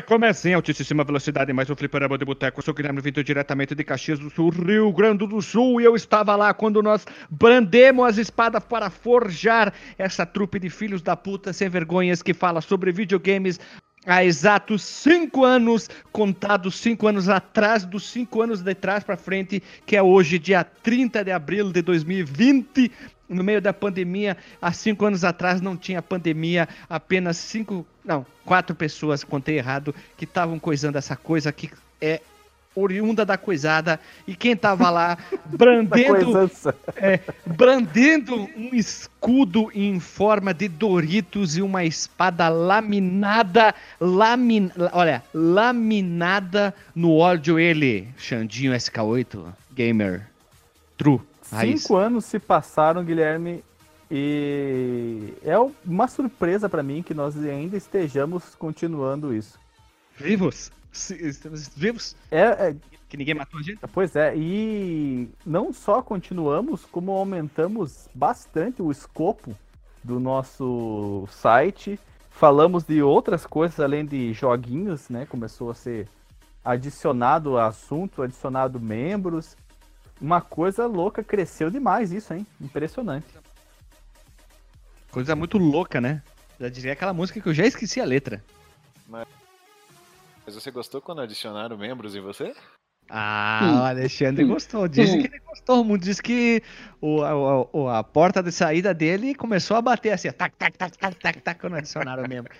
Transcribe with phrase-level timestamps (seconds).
[0.00, 2.58] Começa em altíssima velocidade, mais um fliperama de boteco.
[2.58, 5.82] Eu sou o Guilherme Vitor, diretamente de Caxias do Sul, Rio Grande do Sul.
[5.82, 11.02] E eu estava lá quando nós brandemos as espadas para forjar essa trupe de filhos
[11.02, 13.60] da puta sem vergonhas que fala sobre videogames
[14.06, 19.62] há exatos cinco anos, contados cinco anos atrás, dos cinco anos de trás para frente,
[19.86, 22.90] que é hoje, dia 30 de abril de 2020
[23.28, 28.76] no meio da pandemia, há cinco anos atrás não tinha pandemia, apenas cinco, não, quatro
[28.76, 32.20] pessoas, contei errado, que estavam coisando essa coisa que é
[32.74, 36.50] oriunda da coisada e quem tava lá brandendo
[36.96, 46.74] é, brandendo um escudo em forma de Doritos e uma espada laminada lamin, olha laminada
[46.94, 49.44] no ódio ele Xandinho SK8
[49.74, 50.26] gamer
[50.96, 51.20] true
[51.52, 51.82] Raiz.
[51.82, 53.62] Cinco anos se passaram, Guilherme,
[54.10, 55.54] e é
[55.84, 59.58] uma surpresa para mim que nós ainda estejamos continuando isso.
[60.16, 60.72] Vivos?
[60.92, 62.14] Estamos vivos?
[62.30, 62.76] É, é,
[63.08, 63.80] Que ninguém matou a gente?
[63.92, 69.56] Pois é, e não só continuamos, como aumentamos bastante o escopo
[70.04, 71.98] do nosso site.
[72.30, 75.26] Falamos de outras coisas além de joguinhos, né?
[75.26, 76.08] Começou a ser
[76.64, 79.56] adicionado assunto, adicionado membros.
[80.20, 82.46] Uma coisa louca, cresceu demais isso, hein?
[82.60, 83.26] Impressionante.
[85.10, 86.22] Coisa muito louca, né?
[86.58, 88.42] Já diria aquela música que eu já esqueci a letra.
[89.08, 89.26] Mas,
[90.52, 92.52] Mas você gostou quando adicionaram membros em você?
[93.08, 93.80] Ah, hum.
[93.80, 94.86] o Alexandre gostou.
[94.86, 96.04] Disse que ele gostou muito.
[96.04, 96.62] Disse que
[97.00, 101.16] o, a, a, porta de saída dele começou a bater assim, tac, tac, tac, tac,
[101.16, 102.52] tac, tac, quando adicionaram o membro.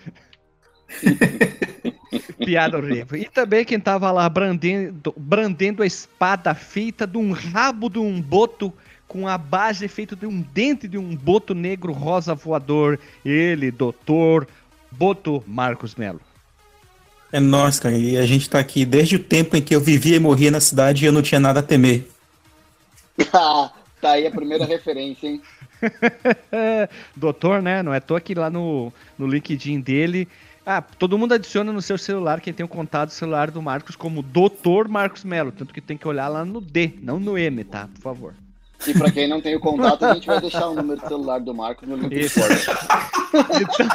[2.43, 3.19] Piada horrível.
[3.19, 8.23] E também quem tava lá brandendo, brandendo a espada feita de um rabo de um
[8.23, 8.73] boto
[9.07, 12.99] com a base feita de um dente de um boto negro rosa voador.
[13.23, 14.49] Ele, doutor
[14.91, 16.23] Boto Marcos Melo.
[17.33, 17.97] É nós, cara.
[17.97, 20.61] E a gente tá aqui desde o tempo em que eu vivia e morria na
[20.61, 22.07] cidade e eu não tinha nada a temer.
[23.33, 23.73] tá
[24.03, 25.41] aí a primeira referência, hein?
[27.17, 27.83] doutor, né?
[27.83, 30.29] Não é tô aqui lá no, no LinkedIn dele.
[30.65, 34.23] Ah, todo mundo adiciona no seu celular quem tem o contato celular do Marcos como
[34.23, 37.89] Doutor Marcos Melo, tanto que tem que olhar lá no D, não no M, tá?
[37.95, 38.35] Por favor.
[38.87, 41.41] E para quem não tem o contato, a gente vai deixar o número de celular
[41.41, 42.41] do Marcos no link Isso.
[43.33, 43.89] então,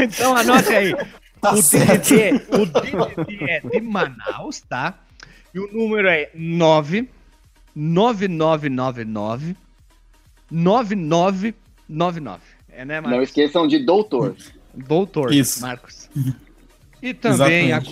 [0.00, 0.94] então anote aí.
[1.40, 4.98] Tá o, DDD, o DDD é de Manaus, tá?
[5.54, 7.08] E o número é 9
[7.74, 9.56] 9999
[10.50, 12.40] 9999.
[12.70, 13.16] É, né, Marcos?
[13.16, 14.36] Não esqueçam de doutor.
[14.74, 15.60] Doutor Isso.
[15.60, 16.08] Marcos.
[17.02, 17.82] E também, a,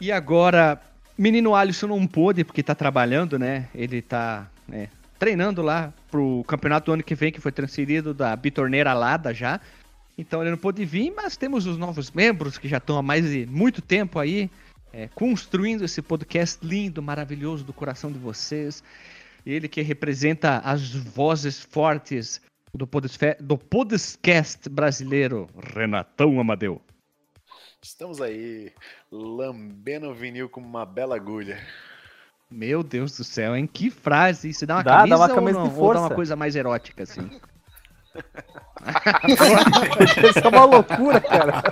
[0.00, 0.80] e agora,
[1.16, 3.68] menino Alisson não pôde, porque tá trabalhando, né?
[3.74, 4.88] Ele tá né,
[5.18, 9.60] treinando lá pro campeonato do ano que vem, que foi transferido da Bitorneira Lada já.
[10.16, 13.30] Então ele não pôde vir, mas temos os novos membros que já estão há mais
[13.30, 14.50] de muito tempo aí,
[14.92, 18.82] é, construindo esse podcast lindo, maravilhoso do coração de vocês.
[19.44, 22.40] Ele que representa as vozes fortes
[22.74, 22.88] do,
[23.40, 26.80] do podcast brasileiro, Renatão Amadeu.
[27.82, 28.72] Estamos aí,
[29.10, 31.58] lambendo o vinil com uma bela agulha.
[32.48, 33.66] Meu Deus do céu, hein?
[33.66, 34.50] Que frase!
[34.50, 36.54] Isso dá uma dá, camisa, dá uma camisa ou, não, ou dá uma coisa mais
[36.54, 37.28] erótica, assim?
[40.28, 41.62] Isso é uma loucura, cara.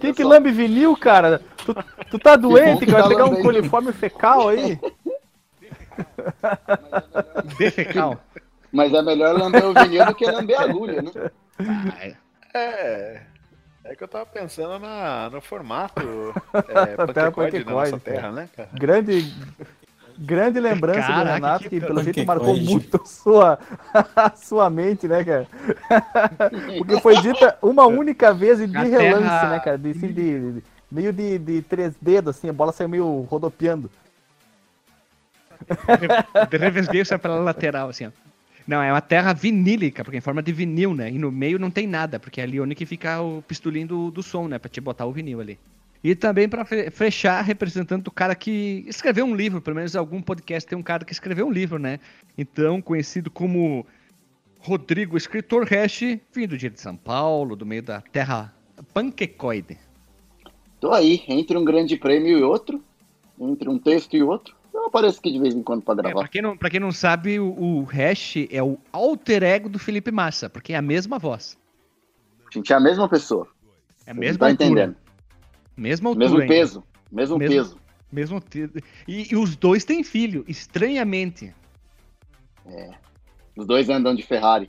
[0.00, 1.40] Quem que lambe vinil, cara?
[1.64, 1.74] Tu,
[2.10, 3.02] tu tá doente, cara?
[3.02, 4.78] Vai pegar um coliforme fecal aí?
[7.58, 8.18] Defecal.
[8.72, 11.10] Mas é melhor lamber o vinil do que lamber a agulha, né?
[12.54, 13.22] É.
[13.84, 16.96] É que eu tava pensando na, no formato é,
[17.64, 18.68] da nossa terra, né, cara?
[18.74, 19.34] Grande,
[20.18, 23.58] grande lembrança Caraca, do Renato, que, que pelo jeito marcou muito sua,
[24.16, 25.46] a sua mente, né, cara?
[26.78, 29.50] Porque foi dita uma única vez e de relance, terra...
[29.50, 29.78] né, cara?
[29.78, 33.90] De, assim, de, de, meio de, de três dedos, assim, a bola saiu meio rodopiando.
[36.50, 38.10] De revés sai pela lateral, assim, ó.
[38.66, 41.10] Não, é uma terra vinílica, porque é em forma de vinil, né?
[41.10, 44.10] E no meio não tem nada, porque é ali onde que fica o pistolinho do,
[44.10, 44.58] do som, né?
[44.58, 45.58] Pra te botar o vinil ali.
[46.02, 50.68] E também para fechar, representando o cara que escreveu um livro, pelo menos algum podcast
[50.68, 51.98] tem um cara que escreveu um livro, né?
[52.36, 53.84] Então, conhecido como
[54.60, 58.54] Rodrigo Escritor Hash, vindo de São Paulo, do meio da terra
[58.94, 59.76] panquecoide.
[60.80, 62.82] Tô aí, entre um grande prêmio e outro,
[63.40, 64.56] entre um texto e outro.
[64.72, 66.10] Eu apareço aqui de vez em quando pra é, gravar.
[66.10, 69.68] É, pra, quem não, pra quem não sabe, o, o Hash é o alter ego
[69.68, 71.58] do Felipe Massa, porque é a mesma voz.
[72.46, 73.48] A gente é a mesma pessoa.
[74.06, 74.64] É a mesma tá altura.
[74.64, 74.96] entendendo.
[75.78, 76.28] Mesma altura.
[76.28, 76.84] Mesmo peso.
[77.10, 77.78] Mesmo, mesmo peso.
[78.10, 78.42] Mesmo
[79.06, 81.54] e, e os dois têm filho, estranhamente.
[82.66, 82.90] É.
[83.56, 84.68] Os dois andam de Ferrari.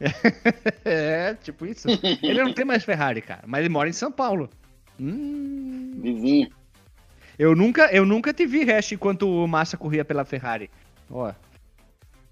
[0.84, 1.88] é, tipo isso.
[2.22, 4.50] Ele não tem mais Ferrari, cara, mas ele mora em São Paulo.
[4.98, 5.92] Hum...
[6.00, 6.48] Vizinho.
[7.38, 10.68] Eu nunca, eu nunca te vi, Hash, enquanto o Massa corria pela Ferrari.
[11.08, 11.32] Ó.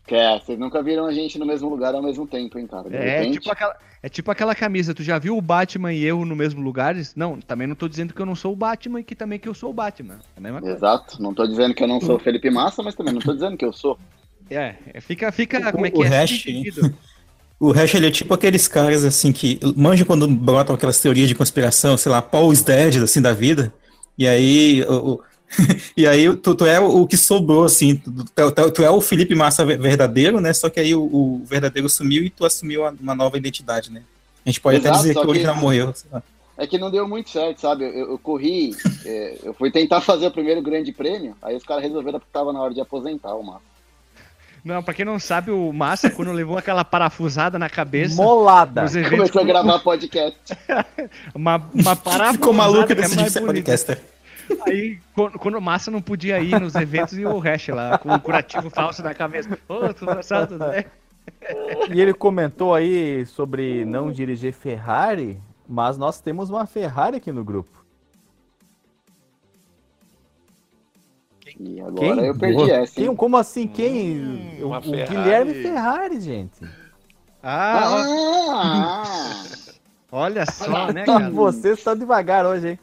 [0.08, 2.88] É, vocês nunca viram a gente no mesmo lugar ao mesmo tempo, hein, cara?
[2.88, 6.05] De É repente- tipo, aquela, é tipo aquela camisa, tu já viu o Batman e
[6.05, 7.14] eu no mesmo lugares?
[7.17, 9.49] Não, também não tô dizendo que eu não sou o Batman e que também que
[9.49, 10.14] eu sou o Batman.
[10.37, 10.76] É a mesma coisa.
[10.76, 11.20] Exato.
[11.20, 13.56] Não tô dizendo que eu não sou o Felipe Massa, mas também não tô dizendo
[13.56, 13.99] que eu sou.
[14.49, 16.06] É, é, fica, fica, O- como é o que é?
[16.08, 16.44] hash-.
[17.58, 21.35] O Hash, ele é tipo aqueles caras, assim, que manjam quando brotam aquelas teorias de
[21.35, 23.73] conspiração, sei lá, Paul's Dead, assim, da vida.
[24.19, 25.20] E aí, o, o-
[25.96, 29.34] e aí tu, tu é o, que sobrou, assim, tu, tu- tu- é o Felipe
[29.34, 30.52] Massa ve- verdadeiro, né?
[30.52, 34.02] Só que aí o, o verdadeiro sumiu e tu assumiu uma, nova identidade, né?
[34.44, 35.93] A gente pode Exato, até dizer que o que- original morreu.
[35.94, 36.22] sei lá.
[36.58, 37.84] É que não deu muito certo, sabe?
[37.84, 41.82] Eu, eu corri, é, eu fui tentar fazer o primeiro grande prêmio, aí os caras
[41.84, 43.60] resolveram que tava na hora de aposentar o Massa.
[44.64, 48.84] Não, pra quem não sabe, o Massa, quando levou aquela parafusada na cabeça, Molada.
[48.84, 50.38] eventos, Começou a gravar podcast.
[51.34, 53.26] uma, uma parafusada Ficou maluco e é decidiu
[54.66, 58.12] Aí, quando, quando o Massa não podia ir nos eventos, e o Hash lá, com
[58.12, 59.58] o curativo falso na cabeça.
[59.69, 60.84] Ô, tudo assado, né?
[61.93, 67.44] E ele comentou aí sobre não dirigir Ferrari, mas nós temos uma Ferrari aqui no
[67.44, 67.84] grupo.
[71.58, 72.94] E agora eu perdi essa.
[72.94, 73.66] Quem, como assim?
[73.66, 74.60] Quem?
[74.60, 75.08] o, uma o Ferrari.
[75.08, 76.60] Guilherme Ferrari, gente.
[77.43, 78.02] Ah,
[78.52, 79.04] Ah!
[80.10, 81.31] olha só, né, cara?
[81.31, 82.78] Você está devagar hoje, hein?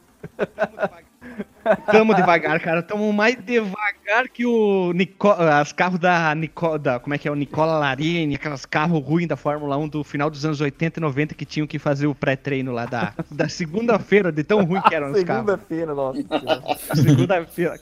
[1.86, 2.82] Tamo devagar, cara.
[2.82, 5.30] Tamo mais devagar que o Nico...
[5.30, 6.78] as carros da, Nico...
[6.78, 10.04] da como é que é o Nicola Larini, aqueles carros ruins da Fórmula 1 do
[10.04, 13.48] final dos anos 80 e 90 que tinham que fazer o pré-treino lá da, da
[13.48, 15.52] segunda-feira, de tão ruim que eram os carros.
[15.52, 16.94] Segunda-feira, nossa.
[16.94, 17.80] Segunda-feira.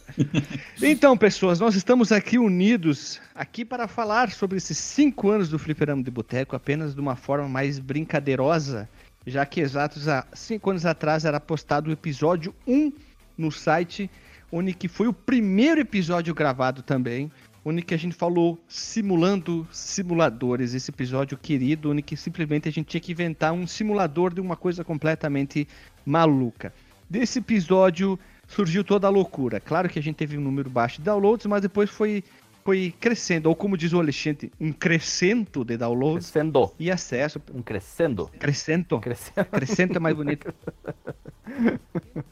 [0.82, 6.02] Então, pessoas, nós estamos aqui unidos aqui para falar sobre esses cinco anos do Fliperama
[6.02, 8.88] de Boteco, apenas de uma forma mais brincadeirosa,
[9.26, 12.92] já que exatos há cinco anos atrás era postado o episódio 1
[13.36, 14.10] no site,
[14.50, 17.30] onde que foi o primeiro episódio gravado também,
[17.64, 22.86] onde que a gente falou simulando simuladores, esse episódio querido, onde que simplesmente a gente
[22.86, 25.66] tinha que inventar um simulador de uma coisa completamente
[26.04, 26.72] maluca.
[27.08, 28.18] Desse episódio
[28.48, 29.60] surgiu toda a loucura.
[29.60, 32.24] Claro que a gente teve um número baixo de downloads, mas depois foi,
[32.64, 36.72] foi crescendo, ou como diz o Alexandre, um crescento de downloads Crescendo.
[36.78, 37.40] e acesso.
[37.54, 38.28] Um crescendo.
[38.38, 38.98] Crescento.
[38.98, 39.46] Crescendo.
[39.46, 40.52] Crescento é mais bonito.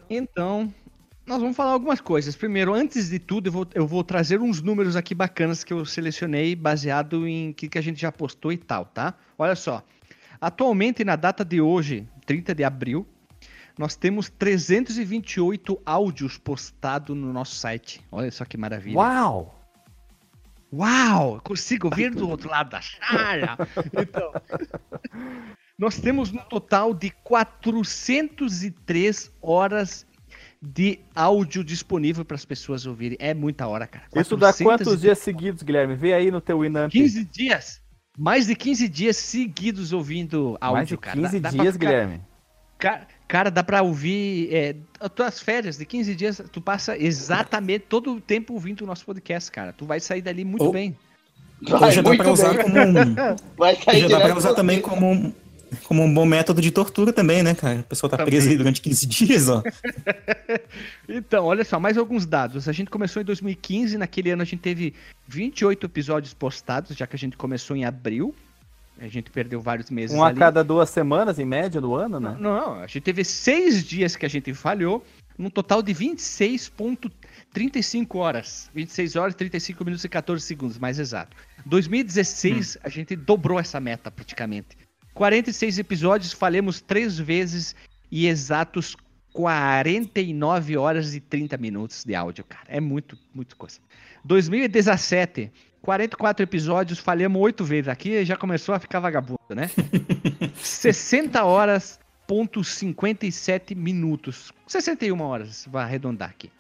[0.09, 0.73] Então,
[1.31, 2.35] nós vamos falar algumas coisas.
[2.35, 5.87] Primeiro, antes de tudo, eu vou, eu vou trazer uns números aqui bacanas que eu
[5.87, 9.15] selecionei baseado em que, que a gente já postou e tal, tá?
[9.39, 9.81] Olha só.
[10.41, 13.07] Atualmente, na data de hoje, 30 de abril,
[13.79, 18.05] nós temos 328 áudios postados no nosso site.
[18.11, 18.97] Olha só que maravilha.
[18.97, 19.57] Uau!
[20.73, 23.57] Uau, consigo ver do outro lado da chara.
[23.93, 24.33] Então,
[25.79, 30.10] nós temos um total de 403 horas
[30.63, 33.17] de áudio disponível para as pessoas ouvirem.
[33.21, 34.05] É muita hora, cara.
[34.15, 35.95] Isso dá 403 quantos dias seguidos, Guilherme?
[35.95, 36.91] Vê aí no teu Winamp.
[36.93, 37.81] 15 dias.
[38.19, 41.17] Mais de 15 dias seguidos ouvindo áudio, Mais de cara.
[41.17, 42.21] 15 Dá- dá pra dias, ficar- Guilherme.
[42.79, 44.49] Cara, cara, dá pra ouvir.
[44.55, 48.87] É, as tuas férias de 15 dias, tu passa exatamente todo o tempo ouvindo o
[48.87, 49.73] nosso podcast, cara.
[49.73, 50.97] Tu vai sair dali muito Ou- bem.
[51.63, 53.15] Vai, já dá pra usar como um,
[53.59, 55.31] Vai sair já dá pra direto usar também como um,
[55.85, 57.81] como um bom método de tortura também, né, cara?
[57.81, 58.33] A pessoa tá Também.
[58.33, 59.63] presa aí durante 15 dias, ó.
[61.09, 62.69] Então, olha só, mais alguns dados.
[62.69, 64.95] A gente começou em 2015, naquele ano a gente teve
[65.29, 68.35] 28 episódios postados, já que a gente começou em abril.
[69.01, 70.39] A gente perdeu vários meses Um a ali.
[70.39, 72.37] cada duas semanas, em média, no ano, Não, né?
[72.39, 75.03] não, a gente teve seis dias que a gente falhou,
[75.39, 78.71] num total de 26,35 horas.
[78.75, 81.37] 26 horas, 35 minutos e 14 segundos, mais exato.
[81.65, 84.77] 2016, a gente dobrou essa meta praticamente.
[85.15, 87.75] 46 episódios, falhamos três vezes
[88.11, 88.97] e exatos
[89.33, 92.67] 49 horas e 30 minutos de áudio, cara.
[92.69, 93.79] É muito, muito coisa.
[94.25, 95.53] 2017,
[95.83, 97.89] 44 episódios, falhamos oito vezes.
[97.89, 99.71] Aqui já começou a ficar vagabundo, né?
[100.57, 104.53] 60 horas, ponto 57 minutos.
[104.67, 106.51] 61 horas, vai arredondar aqui.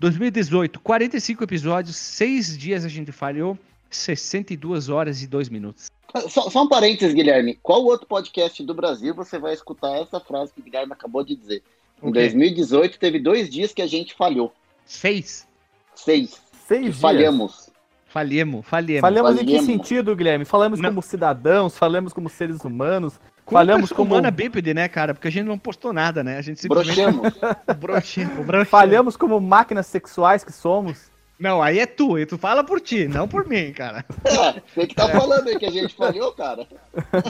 [0.00, 3.58] 2018, 45 episódios, 6 dias a gente falhou,
[3.90, 5.90] 62 horas e 2 minutos.
[6.28, 7.58] Só, só um parênteses, Guilherme.
[7.62, 11.36] Qual outro podcast do Brasil você vai escutar essa frase que o Guilherme acabou de
[11.36, 11.62] dizer?
[12.02, 12.20] Em O quê?
[12.20, 14.52] 2018 teve dois dias que a gente falhou.
[14.86, 15.46] 6.
[15.94, 16.40] Seis.
[16.66, 17.00] Seis Que dias.
[17.00, 17.70] falhamos.
[18.06, 19.00] Falhemos, falhemos.
[19.02, 19.66] Falamos em que Falhamos.
[19.66, 20.44] sentido, Guilherme?
[20.46, 20.88] Falamos Não.
[20.88, 25.12] como cidadãos, falamos como seres humanos, Como falhamos como humana bípede, né, cara?
[25.12, 26.38] Porque a gente não postou nada, né?
[26.38, 27.34] A gente simplesmente broxemos.
[27.78, 28.68] broxemos.
[28.68, 31.10] falhamos como máquinas sexuais que somos.
[31.38, 34.04] Não, aí é tu, e tu fala por ti, não por mim, cara.
[34.24, 36.66] É, você que tá falando aí que a gente falhou, cara.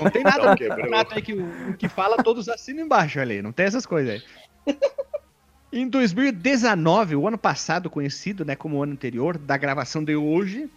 [0.03, 0.77] Não tem nada no quebrou.
[0.77, 4.23] campeonato aí que o o que fala todos assinam embaixo ali, não tem essas coisas
[4.67, 4.77] aí.
[5.71, 10.71] Em 2019, o ano passado, conhecido né, como o ano anterior, da gravação de hoje,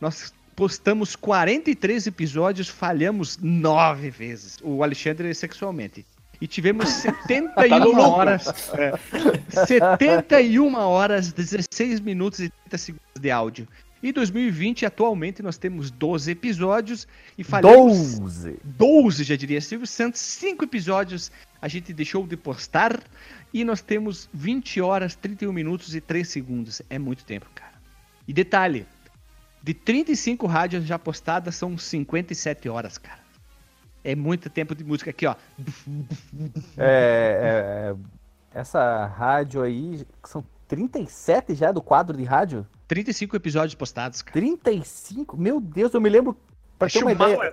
[0.00, 4.56] nós postamos 43 episódios, falhamos nove vezes.
[4.62, 6.06] O Alexandre sexualmente.
[6.40, 8.72] E tivemos 71 tá horas.
[8.74, 13.68] É, 71 horas, 16 minutos e 30 segundos de áudio.
[14.00, 18.18] Em 2020, atualmente, nós temos 12 episódios e falhamos.
[18.20, 18.58] 12!
[18.62, 20.20] 12, já diria Silvio Santos.
[20.20, 23.02] 5 episódios a gente deixou de postar.
[23.52, 26.80] E nós temos 20 horas, 31 minutos e 3 segundos.
[26.88, 27.72] É muito tempo, cara.
[28.28, 28.86] E detalhe:
[29.62, 33.27] de 35 rádios já postadas, são 57 horas, cara.
[34.04, 35.34] É muito tempo de música aqui, ó.
[36.76, 42.66] É, é, essa rádio aí, são 37 já do quadro de rádio?
[42.86, 44.32] 35 episódios postados, cara.
[44.32, 45.36] 35?
[45.36, 46.36] Meu Deus, eu me lembro.
[46.78, 47.52] Pra ter uma ideia,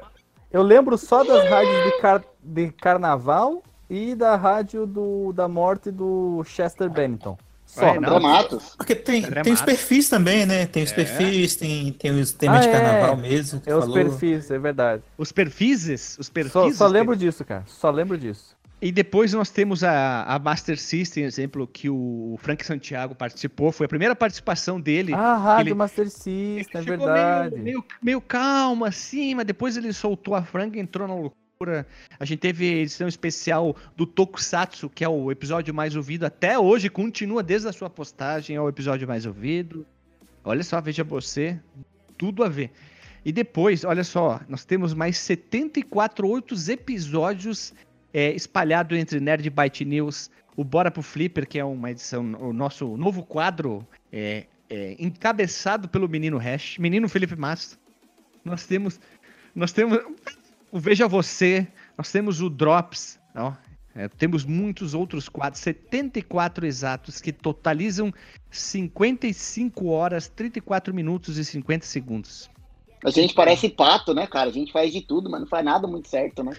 [0.52, 5.92] eu lembro só das rádios de, car de carnaval e da rádio do, da morte
[5.92, 7.38] do Chester Bennington.
[7.76, 7.88] Só.
[7.88, 8.74] É, Matos.
[8.78, 10.66] Porque tem, tem os perfis também, né?
[10.66, 10.96] Tem os é.
[10.96, 13.22] perfis, tem, tem os temas ah, de carnaval é.
[13.22, 13.62] mesmo.
[13.66, 15.04] É os perfis, é verdade.
[15.18, 16.18] Os perfis?
[16.18, 16.54] Os perfis?
[16.54, 17.66] Só, só lembro disso, cara.
[17.68, 18.56] Só lembro disso.
[18.82, 23.72] E depois nós temos a, a Master System, exemplo, que o Frank Santiago participou.
[23.72, 25.14] Foi a primeira participação dele.
[25.14, 27.56] Ah, Rádio ele, Master System, é verdade.
[27.56, 31.45] Meio, meio, meio calmo assim, mas depois ele soltou a Frank e entrou na loucura.
[32.20, 36.90] A gente teve edição especial do Tokusatsu, que é o episódio mais ouvido até hoje,
[36.90, 39.86] continua desde a sua postagem, é o episódio mais ouvido.
[40.44, 41.58] Olha só, veja você,
[42.18, 42.72] tudo a ver.
[43.24, 47.74] E depois, olha só, nós temos mais 74 outros episódios
[48.14, 52.52] é, espalhados entre Nerd Byte News, o Bora pro Flipper, que é uma edição, o
[52.52, 57.78] nosso novo quadro é, é, encabeçado pelo menino Hash, menino Felipe Massa.
[58.44, 59.00] Nós temos,
[59.56, 59.98] nós temos
[60.76, 61.66] o Veja Você,
[61.98, 63.18] nós temos o Drops,
[63.96, 68.14] é, temos muitos outros quadros, 74 exatos, que totalizam
[68.52, 72.50] 55 horas, 34 minutos e 50 segundos.
[73.06, 74.50] A gente parece pato, né, cara?
[74.50, 76.52] A gente faz de tudo, mas não faz nada muito certo, né?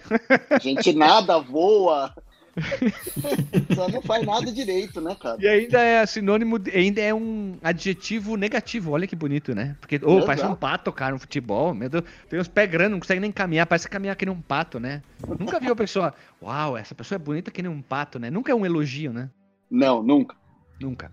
[0.49, 2.11] A gente nada, voa,
[3.75, 5.37] Só não faz nada direito, né, cara?
[5.39, 8.91] E ainda é sinônimo, ainda é um adjetivo negativo.
[8.91, 9.75] Olha que bonito, né?
[9.79, 11.73] Porque, ô, oh, parece um pato, cara, no futebol.
[11.73, 14.41] Meu Deus, tem uns pés grandes, não consegue nem caminhar, parece caminhar que nem um
[14.41, 15.01] pato, né?
[15.39, 18.29] Nunca viu a pessoa, uau, essa pessoa é bonita que nem um pato, né?
[18.29, 19.29] Nunca é um elogio, né?
[19.69, 20.35] Não, nunca.
[20.79, 21.11] Nunca.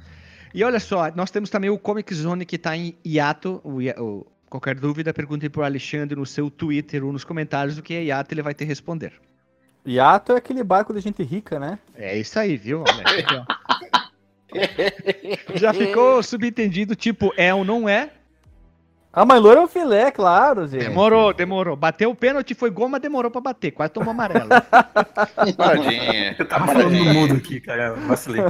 [0.55, 3.61] E olha só, nós temos também o Comic Zone que tá em hiato.
[3.65, 7.93] O, o, qualquer dúvida, pergunte pro Alexandre no seu Twitter ou nos comentários o que
[7.93, 9.13] é hiato, ele vai te responder.
[9.87, 11.79] Yato é aquele barco de gente rica, né?
[11.95, 12.85] É isso aí, viu?
[15.55, 18.11] Já ficou subentendido, tipo, é ou não é?
[19.17, 20.89] Ah, mas louro é o filé, claro, gente.
[20.89, 21.77] Demorou, demorou.
[21.77, 23.71] Bateu o pênalti, foi gol, mas demorou pra bater.
[23.71, 24.49] Quase tomou amarelo.
[25.57, 26.35] Paradinha.
[26.37, 27.95] Eu tava falando do mundo aqui, cara.
[27.95, 28.43] Vacilei.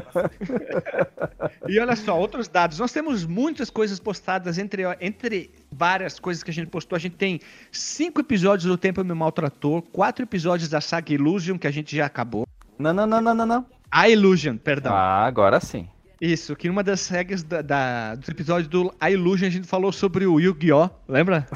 [1.68, 2.78] E olha só, outros dados.
[2.78, 6.96] Nós temos muitas coisas postadas entre, entre várias coisas que a gente postou.
[6.96, 7.40] A gente tem
[7.70, 12.06] cinco episódios do Tempo Me Maltratou, quatro episódios da saga Illusion, que a gente já
[12.06, 12.46] acabou.
[12.78, 13.66] Não, não, não, não, não, não.
[13.90, 14.94] A Illusion, perdão.
[14.94, 15.88] Ah, agora sim.
[16.24, 19.92] Isso, que numa das regras da, da, dos episódios do A Illusion a gente falou
[19.92, 20.88] sobre o Yu-Gi-Oh!
[21.06, 21.46] Lembra?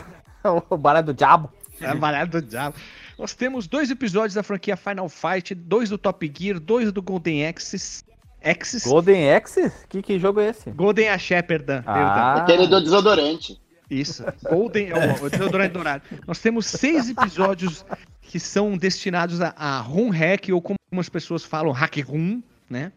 [0.68, 1.50] o baralho do diabo.
[1.80, 2.76] É, o baralho do diabo.
[3.18, 7.46] Nós temos dois episódios da franquia Final Fight, dois do Top Gear, dois do Golden
[7.46, 8.04] Axis.
[8.44, 8.84] Axis?
[8.84, 9.72] Golden Axis?
[9.88, 10.70] Que, que jogo é esse?
[10.70, 11.82] Golden Axé, perdão.
[11.86, 12.42] Ah.
[12.42, 13.58] Aquele do desodorante.
[13.90, 14.22] Isso.
[14.50, 16.02] Golden, o, o desodorante dourado.
[16.26, 17.86] Nós temos seis episódios
[18.20, 22.92] que são destinados a, a Room Hack, ou como algumas pessoas falam, Hack Room, né?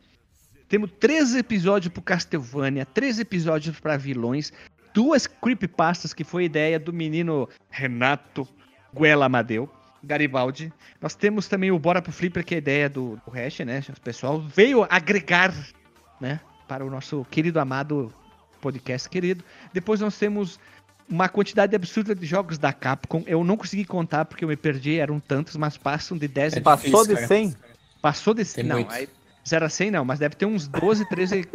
[0.72, 4.54] Temos três episódios pro Castlevania, três episódios para vilões,
[4.94, 8.48] duas creepypastas que foi ideia do menino Renato
[8.98, 9.70] Guela Amadeu,
[10.02, 10.72] Garibaldi.
[11.02, 13.84] Nós temos também o Bora pro Flipper, que é a ideia do, do Hash, né?
[13.90, 15.54] O pessoal veio agregar,
[16.22, 16.40] né?
[16.70, 18.10] Para o nosso querido amado
[18.62, 19.44] podcast querido.
[19.74, 20.58] Depois nós temos
[21.10, 23.26] uma quantidade absurda de jogos da Capcom.
[23.28, 26.62] Eu não consegui contar porque eu me perdi, eram tantos, mas passam de 10 é
[26.62, 27.56] Passou de 100?
[28.02, 28.64] Passou de 100.
[28.64, 29.10] Não, aí
[29.48, 31.48] 0 a 100 não, mas deve ter uns 12, 13,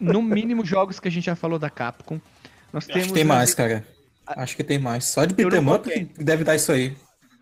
[0.00, 2.20] no mínimo, jogos que a gente já falou da Capcom.
[2.72, 3.86] Nós temos, Acho que tem mais, cara.
[4.26, 5.04] Acho que tem mais.
[5.04, 6.96] Só de beat'em up deve dar isso aí.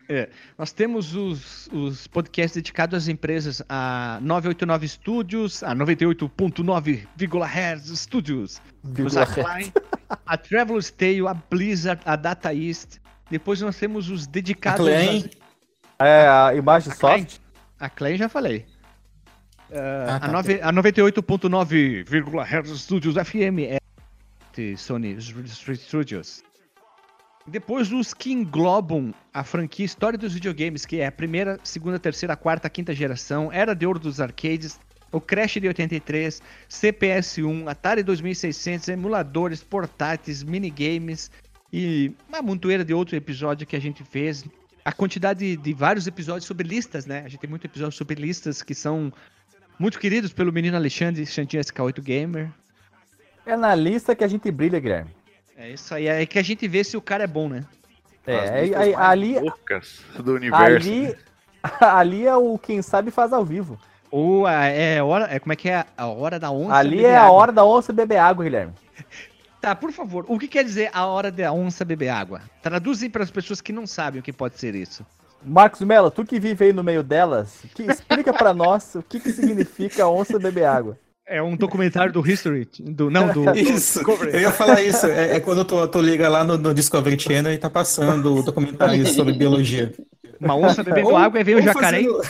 [0.09, 0.29] É.
[0.57, 8.63] Nós temos os, os podcasts dedicados às empresas, a 989 Studios, a 98.9 Hz Studios,
[9.17, 9.73] a Klein,
[10.25, 12.99] a Traveler's Tale, a Blizzard, a Data East.
[13.29, 14.87] Depois nós temos os dedicados...
[14.87, 15.31] A Klein.
[15.99, 17.39] É, a Imagem Soft.
[17.81, 18.65] A Klein já falei.
[19.71, 23.79] Uh, ah, tá, a, a 98.9 Hz Studios FM é
[24.53, 25.17] de Sony
[25.77, 26.43] Studios.
[27.47, 32.37] Depois os que englobam a franquia História dos Videogames, que é a primeira, segunda, terceira,
[32.37, 34.81] quarta, quinta geração, era de ouro dos arcades,
[35.13, 41.31] o Crash de 83, CPS1, Atari 2600, emuladores, portáteis, minigames
[41.73, 44.45] e uma montoeira de outro episódio que a gente fez.
[44.85, 47.23] A quantidade de, de vários episódios sobre listas, né?
[47.25, 49.13] A gente tem muito episódio sobre listas que são
[49.79, 52.51] muito queridos pelo menino Alexandre Xantinha SK8 Gamer.
[53.45, 55.11] É na lista que a gente brilha, Guilherme.
[55.57, 57.65] É isso aí, é que a gente vê se o cara é bom, né?
[58.27, 59.37] É, aí, ali.
[60.23, 60.89] do universo.
[60.89, 61.17] Ali,
[61.81, 63.79] ali é o quem sabe faz ao vivo.
[64.11, 65.29] Ou é hora.
[65.31, 65.85] É, como é que é?
[65.97, 66.75] A hora da onça.
[66.75, 68.73] Ali é a hora da onça beber água, Guilherme.
[69.59, 72.41] Tá, por favor, o que quer dizer a hora da onça beber água?
[72.63, 75.05] Traduzem para as pessoas que não sabem o que pode ser isso.
[75.47, 79.21] Marcos Mello, tu que vive aí no meio delas, que explica para nós o que,
[79.21, 80.99] que significa onça beber água.
[81.25, 83.51] É um documentário do History, do, não, do...
[83.57, 84.01] Isso,
[84.33, 87.53] eu ia falar isso, é, é quando tu, tu liga lá no, no, Discovery Channel
[87.53, 89.93] e tá passando o documentário sobre biologia.
[90.41, 92.03] Uma onça bebendo ou, água e veio o jacaré.
[92.03, 92.21] Fazendo,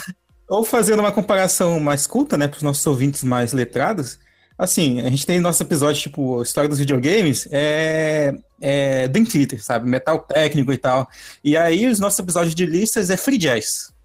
[0.48, 4.18] ou fazendo uma comparação mais culta, né, para os nossos ouvintes mais letrados,
[4.58, 9.88] assim, a gente tem nosso episódio, tipo, História dos Videogames, é, é Dream Theater, sabe,
[9.88, 11.08] metal técnico e tal.
[11.42, 13.95] E aí os nossos episódios de listas é Free Jazz.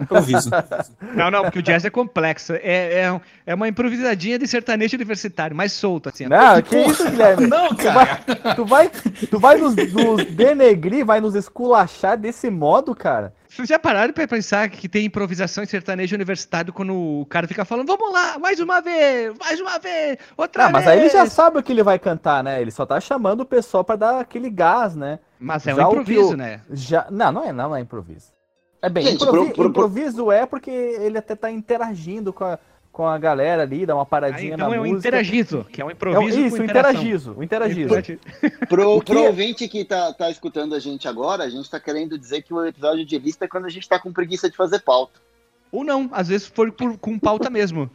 [0.00, 0.50] Improviso.
[1.14, 2.54] não, não, porque o jazz é complexo.
[2.54, 2.60] É,
[3.02, 6.26] é, é uma improvisadinha de sertanejo universitário, mais solto, assim.
[6.26, 7.46] Não, que isso, Guilherme?
[7.46, 8.20] Não, cara.
[8.26, 8.90] Tu vai, tu vai,
[9.30, 13.34] tu vai nos, nos denegrir, vai nos esculachar desse modo, cara?
[13.48, 17.64] Vocês já pararam pra pensar que tem improvisação em sertanejo universitário quando o cara fica
[17.64, 20.84] falando, vamos lá, mais uma vez, mais uma vez, outra não, vez.
[20.84, 22.60] Mas aí ele já sabe o que ele vai cantar, né?
[22.60, 25.18] Ele só tá chamando o pessoal pra dar aquele gás, né?
[25.40, 26.60] Mas é já um improviso, né?
[26.70, 27.06] Já...
[27.10, 28.37] Não, não é, não é improviso.
[28.80, 32.58] É bem, Gente, improviso, pro, pro, improviso é porque ele até tá interagindo com a,
[32.92, 34.94] com a galera ali, dá uma paradinha ah, então na é música.
[34.94, 36.38] um interagizo, que é um improviso.
[36.38, 37.94] É, isso, o interagizo, o interagizo.
[38.68, 42.42] Pro, pro ouvinte que tá, tá escutando a gente agora, a gente tá querendo dizer
[42.42, 45.20] que o episódio de lista é quando a gente tá com preguiça de fazer pauta.
[45.72, 47.90] Ou não, às vezes foi por, com pauta mesmo.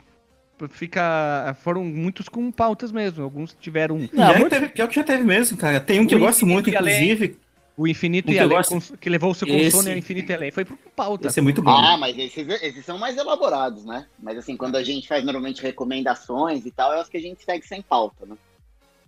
[0.70, 1.56] Fica.
[1.62, 3.24] Foram muitos com pautas mesmo.
[3.24, 4.08] Alguns tiveram.
[4.14, 4.50] Não, muito...
[4.50, 5.80] teve, pior que já teve mesmo, cara.
[5.80, 7.38] Tem um que eu gosto muito, inclusive,
[7.76, 8.98] o Infinito e Além, gosto...
[8.98, 10.52] que levou o seu console ao Infinito e Além.
[10.52, 11.28] Foi por pauta.
[11.28, 11.72] Esse é muito bom.
[11.72, 14.06] Ah, mas esses, esses são mais elaborados, né?
[14.22, 17.44] Mas assim, quando a gente faz normalmente recomendações e tal, é os que a gente
[17.44, 18.36] segue sem pauta, né?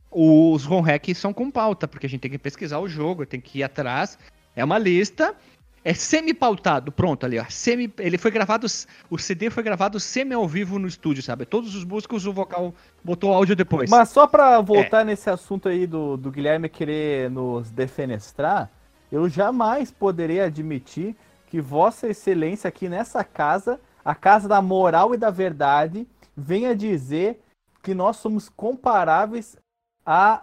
[0.09, 3.41] Os ROM hacks são com pauta, porque a gente tem que pesquisar o jogo, tem
[3.41, 4.17] que ir atrás.
[4.55, 5.35] É uma lista
[5.85, 7.45] é semi-pautado, pronto ali, ó.
[7.47, 8.65] Semi, ele foi gravado,
[9.07, 11.45] o CD foi gravado semi ao vivo no estúdio, sabe?
[11.45, 13.87] Todos os músicos, o vocal botou áudio depois.
[13.87, 15.03] Mas só pra voltar é.
[15.03, 18.71] nesse assunto aí do, do Guilherme querer nos defenestrar,
[19.11, 25.17] eu jamais poderei admitir que Vossa Excelência aqui nessa casa, a casa da moral e
[25.17, 27.39] da verdade, venha dizer
[27.83, 29.55] que nós somos comparáveis
[30.03, 30.41] a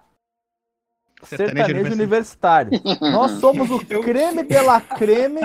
[1.23, 2.81] sertanejo, sertanejo universitário.
[3.01, 5.41] Nós somos o creme de la creme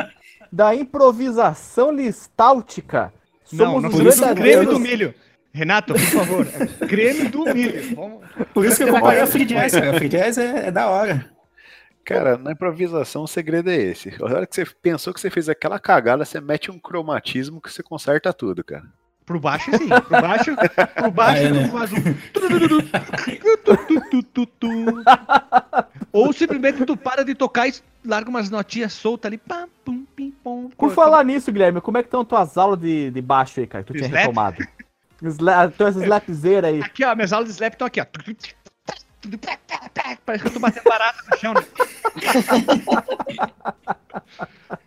[0.52, 3.14] da improvisação listáutica.
[3.44, 4.66] Somos não, não os verdadeiros...
[4.66, 5.14] creme do milho.
[5.54, 6.46] Renato, por favor,
[6.88, 7.96] creme do milho.
[7.96, 8.24] Vamos...
[8.54, 9.92] Por isso que eu comparei a Free Jazz, cara.
[9.92, 11.30] A Free Jazz é, é da hora.
[12.06, 14.14] Cara, na improvisação o segredo é esse.
[14.22, 17.72] A hora que você pensou que você fez aquela cagada, você mete um cromatismo que
[17.72, 18.86] você conserta tudo, cara.
[19.28, 19.90] Pro baixo, sim.
[19.90, 20.56] Pro baixo,
[20.96, 21.68] pro baixo, ah, é, né?
[21.68, 21.98] faz um...
[26.14, 27.74] Ou simplesmente tu para de tocar e
[28.06, 29.38] larga umas notinhas soltas ali.
[29.38, 33.12] Pam, pum, pim, pom, Por falar nisso, Guilherme, como é que estão tuas aulas de,
[33.12, 33.84] de baixo aí, cara?
[33.84, 34.22] Que tu tinha slap?
[34.22, 34.66] retomado.
[35.22, 36.82] Slap, então essas slapzeiras aí.
[36.82, 38.06] Aqui, ó, minhas aulas de slap estão aqui, ó.
[40.26, 41.66] Parece que eu tô batendo barato no chão, né?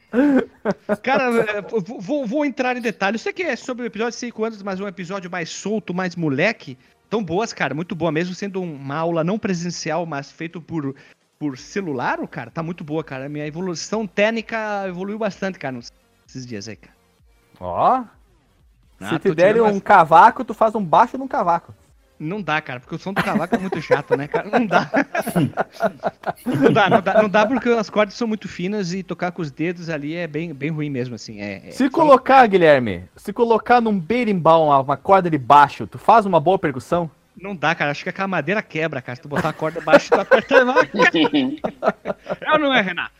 [1.02, 3.20] Cara, é, vou, vou, entrar em detalhes.
[3.20, 6.16] Sei que é sobre o episódio de 5 anos, mas um episódio mais solto, mais
[6.16, 6.76] moleque.
[7.08, 8.12] Tão boas, cara, muito boa.
[8.12, 10.94] Mesmo sendo uma aula não presencial, mas feito por,
[11.38, 13.28] por celular, o cara, tá muito boa, cara.
[13.28, 15.78] Minha evolução técnica evoluiu bastante, cara,
[16.26, 16.94] nesses dias aí, cara.
[17.58, 18.00] Ó.
[18.00, 18.20] Oh.
[19.06, 21.74] Se te derem um cavaco, tu faz um baixo num cavaco.
[22.20, 24.50] Não dá, cara, porque o som do cavaco é muito chato, né, cara?
[24.50, 24.90] Não dá.
[26.44, 29.40] não dá, não dá, não dá porque as cordas são muito finas e tocar com
[29.40, 31.40] os dedos ali é bem, bem ruim mesmo, assim.
[31.40, 31.70] É, é...
[31.70, 36.38] Se colocar, Guilherme, se colocar num berimbau uma, uma corda de baixo, tu faz uma
[36.38, 37.10] boa percussão?
[37.34, 37.90] Não dá, cara.
[37.90, 39.16] Acho que aquela madeira quebra, cara.
[39.16, 40.56] Se tu botar a corda baixo, tu aperta
[42.38, 43.14] É ou não é, Renato?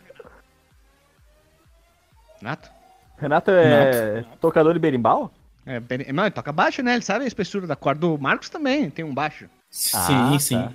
[2.39, 2.71] Renato?
[3.17, 4.29] Renato é Renato.
[4.43, 5.33] tocador de berimbau?
[5.67, 6.95] É, não, ele toca baixo, né?
[6.95, 8.07] Ele sabe a espessura da corda.
[8.07, 9.47] O Marcos também tem um baixo.
[9.71, 10.57] Sim, ah, sim.
[10.57, 10.73] Tá.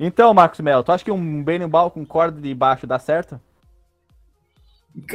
[0.00, 3.40] Então, Marcos Melo, tu acha que um berimbau com corda de baixo dá certo?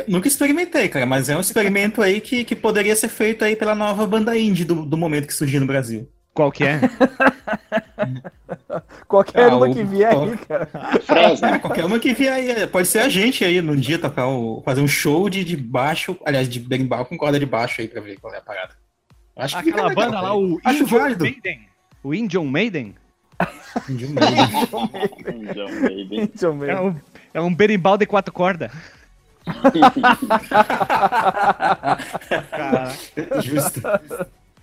[0.08, 3.76] Nunca experimentei, cara, mas é um experimento aí que, que poderia ser feito aí pela
[3.76, 6.10] nova banda indie do, do momento que surgiu no Brasil.
[6.38, 6.80] Qual que é?
[9.08, 10.69] qualquer ah, uma que vier aí, cara.
[11.10, 12.67] É, qualquer uma que vier aí.
[12.67, 16.15] Pode ser a gente aí num dia tocar o, fazer um show de, de baixo,
[16.23, 18.76] aliás, de berimbau com corda de baixo aí pra ver qual é a parada.
[19.36, 21.23] Acho Aquela banda legal, lá, o Acho Indian válido.
[21.23, 21.60] Maiden.
[22.04, 22.95] O Indian Maiden.
[23.89, 24.69] Indian Maiden.
[26.21, 26.69] Indian Maiden.
[26.69, 26.95] É um,
[27.34, 28.71] é um berimbau de quatro cordas.
[33.41, 33.82] Justo.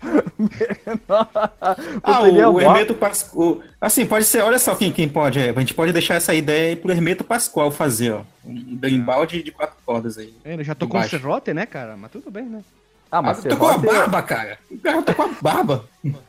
[2.03, 3.61] ah, o, o Hermeto Pascoal.
[3.81, 5.39] Assim, pode ser, olha só quem, quem pode.
[5.39, 8.23] É, a gente pode deixar essa ideia aí pro Hermeto Pascoal fazer, ó.
[8.45, 10.35] Um berimbau de, de quatro cordas aí.
[10.45, 11.97] Ele já tocou o serrote, né, cara?
[11.97, 12.63] Mas tudo bem, né?
[13.11, 14.59] Ah, mas ah, tocou a barba, cara.
[14.71, 15.85] O cara tocou a barba.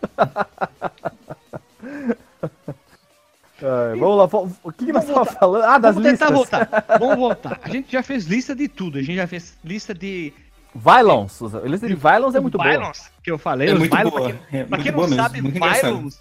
[4.00, 4.26] vamos lá,
[4.64, 5.64] o que, que nós estamos falando?
[5.64, 6.30] Ah, das vamos listas.
[6.30, 6.86] voltar.
[7.00, 7.60] Vamos voltar.
[7.64, 8.98] A gente já fez lista de tudo.
[9.00, 10.34] A gente já fez lista de
[10.76, 11.44] Violence.
[11.46, 12.92] A lista de Violence é muito boa.
[13.24, 13.70] que eu falei.
[13.70, 14.30] É muito Violence, boa.
[14.30, 16.20] Pra quem, é pra quem não sabe, mesmo, Violence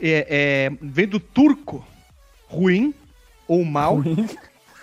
[0.00, 0.26] é,
[0.70, 1.84] é, vem do turco
[2.48, 2.94] ruim
[3.46, 3.96] ou mal.
[3.96, 4.28] Ruim.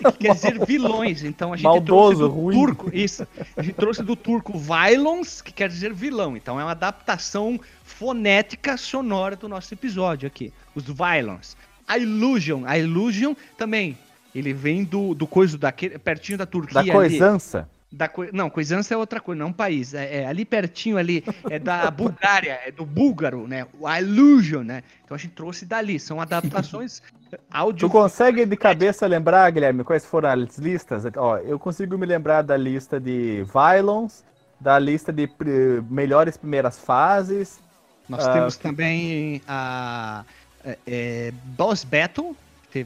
[0.02, 2.56] Que quer dizer vilões, então a gente Maldoso, trouxe do ruim.
[2.56, 6.72] turco, isso, a gente trouxe do turco violence, que quer dizer vilão, então é uma
[6.72, 11.56] adaptação fonética sonora do nosso episódio aqui, os violence.
[11.88, 13.96] A illusion, a illusion também,
[14.34, 16.84] ele vem do, do coisa daquele, pertinho da Turquia.
[16.84, 17.60] Da coisança.
[17.60, 17.68] Ali.
[17.92, 18.10] Da.
[18.32, 19.94] Não, Coisança é outra coisa, não é um país.
[19.94, 23.68] É, é, ali pertinho ali, é da Bulgária, é do búlgaro, né?
[23.80, 24.84] O Illusion, né?
[25.04, 26.00] Então a gente trouxe dali.
[26.00, 27.02] São adaptações
[27.52, 27.88] áudio.
[27.88, 31.04] Tu consegue de cabeça lembrar, Guilherme, quais foram as listas?
[31.18, 34.24] Ó, eu consigo me lembrar da lista de Violence,
[34.60, 37.60] da lista de pr melhores primeiras fases.
[38.08, 40.24] Nós uh, temos também a
[40.64, 42.36] é, é, Boss Battle.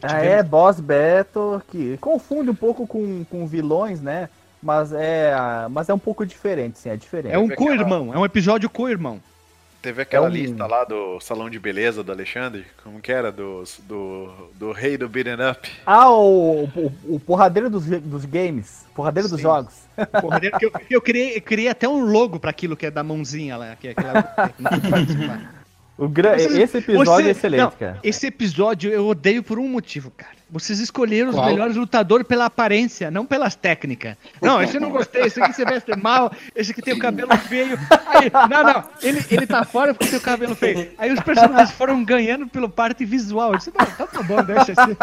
[0.01, 4.29] Ah, é, Boss Battle, que confunde um pouco com, com vilões, né?
[4.65, 5.31] Mas é,
[5.69, 7.31] mas é um pouco diferente, sim, é diferente.
[7.31, 9.21] É um co-irmão, é um episódio co-irmão.
[9.79, 10.33] Teve aquela é um...
[10.33, 13.31] lista lá do Salão de Beleza do Alexandre, como que era?
[13.31, 15.71] Do, do, do rei do beat'em up.
[15.85, 19.35] Ah, o, o, o porradeiro dos, dos games, porradeiro Sim.
[19.35, 19.73] dos jogos.
[20.19, 23.03] Porradeiro que eu, eu, criei, eu criei até um logo para aquilo que é da
[23.03, 24.51] mãozinha lá, que é aquela...
[25.95, 26.41] o gra...
[26.41, 27.27] Esse episódio você...
[27.27, 27.99] é excelente, Não, cara.
[28.01, 30.33] Esse episódio eu odeio por um motivo, cara.
[30.55, 31.43] Vocês escolheram Qual?
[31.43, 34.15] os melhores lutadores pela aparência, não pelas técnicas.
[34.41, 37.35] Não, esse eu não gostei, esse aqui você veste mal, esse aqui tem o cabelo
[37.39, 37.77] feio.
[38.07, 40.91] Aí, não, não, ele, ele tá fora porque tem o cabelo feio.
[40.97, 43.51] Aí os personagens foram ganhando pelo parte visual.
[43.51, 44.95] Eu disse, não, tá, tá bom, deixa assim.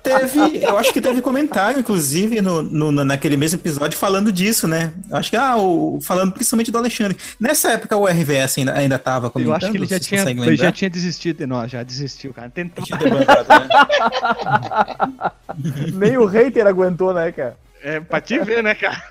[0.00, 4.92] Teve, eu acho que teve comentário, inclusive, no, no, naquele mesmo episódio, falando disso, né?
[5.10, 7.18] Eu acho que, ah, o, falando principalmente do Alexandre.
[7.40, 9.50] Nessa época o RVS ainda, ainda tava comentando.
[9.50, 12.48] Eu acho que ele já, tinha, ele já tinha desistido de nós, já desistiu, cara.
[12.48, 12.84] Tentou.
[15.94, 17.56] Nem o hater aguentou, né, cara?
[17.82, 19.02] É, pra te ver, né, cara?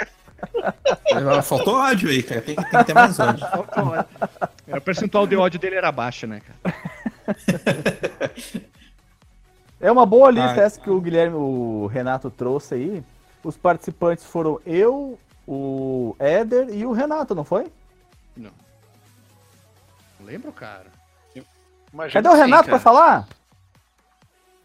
[1.43, 2.41] Faltou ódio aí, cara.
[2.41, 3.47] Tem, tem que ter mais ódio.
[3.47, 4.05] Faltou ódio.
[4.67, 6.75] É, o percentual de ódio dele era baixo, né, cara?
[9.79, 13.03] É uma boa lista ah, essa que o Guilherme, o Renato trouxe aí.
[13.43, 17.69] Os participantes foram eu, o Éder e o Renato, não foi?
[18.35, 18.51] Não.
[20.19, 20.87] Não lembro, cara.
[22.11, 23.27] Cadê o Renato para falar?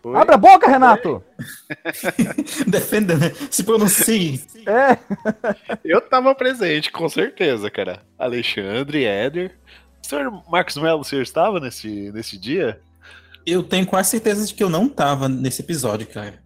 [0.04, 0.16] Oi?
[0.16, 1.22] Abra a boca, Renato!
[2.66, 3.32] Defenda, né?
[3.50, 4.44] Se pronuncie.
[4.66, 4.98] É.
[5.84, 8.02] Eu tava presente, com certeza, cara.
[8.18, 9.58] Alexandre, Éder.
[10.02, 12.80] O senhor Marcos Melo, o senhor estava nesse, nesse dia?
[13.44, 16.42] Eu tenho quase certeza de que eu não tava nesse episódio, cara.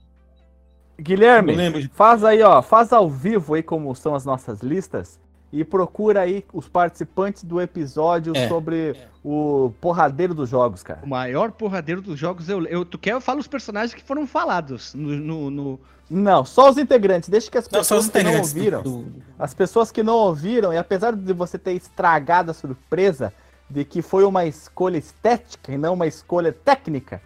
[1.01, 5.19] Guilherme, faz aí, ó, faz ao vivo aí como são as nossas listas
[5.53, 9.07] e procura aí os participantes do episódio é, sobre é.
[9.23, 11.01] o porradeiro dos jogos, cara.
[11.03, 14.27] O maior porradeiro dos jogos, eu, eu tu quer eu falo os personagens que foram
[14.27, 15.81] falados no, no, no...
[16.09, 17.29] Não, só os integrantes.
[17.29, 19.13] Deixa que as não, pessoas que não ouviram, do...
[19.39, 23.33] as pessoas que não ouviram e apesar de você ter estragado a surpresa
[23.69, 27.21] de que foi uma escolha estética e não uma escolha técnica,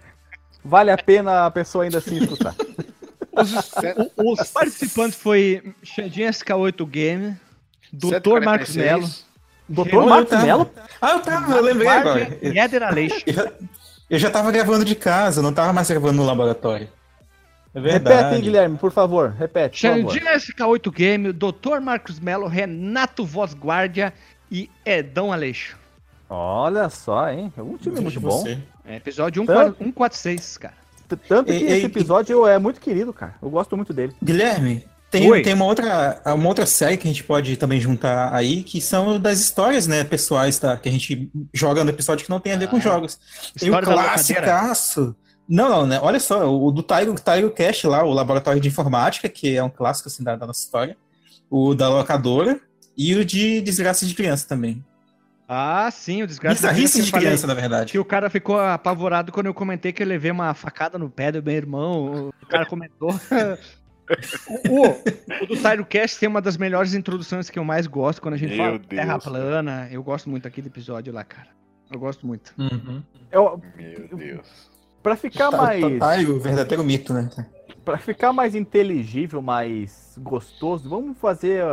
[0.65, 2.57] vale a pena a pessoa ainda assim escutar.
[3.37, 7.37] os, os participantes foi Xandinha SK8 Game,
[7.99, 9.09] Doutor Marcos Mello.
[9.69, 10.71] Doutor Marcos Mello?
[11.01, 12.39] Ah, eu tava, eu lembrei agora.
[12.43, 13.25] Éder Aleixo.
[14.09, 16.89] Eu já tava gravando de casa, não tava mais gravando no laboratório.
[17.75, 18.17] É verdade.
[18.17, 19.35] Repete, hein, Guilherme, por favor.
[19.37, 19.81] Repete.
[19.81, 24.15] Xandinha SK8 Game, Doutor Marcos Mello, Renato Voz Guardia
[24.51, 25.77] e Edão Aleixo.
[26.29, 27.53] Olha só, hein?
[27.57, 28.45] É um time muito bom.
[28.85, 30.75] É, episódio 146, cara.
[31.29, 33.35] Tanto que e, esse episódio é muito querido, cara.
[33.43, 34.15] Eu gosto muito dele.
[34.23, 34.87] Guilherme,
[35.21, 38.81] tem, tem uma, outra, uma outra série que a gente pode também juntar aí, que
[38.81, 40.77] são das histórias, né, pessoais, tá?
[40.77, 43.19] Que a gente joga no episódio que não tem a ver ah, com jogos.
[43.59, 45.17] Tem o clássicaço.
[45.49, 46.01] Não, não, né?
[46.03, 49.71] Olha só, o do Tyro, Tyro Cash lá, o Laboratório de Informática, que é um
[49.71, 50.97] clássico assim, da, da nossa história.
[51.49, 52.61] O da locadora
[52.97, 54.85] e o de Desgraça de Criança também.
[55.49, 57.93] Ah, sim, o desgraça Bizarrice de criança, na verdade.
[57.93, 61.31] Que o cara ficou apavorado quando eu comentei que eu levei uma facada no pé
[61.31, 62.31] do meu irmão.
[62.43, 63.11] O cara comentou.
[64.71, 68.37] O, o do Tyrocast tem uma das melhores introduções que eu mais gosto quando a
[68.37, 68.87] gente Meu fala Deus.
[68.89, 69.89] Terra plana.
[69.91, 71.49] Eu gosto muito daquele episódio lá, cara.
[71.93, 72.53] Eu gosto muito.
[72.59, 73.03] Uhum.
[73.31, 74.71] Eu, Meu Deus.
[75.03, 75.81] pra ficar Tá- mais.
[75.81, 77.29] tá- tá aí o verdadeiro mito, né?
[77.85, 81.65] Pra ficar mais inteligível, mais gostoso, vamos fazer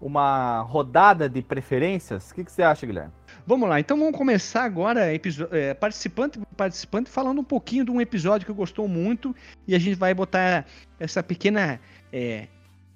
[0.00, 2.30] uma rodada de preferências?
[2.30, 3.12] O que, que você acha, Guilherme?
[3.46, 8.46] Vamos lá, então vamos começar agora é, participante participante falando um pouquinho de um episódio
[8.46, 9.36] que gostou muito
[9.68, 10.64] e a gente vai botar
[10.98, 11.78] essa pequena
[12.10, 12.48] é,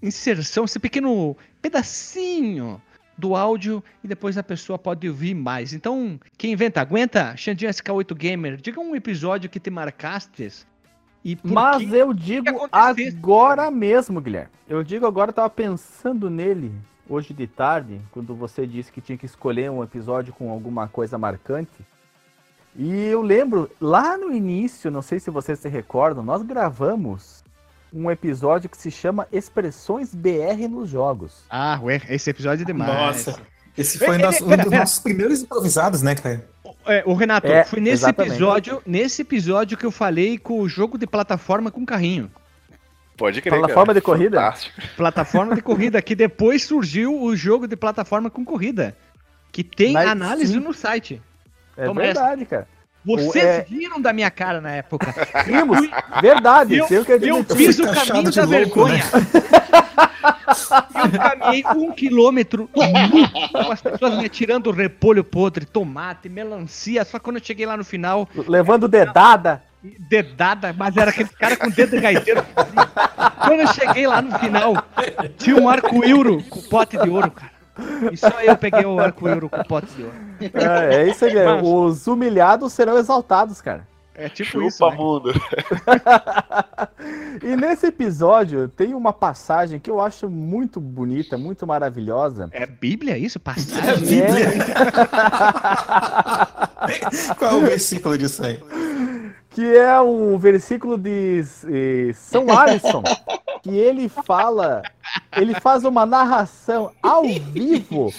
[0.02, 2.80] inserção, esse pequeno pedacinho
[3.16, 5.72] do áudio e depois a pessoa pode ouvir mais.
[5.74, 7.36] Então, quem inventa, aguenta?
[7.36, 10.66] Xandinho SK8 Gamer, diga um episódio que te marcastes
[11.24, 14.50] e Mas que- eu digo agora mesmo, Guilherme.
[14.68, 16.72] Eu digo agora, eu tava pensando nele
[17.08, 21.16] hoje de tarde, quando você disse que tinha que escolher um episódio com alguma coisa
[21.18, 21.72] marcante.
[22.76, 27.42] E eu lembro, lá no início, não sei se vocês se recordam, nós gravamos
[27.92, 31.42] um episódio que se chama Expressões BR nos Jogos.
[31.50, 32.92] Ah, ué, esse episódio é demais.
[33.26, 33.40] Nossa,
[33.76, 36.46] esse foi nosso- um dos nossos primeiros improvisados, né, cara?
[36.86, 38.32] É, o Renato, É, foi nesse exatamente.
[38.34, 42.30] episódio, nesse episódio que eu falei com o jogo de plataforma com carrinho.
[43.18, 43.50] Pode crer.
[43.58, 43.94] Plataforma cara.
[43.94, 44.36] de corrida?
[44.38, 44.80] Fantástico.
[44.96, 48.96] Plataforma de corrida, que depois surgiu o jogo de plataforma com corrida.
[49.52, 50.60] Que tem Mas análise sim.
[50.60, 51.20] no site.
[51.76, 52.66] É Toma verdade, cara.
[53.04, 55.12] Vocês é- riram da minha cara na época.
[55.44, 55.78] Rimos,
[56.22, 57.56] verdade, Eu- Eu admitir.
[57.56, 59.02] fiz o taxado caminho da louco, vergonha.
[61.12, 67.04] Eu caminhei um quilômetro com as pessoas me atirando repolho podre, tomate, melancia.
[67.04, 69.62] Só quando eu cheguei lá no final, Levando dedada.
[69.82, 72.44] Dedada, mas era aquele cara com dedo de gaiteiro.
[73.46, 74.74] Quando eu cheguei lá no final,
[75.36, 77.52] tinha um arco-íro com pote de ouro, cara.
[78.12, 80.14] E só eu peguei o arco-íro com pote de ouro.
[80.40, 81.34] É, é isso aí.
[81.44, 83.86] Mas- Os humilhados serão exaltados, cara.
[84.18, 84.90] É tipo Chupa isso.
[84.90, 84.96] né?
[84.96, 85.32] mundo.
[87.42, 92.48] E nesse episódio tem uma passagem que eu acho muito bonita, muito maravilhosa.
[92.52, 93.38] É Bíblia isso?
[93.38, 94.04] É Passagem?
[94.04, 94.50] Bíblia.
[97.38, 98.60] Qual é o versículo disso aí?
[99.50, 103.02] Que é um versículo de eh, São Alisson,
[103.62, 104.82] que ele fala,
[105.36, 108.12] ele faz uma narração ao vivo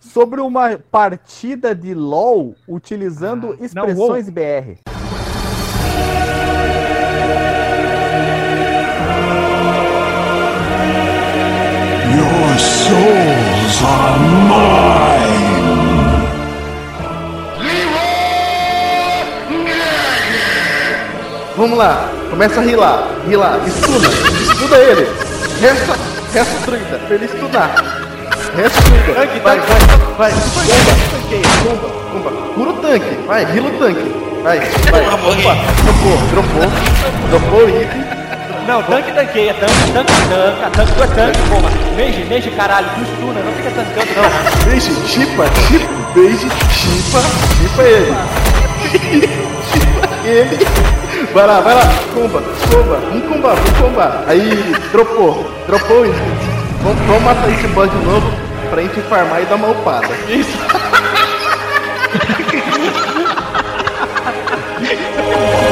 [0.00, 4.78] sobre uma partida de LOL utilizando Ah, não, expressões BR.
[12.60, 14.18] Souls are
[14.48, 15.00] mine.
[21.56, 24.08] Vamos lá, começa a rilar, rilar, estuna,
[24.40, 25.06] estuda ele.
[25.60, 25.94] Resta,
[26.32, 27.74] resta druida, pra ele estudar.
[28.56, 29.12] Resta druida.
[29.12, 29.60] Vai, vai,
[30.16, 32.30] vai, bomba, tanqueia, bomba, bomba.
[32.54, 34.30] Cura o tanque, vai, rila o tanque.
[34.42, 36.66] Vai, vai, opa, dropou, dropou,
[37.28, 37.99] dropou o item.
[38.70, 41.70] Não, tanque tanqueia, tanque, tanque, tanque, tanque, tu é tanque, porra.
[41.96, 44.30] Mage, mage, caralho, tu estuna, não fica tancando, não.
[44.64, 47.20] Beijo, chipa, chipa, beijo, chipa,
[47.58, 48.14] chipa ele.
[49.72, 50.56] chipa ele.
[51.34, 51.82] Vai lá, vai lá,
[52.14, 54.24] comba, comba, um comba, um comba.
[54.28, 56.22] Aí, dropou, dropou isso.
[56.84, 58.32] Vamos, vamos matar esse boss de novo
[58.70, 60.06] pra gente farmar e dar uma upada.
[60.28, 60.56] Isso.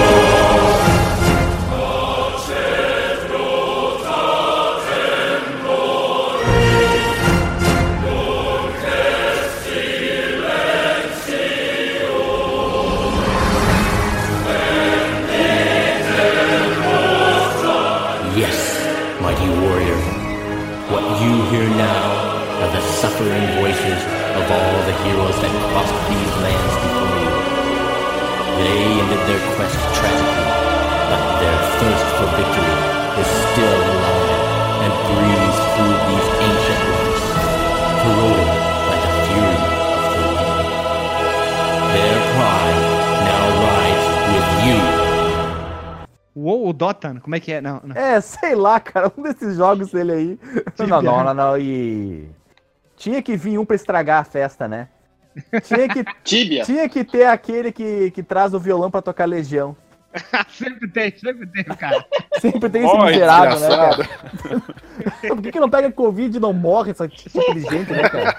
[24.48, 27.32] of all the heroes that crossed these lands before you.
[28.56, 30.48] They ended their quest tragically,
[31.10, 32.76] but their thirst for victory
[33.20, 34.40] is still alive
[34.84, 37.24] and breathes through these ancient rocks,
[38.00, 38.50] corroded
[38.88, 39.60] by the fury
[40.00, 40.68] of the wind.
[41.92, 42.80] Their pride
[43.28, 44.80] now rides with you.
[46.34, 47.60] O, o Dota, como é que é?
[47.60, 47.94] Não, não.
[47.94, 50.38] É, sei lá, cara, um desses jogos dele aí.
[50.88, 52.37] Não, não, não, não, e.
[52.98, 54.88] Tinha que vir um pra estragar a festa, né?
[55.62, 56.64] Tinha que, Tíbia.
[56.64, 59.76] tinha que ter aquele que, que traz o violão pra tocar Legião.
[60.48, 62.04] sempre tem, sempre tem, cara.
[62.40, 64.08] Sempre tem esse Ó, miserável, né, cara?
[65.28, 68.32] Por que, que não pega Covid e não morre essa tipo de gente, né, cara?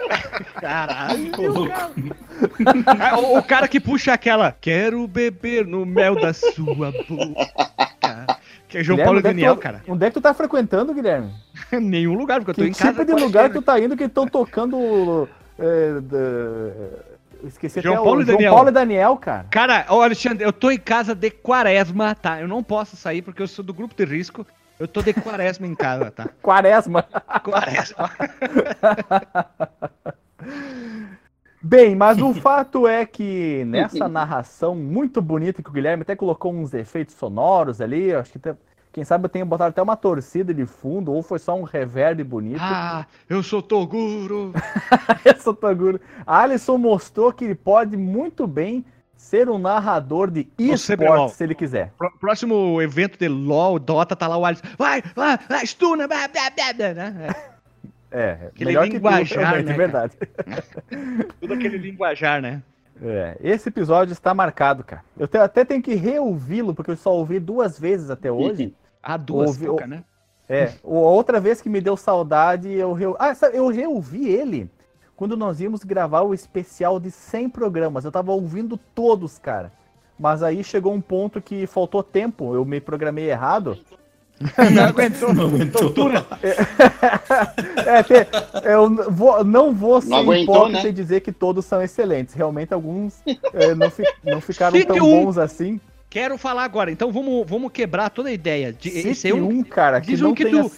[0.60, 1.32] Caralho.
[2.86, 4.52] Ah, o, o cara que puxa aquela.
[4.60, 8.39] Quero beber no mel da sua boca.
[8.70, 9.82] Que é João Guilherme, Paulo onde é que Daniel, tu- cara.
[9.88, 11.34] Onde é que tu tá frequentando, Guilherme?
[11.74, 12.92] Nenhum lugar, porque eu tô Que em casa.
[12.94, 13.50] tipo de lugar né?
[13.50, 15.28] que tu tá indo que estão tocando.
[15.58, 16.18] É, da-
[17.42, 18.54] eu Esqueci João até Paulo o e João Daniel.
[18.54, 19.46] Paulo e Daniel, cara.
[19.50, 22.40] Cara, ó, Alexandre, eu tô em casa de quaresma, tá?
[22.42, 24.46] Eu não posso sair porque eu sou do grupo de risco.
[24.80, 26.30] Eu tô de quaresma em casa, tá?
[26.42, 27.04] Quaresma.
[27.44, 28.10] Quaresma.
[31.62, 36.54] Bem, mas o fato é que nessa narração muito bonita que o Guilherme até colocou
[36.54, 38.56] uns efeitos sonoros ali, acho que tem-
[38.92, 42.24] quem sabe eu tenho botado até uma torcida de fundo, ou foi só um reverb
[42.24, 42.60] bonito.
[42.60, 44.52] Ah, eu sou Toguro.
[45.24, 46.02] Essa Toguro.
[46.26, 48.84] A Alisson mostrou que ele pode muito bem
[49.16, 51.92] ser um narrador de esportes se ele quiser.
[51.98, 54.64] Pró- Próximo evento de LOL, Dota, tá lá o Alisson.
[54.78, 57.36] Vai, vai, vai, stuna, blá, blá, blá, blá, né?
[58.12, 60.18] É, Aquele melhor que tudo, linguajar, né, é verdade.
[61.40, 62.62] Tudo aquele linguajar, né?
[63.02, 65.04] É, esse episódio está marcado, cara.
[65.18, 68.74] Eu te- até tenho que reouvi-lo, porque eu só ouvi duas vezes até hoje.
[69.02, 70.04] Ah, duas, Ouvi- pouca, né?
[70.50, 73.16] É, outra vez que me deu saudade, eu, reu...
[73.20, 74.70] ah, eu reouvi ele
[75.16, 78.04] quando nós íamos gravar o especial de 100 programas.
[78.04, 79.72] Eu tava ouvindo todos, cara.
[80.18, 83.78] Mas aí chegou um ponto que faltou tempo, eu me programei errado.
[84.74, 85.34] Não aguentou.
[85.34, 85.94] Não aguentou.
[87.86, 88.28] É, te-
[88.64, 90.90] eu n- vou- não vou ser aguentou, hipócrita né?
[90.90, 92.34] e dizer que todos são excelentes.
[92.34, 93.16] Realmente alguns
[93.54, 95.26] é, não, fi- não ficaram Cite tão um.
[95.26, 95.80] bons assim.
[96.10, 98.74] Quero falar agora, então vamos, vamos quebrar toda a ideia.
[98.74, 100.64] De, esse é um, um, cara, que diz não um que tenha...
[100.64, 100.72] tu.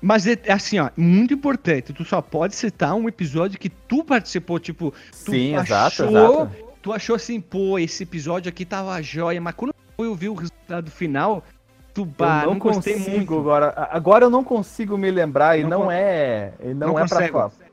[0.00, 1.92] Mas é é assim, ó, muito importante.
[1.92, 4.92] Tu só pode citar um episódio que tu participou, tipo,
[5.24, 6.08] tu Sim, exato, achou,
[6.42, 6.50] exato.
[6.82, 10.90] tu achou assim, pô, esse episódio aqui tava jóia, mas quando eu vi o resultado
[10.90, 11.42] final,
[11.96, 13.38] tu bah, eu não, não, consigo muito.
[13.38, 13.88] agora.
[13.90, 17.08] Agora eu não consigo me lembrar e Não não, con- é, e não, não é
[17.08, 17.64] para consegue.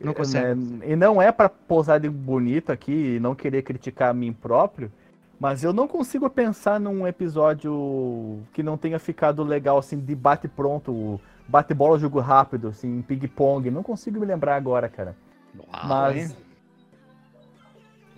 [0.00, 0.60] Não consegue.
[0.84, 4.90] E não é pra posar de bonito aqui e não querer criticar a mim próprio,
[5.38, 10.46] mas eu não consigo pensar num episódio que não tenha ficado legal assim de bate
[10.46, 13.68] pronto, bate bola jogo rápido, assim, ping pong.
[13.68, 15.16] Não consigo me lembrar agora, cara.
[15.58, 16.36] Uau, Mas hein?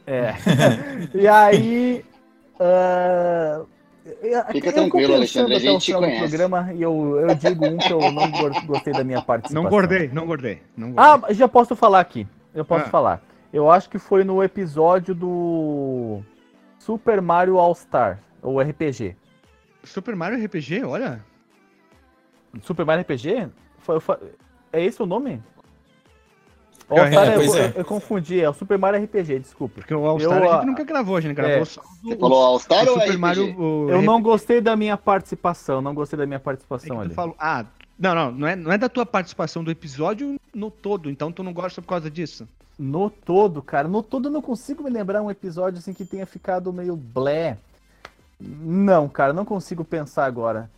[0.07, 0.35] é.
[1.15, 2.05] e aí.
[2.61, 3.74] eu-
[4.53, 6.19] Fica eu tranquilo, Alexandre, a gente te conhece.
[6.29, 9.63] programa e eu, eu digo um que eu não go- gostei da minha participação.
[9.63, 10.63] Não gordei, não gordei.
[10.77, 11.29] Não gordei.
[11.29, 12.27] Ah, já posso falar aqui.
[12.55, 12.91] Eu posso Ah.
[12.91, 13.23] falar.
[13.53, 16.21] Eu acho que foi no episódio do
[16.79, 19.17] Super Mario All Star, ou RPG.
[19.85, 21.25] Super Mario RPG, olha.
[22.63, 23.49] Super Mario RPG?
[23.79, 24.19] Foi- foi-
[24.73, 25.43] é esse o nome?
[26.91, 27.73] É, Star, é, eu, pois é.
[27.77, 29.77] eu- confundi, é o Super Mario RPG, desculpa.
[29.77, 31.65] Porque o All Star Eu, a gente ah, nunca gravou, a gente gravou é.
[31.65, 33.19] só Você o- falou All Star o ou Super RPG?
[33.19, 33.59] Mario.
[33.61, 34.07] o Eu RPG.
[34.07, 37.15] não gostei da minha participação, não gostei da minha É participação tu ali.
[37.15, 37.65] falou- Ah,
[37.99, 41.43] não, não, não é, não é da tua participação do episódio no todo, então tu
[41.43, 42.47] não gosta por causa disso.
[42.79, 46.27] No todo, cara, no todo eu não consigo me lembrar um episódio assim que tenha
[46.27, 47.57] ficado meio blé.
[48.41, 50.69] Não, cara, não consigo pensar agora.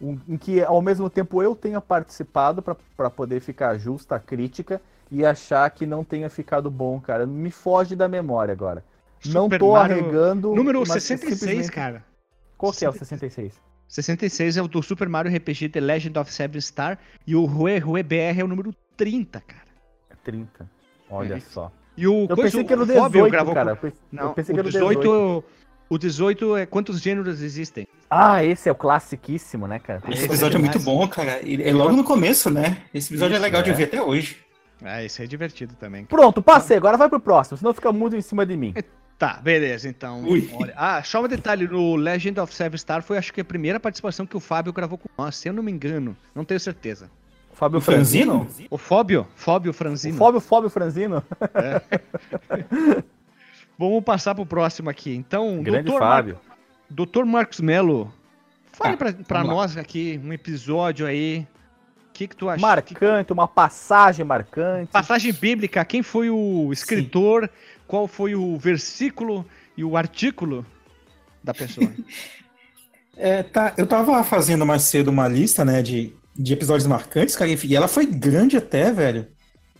[0.00, 4.18] Um- em que ao mesmo tempo eu tenha participado pra- pra poder ficar justa a
[4.20, 7.26] crítica e achar que não tenha ficado bom, cara.
[7.26, 8.84] Me foge da memória agora.
[9.26, 10.54] não Super tô Mario- arregando.
[10.54, 12.04] Número mas 66, simplesmente- cara.
[12.58, 13.54] Qual que é o 66?
[13.88, 17.78] 66 é o do Super Mario RPG The Legend of Seven Star e o Rue
[17.78, 19.64] Rue BR é o número 30, cara.
[20.22, 20.68] 30.
[21.10, 21.40] Olha É.
[21.40, 21.70] só.
[21.96, 23.76] E o Eu coisa, pensei que era o o Fóbio 18, gravou cara.
[23.76, 25.44] com- Não, eu pensei o que era o 18, 18.
[25.90, 27.86] o 18 é quantos gêneros existem?
[28.10, 30.02] Ah, esse é o classiquíssimo, né, cara?
[30.08, 31.40] Esse episódio é muito bom, cara.
[31.42, 32.78] É logo no começo, né?
[32.92, 33.72] Esse episódio é legal de é.
[33.72, 34.43] ouvir até hoje.
[34.82, 36.04] Ah, esse é divertido também.
[36.04, 36.76] Pronto, passei.
[36.76, 38.74] Agora vai pro próximo, senão fica muito em cima de mim.
[39.18, 40.22] Tá, beleza, então.
[40.24, 40.50] Ui.
[40.54, 43.78] Olha, ah, só um detalhe, no Legend of Seven Star foi acho que a primeira
[43.78, 47.08] participação que o Fábio gravou com nós, se eu não me engano, não tenho certeza.
[47.52, 48.48] Fábio O Franzino?
[48.68, 50.18] O Fóbio, Fóbio O Franzino.
[50.18, 51.22] Fábio, Fábio Franzino.
[53.78, 55.14] Vamos passar pro próximo aqui.
[55.14, 55.98] Então, Grande Dr.
[55.98, 56.38] Fábio.
[56.48, 56.56] Mar...
[56.90, 57.24] Dr.
[57.24, 58.12] Marcos Melo,
[58.72, 59.62] fale Ah, pra, pra vamos lá.
[59.62, 61.46] nós aqui um episódio aí.
[62.14, 62.60] O que, que tu acha?
[62.60, 64.92] Marcante, uma passagem marcante.
[64.92, 67.50] Passagem bíblica, quem foi o escritor,
[67.88, 69.44] qual foi o versículo
[69.76, 70.64] e o artículo
[71.42, 71.90] da pessoa?
[73.16, 77.48] É, tá, eu tava fazendo mais cedo uma lista, né, de, de episódios marcantes, cara,
[77.48, 79.28] e ela foi grande até, velho.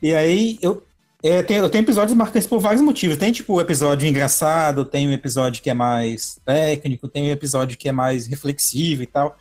[0.00, 0.86] E aí eu,
[1.20, 3.16] é, tem- eu tenho episódios marcantes por vários motivos.
[3.16, 7.76] Tem, tipo, o episódio engraçado, tem um episódio que é mais técnico, tem um episódio
[7.76, 9.36] que é mais reflexivo e tal.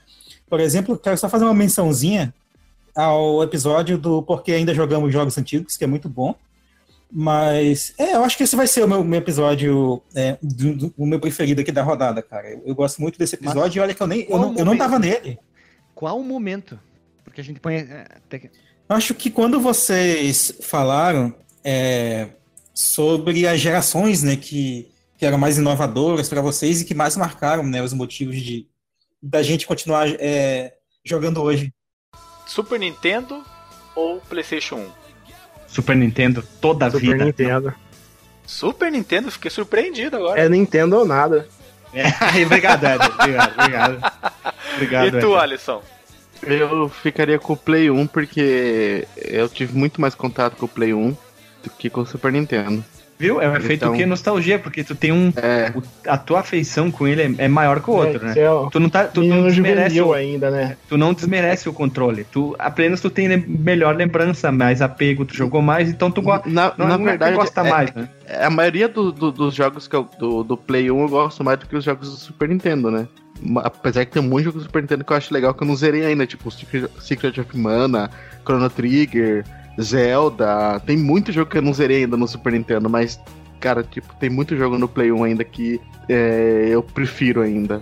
[0.50, 2.34] Por exemplo, quero só fazer uma mençãozinha
[2.96, 6.36] ao episódio do Porque Ainda Jogamos Jogos Antigos, que é muito bom.
[7.16, 10.94] Mas, é, eu acho que esse vai ser o meu, meu episódio, é, do, do-
[10.98, 12.50] o meu preferido aqui da rodada, cara.
[12.50, 14.76] Eu, eu gosto muito desse episódio e olha que eu nem, eu não, eu não
[14.78, 15.38] tava nele.
[15.94, 16.80] Qual o momento?
[17.24, 17.76] Porque a gente põe.
[17.76, 18.50] é, tem-
[18.90, 21.34] Acho que quando vocês falaram
[21.64, 22.30] é,
[22.74, 27.64] sobre as gerações, né, que, que eram mais inovadoras para vocês e que mais marcaram,
[27.64, 28.68] né, os motivos de
[29.22, 30.74] da gente continuar é,
[31.06, 31.72] jogando hoje.
[32.54, 33.44] Super Nintendo
[33.96, 34.88] ou PlayStation 1?
[35.66, 37.26] Super Nintendo toda a Super vida.
[37.26, 37.74] Nintendo.
[38.46, 40.40] Super Nintendo, fiquei surpreendido agora.
[40.40, 41.48] É Nintendo ou nada.
[41.92, 42.04] É,
[42.46, 43.06] obrigado, Ed.
[43.08, 44.14] Obrigado, obrigado.
[44.76, 45.42] Obrigado, e tu, Ed.
[45.42, 45.82] Alisson?
[46.44, 50.94] Eu ficaria com o Play 1 porque eu tive muito mais contato com o Play
[50.94, 51.10] 1
[51.64, 52.86] do que com o Super Nintendo.
[53.24, 53.42] Viu?
[53.42, 55.32] É um efeito Então- que nostalgia, porque tu tem um.
[55.36, 58.40] É, o- a tua afeição com ele é, é maior que o outro, É, né?
[58.42, 60.76] é o Tu não, tá, tu não menino desmerece juvenil o, ainda, né?
[60.90, 62.26] tu não desmerece o controle.
[62.32, 66.50] Tu apenas tu tem lem- melhor lembrança, mais apego, tu jogou mais, então tu gosta.
[66.50, 68.10] na, Não, na não é verdade, gosta é- mais, né?
[68.28, 71.44] é, a maioria do- do- dos jogos que eu, do, do Play 1 eu gosto
[71.44, 73.08] mais do que os jogos do Super Nintendo, né?
[73.64, 75.76] Apesar que tem de jogos do Super Nintendo que eu acho legal que eu não
[75.76, 78.10] zerei ainda, tipo Secret, Secret of Mana,
[78.46, 79.44] Chrono Trigger,
[79.82, 80.80] Zelda.
[80.86, 83.20] Tem muito jogo que eu não zerei ainda no Super Nintendo, mas,
[83.60, 87.82] cara, tipo, tem muito jogo no Play 1 ainda que é, eu prefiro ainda.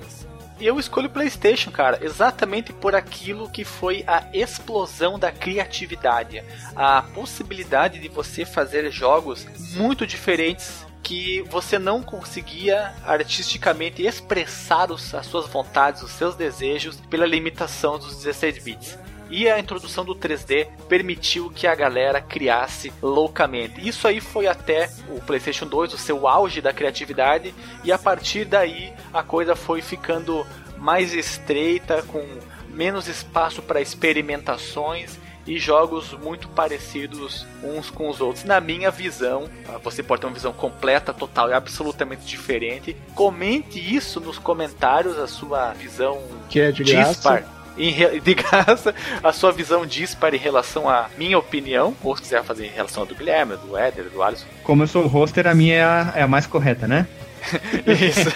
[0.59, 6.43] Eu escolho o PlayStation, cara, exatamente por aquilo que foi a explosão da criatividade,
[6.75, 15.15] a possibilidade de você fazer jogos muito diferentes que você não conseguia artisticamente expressar os-
[15.15, 18.99] as suas vontades, os seus desejos pela limitação dos 16 bits.
[19.31, 23.87] E a introdução do 3D permitiu que a galera criasse loucamente.
[23.87, 27.53] Isso aí foi até o PlayStation 2, o seu auge da criatividade,
[27.83, 30.45] e a partir daí a coisa foi ficando
[30.77, 32.21] mais estreita, com
[32.69, 35.17] menos espaço para experimentações
[35.47, 38.43] e jogos muito parecidos uns com os outros.
[38.43, 39.77] Na minha visão, tá?
[39.77, 42.95] você pode ter uma visão completa, total e absolutamente diferente.
[43.15, 47.60] Comente isso nos comentários, a sua visão Que é de graça.
[47.81, 52.21] Em re- de graça, a sua visão dispar em relação à minha opinião, ou se
[52.21, 54.45] quiser fazer em relação à do Guilherme, do Éder, do Alisson.
[54.63, 57.07] Como eu sou o roster, a minha é a, é a mais correta, né?
[57.87, 58.29] Isso.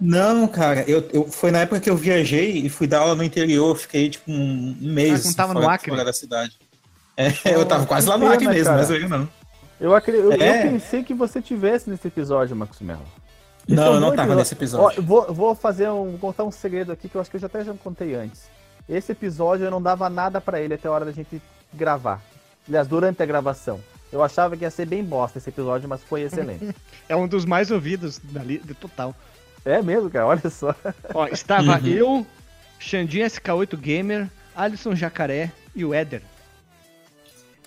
[0.00, 3.22] Não, cara, eu, eu, foi na época que eu viajei e fui dar aula no
[3.24, 5.90] interior, fiquei tipo um, um mês Ah, não tava no fora, Acre?
[5.90, 6.58] fora da cidade.
[7.16, 8.78] É, eu tava quase lá no Acre mesmo, cara.
[8.78, 9.28] mas eu não.
[9.80, 10.62] Eu, acre- eu, eu É.
[10.62, 13.04] pensei que você tivesse nesse episódio, Marcos Mello.
[13.68, 15.00] Não, é eu não tava nesse episódio.
[15.00, 17.40] Ó, vou, vou fazer um, vou contar um segredo aqui que eu acho que eu
[17.40, 18.42] já até já contei antes.
[18.88, 21.40] Esse episódio eu não dava nada pra ele até a hora da gente
[21.72, 22.20] gravar.
[22.68, 23.80] Aliás, durante a gravação.
[24.12, 26.74] Eu achava que ia ser bem bosta esse episódio, mas foi excelente.
[27.08, 29.14] É um dos mais ouvidos da li- do total.
[29.64, 30.74] é mesmo, cara, olha só.
[31.12, 31.86] Ó, estava Uhum.
[31.86, 32.26] eu,
[32.78, 36.22] Xandinho SK8 Gamer, Alisson Jacaré e o Éder.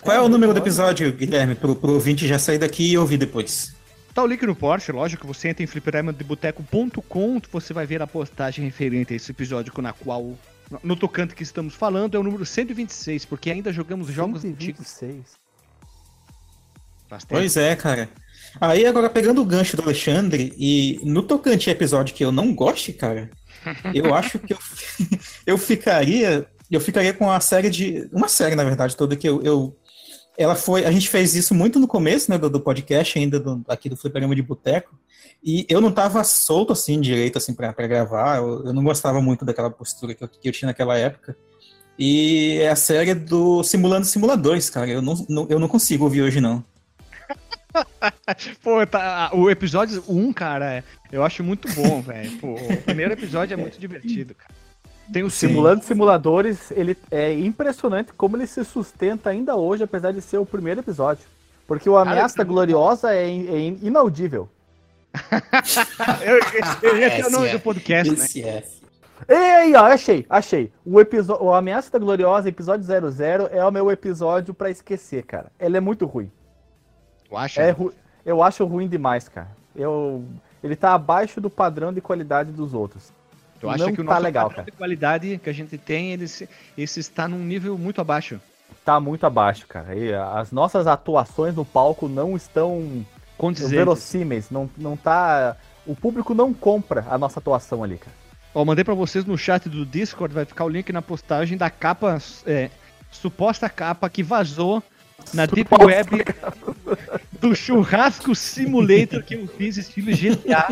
[0.02, 3.16] Qual é o número do episódio, Guilherme, pro, pro ouvinte já sair daqui e ouvir
[3.18, 3.74] depois?
[4.18, 8.64] Tá o link no Porsche, lógico, você entra em fliperamadeboteco.com, você vai ver a postagem
[8.64, 10.36] referente a esse episódio na qual,
[10.82, 14.88] no tocante que estamos falando, é o número 126, porque ainda jogamos jogos antigos.
[14.88, 15.38] 126.
[17.08, 17.30] Bastante.
[17.30, 18.08] Pois é, cara.
[18.60, 22.52] Aí agora pegando o gancho do Alexandre, e no tocante a episódio que eu não
[22.52, 23.30] goste, cara,
[23.94, 24.58] eu acho que eu,
[25.46, 26.44] eu ficaria.
[26.68, 28.08] Eu ficaria com a série de.
[28.12, 29.40] Uma série, na verdade, toda que eu.
[29.44, 29.78] eu-
[30.38, 30.84] ela foi.
[30.86, 33.96] A gente fez isso muito no começo, né, do, do podcast, ainda do- aqui do
[33.96, 34.98] Fliperama de Boteco.
[35.44, 38.38] E eu não tava solto assim, direito, assim, pra gravar.
[38.38, 41.36] Eu, eu não gostava muito daquela postura que eu, que eu tinha naquela época.
[41.98, 44.88] E é a série do Simulando Simuladores, cara.
[44.88, 46.64] Eu não, não- eu não consigo ouvir hoje, não.
[48.62, 52.30] Pô, tá, o episódio 1, cara, é- eu acho muito bom, velho.
[52.42, 54.54] O primeiro episódio é muito divertido, cara.
[55.12, 60.20] Tem o Simulando simuladores, ele é impressionante como ele se sustenta ainda hoje, apesar de
[60.20, 61.24] ser o primeiro episódio.
[61.66, 64.48] Porque o Ameaça Gloriosa é, in- é in- inaudível.
[66.22, 68.24] Eu, eu ia ter o nome do podcast, né?
[68.24, 68.64] Esse é.
[69.28, 70.70] Ei, ó, achei, achei.
[70.84, 75.50] O, episo- o Ameaça da Gloriosa, episódio 00, é o meu episódio pra esquecer, cara.
[75.58, 76.30] Ele é muito ruim.
[77.28, 77.60] Tu acha?
[77.62, 77.92] É ru...
[78.24, 79.48] Eu acho ruim demais, cara.
[79.74, 80.24] Eu...
[80.62, 83.12] Ele tá abaixo do padrão de qualidade dos outros.
[83.60, 84.70] Tu acha não que o tá nosso legal, padrão cara.
[84.70, 88.40] de qualidade que a gente tem, ele, se- esse está num nível muito abaixo.
[88.84, 89.94] Tá muito abaixo, cara.
[89.96, 93.04] E as nossas atuações no palco não estão
[93.68, 94.50] verossímeis.
[94.50, 95.56] Não, não tá.
[95.86, 98.14] O público não compra a nossa atuação ali, cara.
[98.54, 101.68] Ó, mandei pra vocês no chat do Discord, vai ficar o link na postagem da
[101.70, 102.70] capa, é,
[103.10, 104.82] suposta capa que vazou
[105.34, 106.24] na Deep Web
[107.40, 110.66] do churrasco simulator que eu fiz estilo GTA.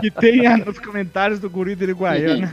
[0.00, 2.52] que tem nos comentários do Guri do Uruguaiana.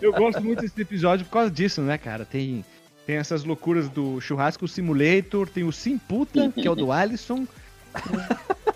[0.00, 2.24] eu gosto muito desse episódio por causa disso, né, cara?
[2.24, 2.64] Tem,
[3.06, 7.46] tem essas loucuras do churrasco simulator, tem o Simputa, que é o do Alisson.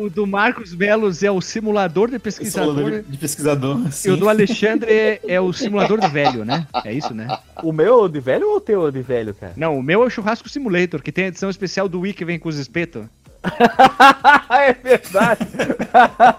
[0.00, 2.74] O do Marcos Melos é o simulador de pesquisador.
[2.74, 3.86] Simulador de pesquisador.
[3.86, 4.10] E sim.
[4.10, 6.66] o do Alexandre é, é o simulador de velho, né?
[6.84, 7.28] É isso, né?
[7.62, 9.52] O meu de velho ou o teu de velho, cara?
[9.56, 12.24] Não, o meu é o Churrasco Simulator, que tem a edição especial do Wii que
[12.24, 13.04] vem com os espetos.
[14.50, 15.46] é verdade.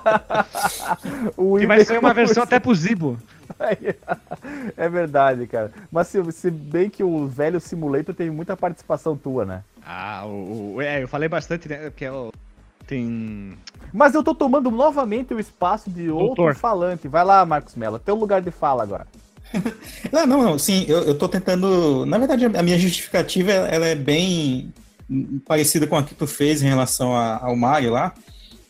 [1.37, 3.17] o Que vai ser uma versão até pro Zibo.
[4.75, 5.71] É verdade, cara.
[5.91, 9.61] Mas se, se bem que o velho simulator teve muita participação tua, né?
[9.85, 11.89] Ah, o, o- é, eu falei bastante, né?
[11.91, 12.31] Porque é o-
[12.91, 13.53] Tem.
[13.93, 16.55] Mas eu tô tomando novamente o espaço de outro Doutor.
[16.55, 17.07] falante.
[17.07, 19.07] Vai lá, Marcos Mello, teu lugar de fala agora.
[20.11, 22.05] Não, não, não, sim, eu, eu tô tentando.
[22.05, 24.73] Na verdade, a minha justificativa ela é bem
[25.45, 28.13] parecida com a que tu fez em relação a- ao Mario lá,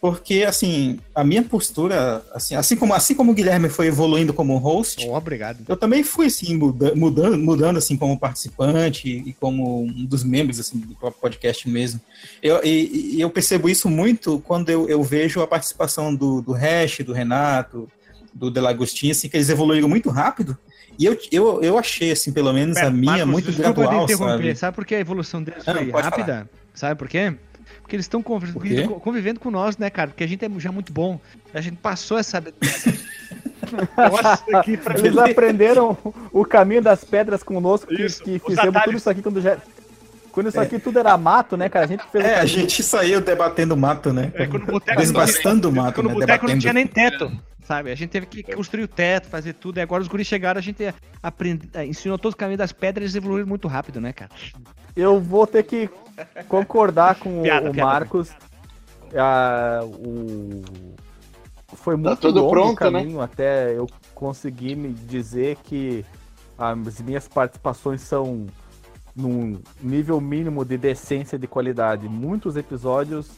[0.02, 4.58] porque assim, a minha postura, assim, assim como assim como o Guilherme foi evoluindo como
[4.58, 5.60] host, Oh, obrigado.
[5.68, 10.60] eu também fui assim muda- mudando, mudando assim como participante e como um dos membros
[10.60, 12.02] assim do próprio podcast mesmo.
[12.42, 16.52] Eu, e, e eu percebo isso muito quando eu, eu vejo a participação do, do
[16.54, 17.88] Hash, do Renato,
[18.34, 20.58] do Delagostinho, assim, que eles evoluíram muito rápido.
[20.98, 24.56] E eu, eu, eu achei, assim, pelo menos Pera, a minha, Marcos, muito gradual, sabe?
[24.56, 26.50] Sabe por que a evolução deles foi rápida?
[26.74, 27.34] Sabe por quê?
[27.82, 30.10] Porque eles estão convivendo, convivendo com nós, né, cara?
[30.10, 31.20] Porque a gente é já muito bom.
[31.54, 32.44] A gente passou essa.
[33.98, 35.98] Nossa, que pra Eles aprenderam
[36.32, 38.86] o caminho das pedras conosco, que, Isso, que os fizemos atalhos.
[38.86, 39.58] tudo isso aqui quando já.
[40.32, 41.86] Quando isso aqui tudo era mato, né, cara?
[41.86, 44.32] A gente fez É, a gente saiu debatendo mato, né?
[44.34, 46.16] É, quando boteco Desbastando o mato, Quando o né?
[46.16, 47.30] boteco não tinha nem teto,
[47.66, 47.92] sabe?
[47.92, 49.80] A gente teve que construir o teto, fazer tudo.
[49.80, 53.04] E agora os guris chegaram, a gente aprende, eh, ensinou todo o caminho das pedras
[53.04, 54.32] e eles evoluíram muito rápido, né, cara?
[54.96, 55.90] Eu vou ter que
[56.48, 57.90] concordar com Piada, o piada.
[57.92, 58.32] Marcos.
[59.16, 60.62] Ah, o...
[61.74, 66.06] Foi muito tudo longo o pronto, caminho até eu conseguir me dizer que
[66.58, 68.46] as minhas participações são
[69.16, 72.08] num nível mínimo de decência e de qualidade.
[72.08, 73.32] Muitos episódios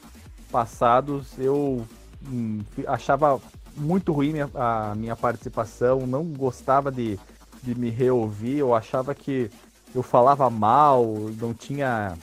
[0.52, 1.86] passados eu
[2.28, 3.40] hum, achava
[3.76, 7.20] muito ruim minha- a minha participação, não gostava de,
[7.64, 9.50] de me reouvir, eu achava que
[9.96, 11.06] eu falava mal,
[11.40, 12.16] não tinha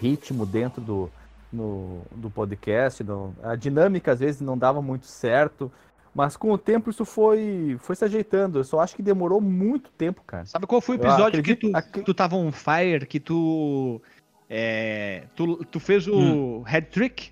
[0.00, 1.10] ritmo dentro do,
[1.52, 3.04] no- do podcast,
[3.42, 5.70] a dinâmica às vezes não dava muito certo,
[6.14, 8.58] mas com o tempo isso foi, foi se ajeitando.
[8.58, 10.46] Eu só acho que demorou muito tempo, cara.
[10.46, 14.00] Sabe qual foi o episódio que acredito- tu, acre- tu tava on fire, que tu.
[14.48, 17.30] é, tu, tu fez o head trick,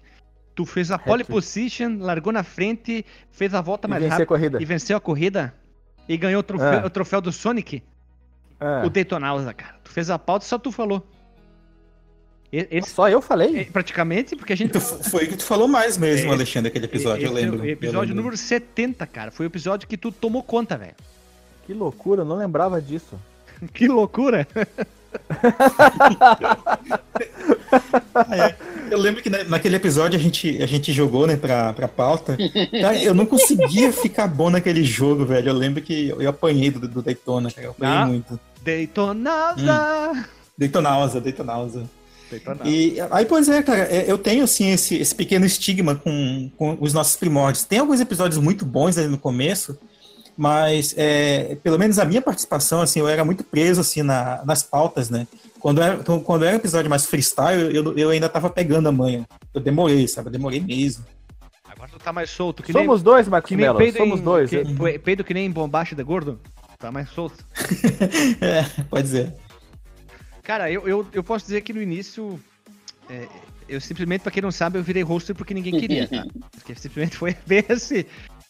[0.55, 4.63] tu fez a pole position, largou na frente, fez a volta E mais rápida corrida.
[4.63, 5.55] e venceu a corrida
[6.09, 6.85] e ganhou o troféu, É.
[6.87, 7.83] o troféu do Sonic,
[8.61, 8.85] É.
[8.87, 9.77] o Daytonausa, cara.
[9.83, 11.05] Tu fez a pauta e só tu falou.
[12.53, 13.61] E- Esse, Só eu falei?
[13.61, 14.71] é, praticamente, porque a gente.
[14.73, 17.49] Tu- foi o que tu falou mais mesmo, Esse- Alexandre, aquele episódio, eu esse é
[17.49, 17.67] o lembro.
[17.67, 18.17] eu Episódio lembro.
[18.17, 19.31] número 70, cara.
[19.31, 20.95] Foi o episódio que tu tomou conta, velho.
[21.67, 23.19] Que loucura, eu não lembrava disso.
[23.75, 24.47] Que loucura!
[28.91, 32.37] Eu lembro que na- naquele episódio a gente, a gente jogou, né, pra, pra pauta.
[32.81, 35.49] Cara, eu não conseguia ficar bom naquele jogo, velho.
[35.49, 37.67] Eu lembro que eu, eu apanhei do, do Daytona, cara.
[37.67, 38.07] Eu apanhei Ah.
[38.07, 38.41] muito.
[38.63, 40.25] Daytonausa!
[40.57, 41.21] Daytonausa, Daytonausa.
[41.21, 41.85] Daytonausa.
[42.65, 46.77] E aí, pois é, cara, é, eu tenho assim esse, esse pequeno estigma com, com
[46.81, 47.65] os nossos primórdios.
[47.65, 49.79] Tem alguns episódios muito bons ali no começo,
[50.37, 54.63] mas é, pelo menos a minha participação, assim, eu era muito preso assim na- nas
[54.63, 55.27] pautas, né?
[55.61, 58.93] Quando era, então, quando era um episódio mais freestyle, eu, eu ainda tava pegando a
[58.93, 59.27] manha.
[59.55, 60.29] Eu demorei, sabe?
[60.29, 61.05] Eu demorei mesmo.
[61.69, 62.63] Agora tu tá mais solto.
[62.63, 63.79] Que Somos dois, nem, Marcos que nem Mello.
[63.79, 64.51] peido Somos em, dois.
[64.51, 66.41] Que, pe- peido que nem bombacha de gordo.
[66.79, 67.45] Tá mais solto.
[68.41, 69.33] É, pode ser.
[70.47, 72.39] Cara, eu, eu, eu posso dizer que no início.
[73.11, 73.27] é,
[73.69, 76.25] eu simplesmente, pra quem não sabe, eu virei roster porque ninguém queria, tá?
[76.55, 78.05] Porque simplesmente foi bem assim.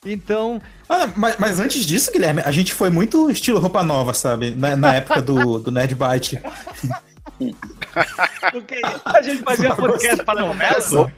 [0.04, 0.60] Então.
[0.88, 4.50] Ah, mas, mas antes disso, Guilherme, a gente foi muito estilo roupa nova, sabe?
[4.50, 6.38] Na, na época do, do Nerd Byte.
[8.52, 11.12] porque a gente fazia podcast pra novela.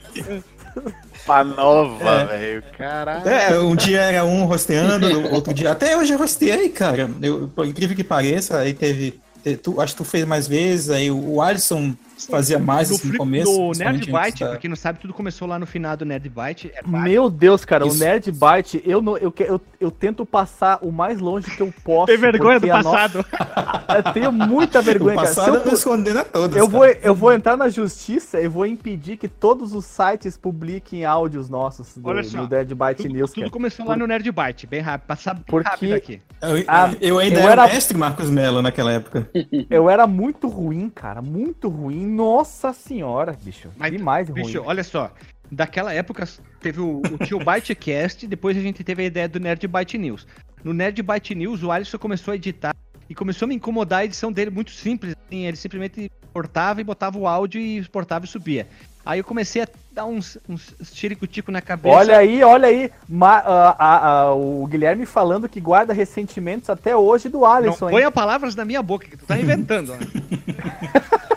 [1.27, 2.25] Pra nova, É.
[2.27, 2.63] velho.
[2.79, 3.29] Caralho.
[3.29, 5.73] É, um dia era um rosteando, outro dia.
[5.73, 7.11] Até hoje eu rosteei, cara.
[7.21, 9.21] Eu, por incrível que pareça, aí teve.
[9.57, 11.95] Te- tu, acho que tu fez mais vezes, aí o, o Alisson
[12.27, 13.51] fazia mais No, assim, no começo.
[13.51, 16.73] no Nerd Byte, da- pra quem não sabe, tudo começou lá no finado Nerd Byte.
[16.75, 17.99] É Meu Deus, cara, o Isso.
[17.99, 22.07] Nerd Byte, eu, não, eu, eu, eu tento passar o mais longe que eu posso.
[22.07, 23.25] Tem vergonha do a nossa- passado.
[23.89, 25.27] Eu tenho muita O vergonha, cara.
[25.29, 26.57] Se passado eu eu tô escondendo a todas.
[26.57, 26.79] Eu cara.
[26.79, 31.49] vou, eu vou entrar na justiça e vou impedir que todos os sites publiquem áudios
[31.49, 33.31] nossos do, Olha só, do Dead Byte Tudo, News.
[33.31, 33.51] tudo cara.
[33.51, 35.07] começou lá no Nerd Byte, bem rápido.
[35.09, 36.21] Passar bem Porque- rápido aqui.
[36.41, 39.29] Eu, Ah, eu ainda eu era, era- mestre Marcos Mello naquela época.
[39.71, 41.21] Eu era muito ruim, cara.
[41.21, 42.07] Muito ruim.
[42.09, 43.69] Nossa senhora, bicho.
[43.77, 44.69] Mas, Demais Bicho, ruim.
[44.69, 45.13] olha só.
[45.51, 46.29] Daquela época
[46.61, 50.27] teve o, o tio Bytecast, depois a gente teve a ideia do Nerd Byte News.
[50.63, 52.75] No Nerd Byte News, o Alisson começou a editar
[53.09, 55.15] e começou a me incomodar a edição dele muito simples.
[55.27, 58.67] assim, ele simplesmente cortava e botava o áudio e exportava e subia.
[59.07, 61.97] Aí eu comecei a dar uns, uns tirico-tico na cabeça.
[61.97, 62.91] Olha aí, olha aí.
[63.09, 67.87] Ma- ah, ah, ah, o Guilherme falando que guarda ressentimentos até hoje do Não Alisson,
[67.89, 67.93] hein?
[67.93, 69.95] ponha palavras na minha boca, que tu tá inventando.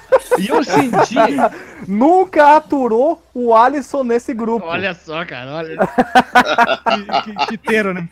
[0.42, 1.16] e eu senti.
[1.88, 4.66] Nunca aturou o Alisson nesse grupo.
[4.66, 5.78] Olha só, cara, olha.
[5.78, 8.08] que, que, que teiro, né?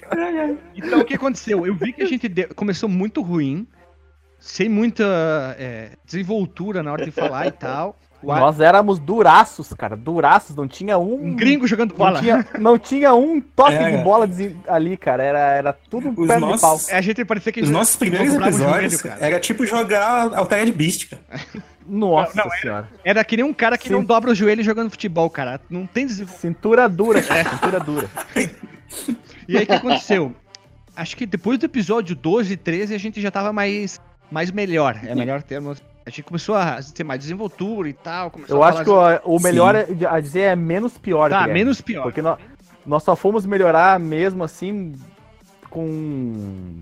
[0.75, 1.65] Então o que aconteceu?
[1.65, 3.67] Eu vi que a gente deu- começou muito ruim,
[4.39, 7.97] sem muita é, desenvoltura na hora de falar e tal.
[8.21, 9.95] Nós éramos duraços, cara.
[9.95, 10.55] Duraços.
[10.55, 11.13] Não tinha um.
[11.27, 12.19] Um gringo jogando Não bola.
[12.19, 13.97] tinha, não tinha um toque É.
[13.97, 15.23] de bola desen- ali, cara.
[15.23, 16.79] Era, era tudo Os de nossos- pau.
[16.89, 18.57] É, a gente parecia que Os nossos primeiros episódios
[18.91, 19.17] joelho, cara.
[19.25, 21.21] era tipo jogar Altered Beast, cara.
[21.87, 22.89] Nossa Não, era- senhora.
[23.03, 23.93] Era que nem um cara que Sim.
[23.95, 25.59] não dobra o joelho jogando futebol, cara.
[25.69, 26.41] Não tem desenvolvimento.
[26.41, 27.49] Cintura dura, cara.
[27.49, 28.09] Cintura dura.
[29.47, 30.33] E aí o que aconteceu?
[30.95, 33.99] Acho que depois do episódio 12 e 13 a gente já tava mais,
[34.29, 34.99] mais melhor.
[35.03, 35.73] É melhor termo.
[36.09, 38.31] A gente começou a ter mais desenvoltura e tal.
[38.47, 41.29] Eu a acho que o, melhor é- a dizer é menos pior.
[41.29, 41.59] Tá, Guilherme.
[41.59, 42.01] menos pior.
[42.03, 42.39] Porque nós,
[42.83, 44.95] nós só fomos melhorar mesmo assim
[45.69, 46.79] com.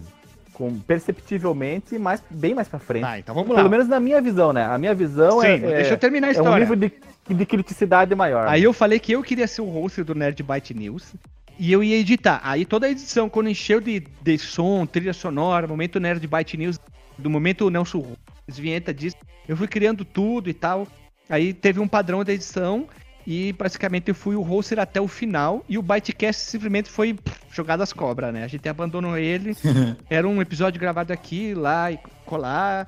[0.53, 3.03] com perceptivelmente mais, bem mais pra frente.
[3.03, 3.57] Tá, então vamos lá.
[3.57, 4.65] Pelo menos na minha visão, né?
[4.65, 6.59] A minha visão Sim, é, mas é, deixa eu terminar a é um história.
[6.59, 8.47] nível de, de criticidade maior.
[8.47, 11.13] Aí eu falei que eu queria ser o host do Nerd Byte News
[11.59, 12.39] e eu ia editar.
[12.43, 16.79] Aí toda a edição, quando encheu de, de som, trilha sonora, momento Nerd Byte News,
[17.17, 18.15] do momento Nelson
[18.47, 19.17] Rubens, vinheta disso,
[19.47, 20.87] eu fui criando tudo e tal.
[21.29, 22.87] Aí teve um padrão da edição
[23.25, 27.37] e basicamente eu fui o hoster até o final e o Bytecast simplesmente foi pff,
[27.51, 28.43] jogado às cobras, né?
[28.43, 29.55] A gente abandonou ele.
[30.09, 32.87] Era um episódio gravado aqui, lá e colar.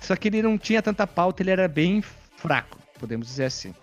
[0.00, 3.74] Só que ele não tinha tanta pauta, ele era bem fraco, podemos dizer assim.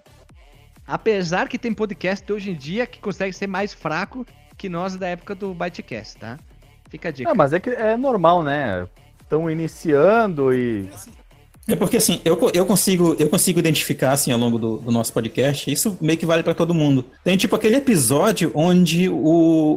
[0.88, 4.26] Apesar que tem podcast hoje em dia que consegue ser mais fraco
[4.58, 6.40] que nós da época do Bytecast, tá?
[6.90, 7.30] Fica a dica.
[7.30, 8.88] Não, mas é que é normal, né?
[9.28, 10.90] Estão iniciando e.
[11.68, 15.12] É porque assim, eu, eu consigo eu consigo identificar assim ao longo do, do nosso
[15.12, 17.04] podcast, isso meio que vale pra todo mundo.
[17.26, 19.18] Tem tipo aquele episódio onde o,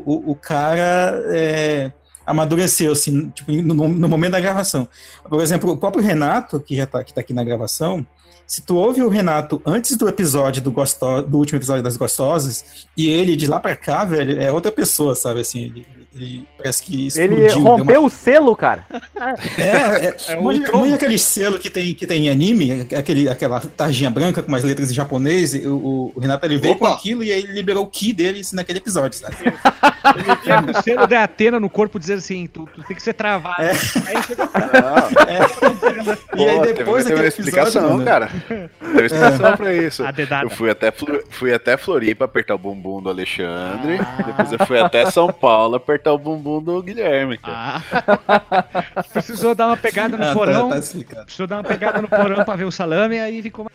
[0.06, 1.90] o, o cara é,
[2.24, 4.86] amadureceu, assim, tipo, no, no momento da gravação.
[5.28, 8.06] Por exemplo, o próprio Renato, que já tá, que tá aqui na gravação,
[8.46, 12.86] se tu ouve o Renato antes do episódio do, gosto, do último episódio das Gostosas,
[12.96, 16.82] e ele de lá pra cá, velho, é outra pessoa, sabe, assim, ele, ele parece
[16.82, 18.84] que Ele explodiu, uma rompeu o selo, cara.
[19.56, 20.78] é, é, É é um tronco.
[20.78, 24.64] manja aquele selo que tem, que tem em anime, aquele, aquela tarjinha branca com umas
[24.64, 26.94] letras em japonês, o, o Renato ele veio com Opa!
[26.94, 29.36] aquilo e aí ele liberou o ki dele assim, naquele episódio, sabe?
[29.40, 33.12] Ele tinha o selo da Atena no corpo dizendo assim, tu, tu tem que ser
[33.14, 33.62] travado.
[33.62, 33.70] É.
[33.70, 34.48] Aí chegou
[36.36, 38.28] E aí depois teve, teve uma explicação, cara.
[38.48, 40.02] Teve uma explicação pra isso.
[40.42, 40.92] Eu fui até,
[41.30, 43.98] fui até Floripa apertar o bumbum do Alexandre.
[44.26, 47.82] Depois eu fui até São Paulo apertar o bumbum do Guilherme, cara.
[48.28, 49.02] Ah.
[49.12, 50.68] Precisou dar uma pegada no Ah, tá, porão.
[50.70, 51.24] tá explicado.
[51.24, 53.70] Precisou dar uma pegada no porão pra ver o salame, aí ficou mais.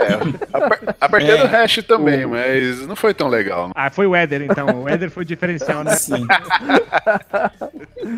[0.00, 0.14] É,
[0.52, 1.38] aper- apertei É.
[1.44, 3.70] no hash também, mas não foi tão legal.
[3.72, 4.82] Ah, foi o Éder, então.
[4.82, 5.94] O Éder foi o diferencial, né?
[5.94, 6.26] Sim.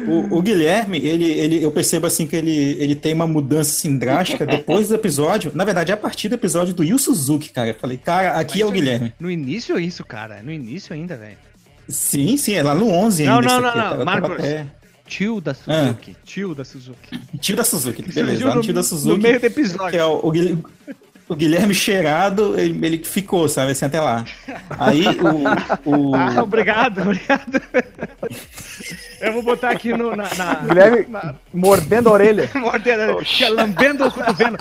[0.09, 3.99] O, o Guilherme, ele, ele, eu percebo assim que ele, ele tem uma mudança assim,
[3.99, 5.53] drástica depois do episódio.
[5.55, 7.69] Na verdade, é a partir do episódio do Yu Suzuki, cara.
[7.69, 9.13] Eu falei, cara, aqui é o Guilherme.
[9.21, 10.43] No início é isso, cara.
[10.43, 11.37] No início ainda, velho.
[11.91, 13.49] Sim, sim, é lá no 11 Não, ainda.
[13.49, 14.31] não, não, não, tava Marcos.
[14.39, 14.67] até-
[15.07, 16.17] Tio da Suzuki.
[16.25, 17.19] Tio da Suzuki.
[17.41, 18.31] Tio da Suzuki, beleza.
[18.31, 19.21] Surgiu no no, tio da no Suzuki.
[19.21, 19.99] meio do Que episódio.
[19.99, 20.63] é o, o Guilherme,
[21.31, 24.25] o Guilherme cheirado, ele, ele ficou, sabe, assim, até lá.
[24.69, 25.05] Aí
[25.85, 25.89] o.
[25.89, 27.63] o Ah, obrigado, obrigado.
[29.21, 31.07] Eu vou botar aqui no, na, na, Guilherme
[31.55, 32.51] mordendo a orelha.
[32.57, 33.19] mordendo,
[33.55, 34.57] lambendo o cotovelo.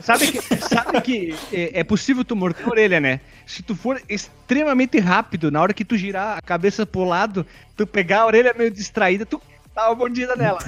[0.00, 3.20] sabe que, sabe que é, é possível tu morder a orelha, né?
[3.44, 7.44] Se tu for extremamente rápido, na hora que tu girar a cabeça pro lado,
[7.76, 9.42] tu pegar a orelha meio distraída, tu
[9.74, 10.60] dá uma mordida nela.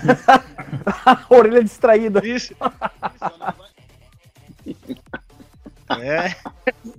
[1.06, 2.26] A orelha distraída.
[2.26, 2.54] Isso.
[6.00, 6.34] É.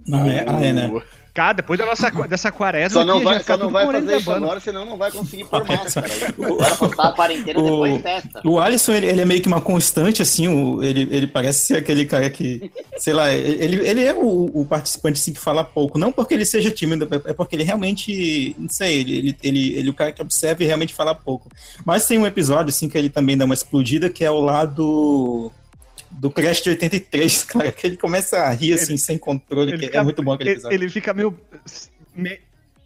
[0.07, 1.01] não é, ah, é, né?
[1.33, 4.31] Cara, depois da nossa, dessa quaresma, Só não aqui, vai, só não vai fazer isso
[4.31, 6.07] agora, senão não vai conseguir pôr máscara.
[6.41, 8.41] Agora passar a quarentena, depois testa.
[8.45, 11.75] O Alisson, ele, ele é meio que uma constante, assim, o- ele, ele parece ser
[11.75, 15.97] aquele cara que, sei lá, ele, ele é o, o participante assim, que fala pouco,
[15.99, 19.87] não porque ele seja tímido, é porque ele realmente, não sei, ele, ele, ele, ele
[19.89, 21.49] é o cara que observa e realmente fala pouco.
[21.83, 25.51] Mas tem um episódio, assim, que ele também dá uma explodida, que é o lado
[26.19, 29.85] do Crash de 83, cara, que ele começa a rir, assim, sem controle, ele que
[29.87, 30.75] fica- é muito bom aquele Ele, episódio.
[30.77, 31.39] ele fica meio,
[32.15, 32.39] me-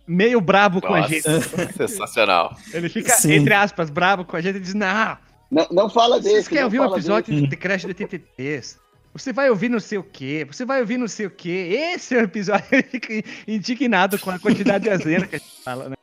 [0.07, 1.23] meio brabo com a Nossa, gente.
[1.77, 2.55] sensacional.
[2.73, 3.33] Ele fica, Sim.
[3.33, 5.17] entre aspas, brabo com a gente e diz, não,
[5.51, 6.31] Não, não fala desse.
[6.33, 7.47] vocês querem não ouvir um episódio desse.
[7.47, 8.77] de Crash de 83?
[9.13, 11.91] Você vai ouvir não sei o quê, você vai ouvir não sei o quê.
[11.95, 15.63] Esse é o episódio, ele fica indignado com a quantidade de azeira que a gente
[15.63, 15.95] fala, né?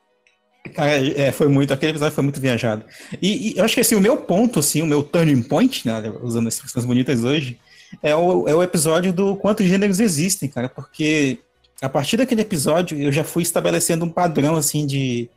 [0.74, 2.84] Cara, é, foi muito, aquele episódio foi muito viajado.
[3.20, 6.12] E, e eu acho que assim, o meu ponto, assim, o meu turning point, né,
[6.22, 7.58] usando expressões bonitas hoje,
[8.02, 11.38] é o, é o episódio do quantos gêneros existem, cara, porque
[11.80, 15.28] a partir daquele episódio eu já fui estabelecendo um padrão, assim, de,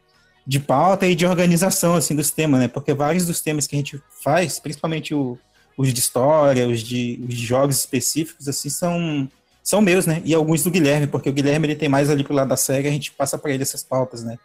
[0.47, 3.79] de pauta e de organização, assim, dos temas, né, porque vários dos temas que a
[3.79, 5.37] gente faz, principalmente o-
[5.77, 9.29] os de história, os de, os de jogos específicos, assim, são,
[9.63, 12.33] são meus, né, e alguns do Guilherme, porque o Guilherme ele tem mais ali pro
[12.33, 14.37] lado da série, a gente passa para ele essas pautas, né.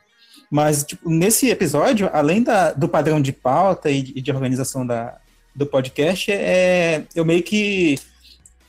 [0.51, 5.17] Mas, tipo, nesse episódio, além da, do padrão de pauta e de, de organização da,
[5.55, 7.99] do podcast, é, eu meio que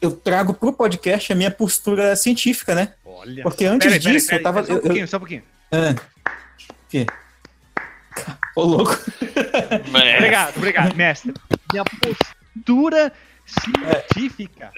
[0.02, 2.94] eu trago pro podcast a minha postura científica, né?
[3.06, 3.44] Olha.
[3.44, 4.64] Porque antes peraí, disso, peraí, eu tava.
[4.64, 5.44] Só um eu- eu- pouquinho, só um pouquinho.
[5.72, 5.96] Ah.
[6.70, 7.06] O quê?
[8.56, 8.98] Ô, louco.
[10.18, 11.34] Obrigado, obrigado, mestre.
[11.72, 13.12] Minha postura
[13.46, 14.72] científica.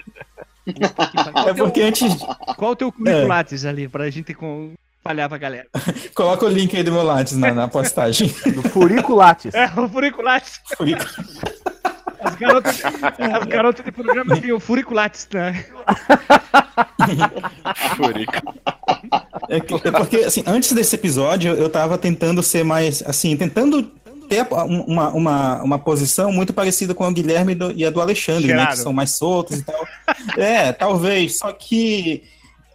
[0.66, 2.14] É teu- porque antes.
[2.56, 4.74] Qual o teu currículo Lattes ali, pra gente com...
[5.02, 5.66] falhar pra galera?
[6.14, 8.28] Coloca o link aí do meu Lattes na, na postagem.
[8.54, 9.54] Do Furiculates.
[9.54, 10.60] É, o Furiculates.
[12.20, 15.64] As garotas, as garotas de programa têm o Furiculates, né?
[17.96, 18.32] Furico.
[19.48, 23.82] É, que- é porque, assim, antes desse episódio, eu tava tentando ser mais, assim, tentando
[24.28, 24.46] ter
[24.86, 28.66] uma, uma, uma posição muito parecida com a Guilherme do- e a do Alexandre, né?
[28.66, 29.86] Que são mais soltos e tal.
[30.36, 32.24] É, talvez, só que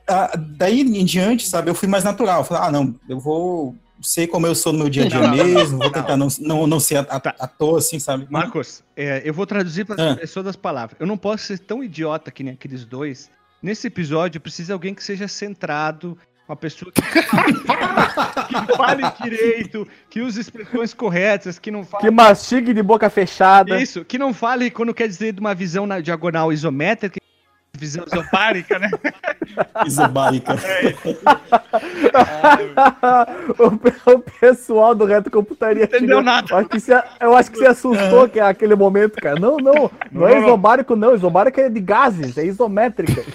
[0.08, 2.43] ah, daí em diante, sabe, eu fui mais natural.
[2.43, 5.28] Falei, ah, não, eu vou ser como eu sou no meu dia a dia Não,
[5.30, 7.04] não, não, mesmo, vou tentar não, não, não ser a,
[7.39, 8.28] à toa, assim, sabe?
[8.30, 10.12] Marcos, é, eu vou traduzir para Ah.
[10.14, 10.97] as pessoas das palavras.
[10.99, 13.30] Eu não posso ser tão idiota que nem aqueles dois.
[13.62, 16.18] Nesse episódio, precisa de alguém que seja centrado,
[16.49, 17.01] uma pessoa que,
[18.47, 23.80] que fale direito, que use expressões corretas, que não fale Que mastigue de boca fechada.
[23.82, 27.20] isso, que não fale quando quer dizer de uma visão na diagonal isométrica,
[27.76, 28.89] visão isopárica, né?
[29.86, 30.53] Isobárica.
[33.59, 36.47] o, pe- o pessoal do Reto Computaria Entendeu chegou- nada.
[36.51, 39.39] Eu acho que você, eu acho que você assustou que é aquele momento, cara.
[39.39, 41.15] Não, não, não é isobárico, não.
[41.15, 43.24] Isobárico é de gases, é isométrica.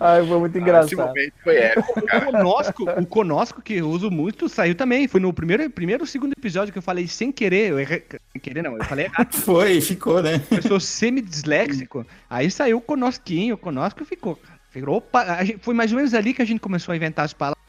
[0.00, 0.96] Ai, foi muito Esse engraçado.
[0.96, 2.24] momento foi épico, O cara.
[2.26, 5.08] conosco, o conosco que eu uso muito, saiu também.
[5.08, 7.70] Foi no primeiro, primeiro ou segundo episódio que eu falei sem querer.
[7.70, 9.34] Eu errei, sem querer, não, eu falei errado.
[9.34, 10.40] Foi, ficou, né?
[10.50, 10.80] Eu sou
[11.28, 12.06] semi-disléxico.
[12.28, 14.38] Aí saiu o conosquinho, o conosco ficou.
[14.70, 17.24] Ficou, opa, a gente- foi mais ou menos ali que a gente começou a inventar
[17.24, 17.62] as palavras.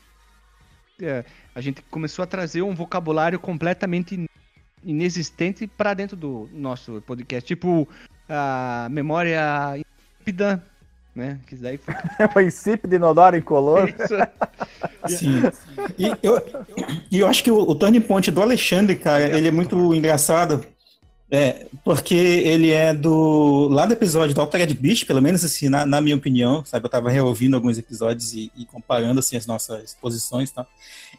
[1.01, 4.27] É, a gente começou a trazer um vocabulário completamente in-
[4.83, 7.45] inexistente para dentro do nosso podcast.
[7.47, 7.87] Tipo,
[8.29, 9.77] a memória
[10.17, 10.63] insípida,
[11.13, 11.39] né?
[11.47, 13.93] Que daí foi É o insípido, inodoro, incolor.
[15.07, 15.43] Sim.
[15.99, 16.41] E eu,
[17.11, 20.65] e eu acho que o, o turning point do Alexandre, cara, ele é muito engraçado.
[21.29, 23.67] É, porque ele é do.
[23.69, 26.85] Lá do episódio do Altered Beast, pelo menos assim, na, na minha opinião, sabe?
[26.85, 30.67] Eu tava reouvindo alguns episódios e, e comparando assim, as nossas posições tal.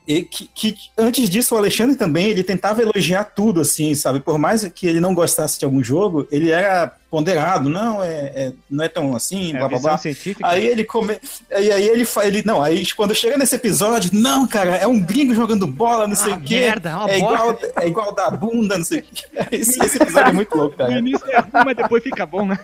[0.07, 4.21] E que, que antes disso, o Alexandre também, ele tentava elogiar tudo, assim, sabe?
[4.21, 8.53] Por mais que ele não gostasse de algum jogo, ele era ponderado, não, é, é-
[8.71, 9.99] não é tão assim, É, blá blá blá.
[9.99, 10.47] científica.
[10.47, 11.19] Aí ele come...
[11.51, 15.01] E aí ele fala, ele, não, aí quando chega nesse episódio, não, cara, é um
[15.01, 16.61] gringo jogando bola, não sei Ah, o quê.
[16.61, 17.73] merda, é uma é igual, bosta.
[17.81, 19.25] é igual da bunda, não sei o quê.
[19.51, 20.99] Esse, esse episódio é muito louco, No cara.
[20.99, 22.59] início é ruim, mas depois fica bom, né?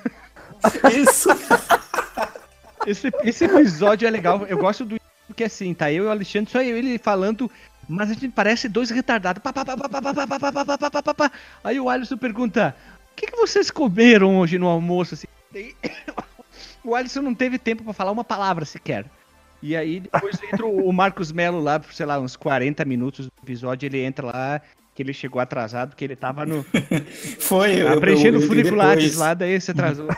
[0.97, 1.29] Isso.
[2.87, 4.45] Esse, esse episódio é legal.
[4.49, 4.97] Eu gosto do
[5.33, 7.51] porque assim, tá eu e o Alexandre, só eu ele falando,
[7.89, 9.43] mas a gente parece dois retardados.
[11.65, 12.77] Aí o Alisson pergunta:
[13.11, 15.15] O que, que vocês comeram hoje no almoço?
[15.15, 15.27] Assim,
[16.85, 19.07] o Alisson não teve tempo para falar uma palavra sequer.
[19.63, 23.33] E aí depois entra o Marcos Melo lá, por sei lá, uns 40 minutos do
[23.43, 24.63] episódio, ele entra lá
[24.95, 26.65] que ele chegou atrasado, porque ele tava no.
[27.41, 27.81] Foi.
[27.83, 30.09] eu- preenchendo depois- lá, daí você atrasou.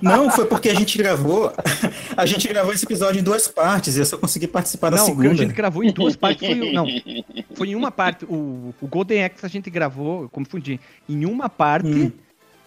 [0.00, 1.52] Não, foi porque a gente gravou.
[2.16, 5.06] A gente gravou esse episódio em duas partes e eu só consegui participar da Não,
[5.06, 5.30] segunda.
[5.30, 6.46] a gente gravou em duas partes.
[6.46, 6.86] Foi, não,
[7.54, 8.24] foi em uma parte.
[8.24, 11.88] O, o Golden Axe a gente gravou, eu confundi, em uma parte.
[11.88, 12.12] Hum.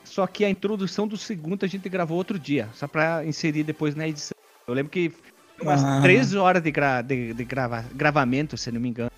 [0.03, 3.95] Só que a introdução do segundo a gente gravou outro dia, só pra inserir depois
[3.95, 4.35] na edição.
[4.67, 5.11] Eu lembro que
[5.57, 5.99] foi umas Ah.
[6.01, 9.09] três horas de, gra, de, de grava, gravamento, se não me engano.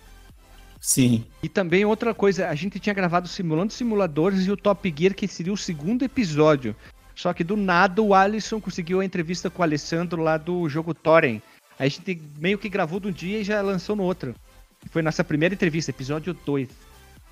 [0.80, 1.26] Sim.
[1.42, 5.28] E também outra coisa, a gente tinha gravado Simulando Simuladores e o Top Gear, que
[5.28, 6.76] seria o segundo episódio.
[7.16, 10.94] Só que do nada o Alisson conseguiu a entrevista com o Alessandro lá do jogo
[10.94, 11.42] Thorin.
[11.80, 14.36] Aí a gente meio que gravou de um dia e já lançou no outro.
[14.92, 16.70] Foi nossa primeira entrevista, episódio 2.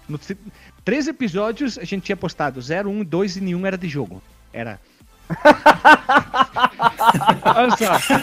[0.09, 0.37] No se-
[0.83, 4.21] três episódios a gente tinha postado 0, 1, 2 e nenhum era de jogo.
[4.51, 4.79] Era.
[7.55, 7.99] Olha só.
[7.99, 8.15] Só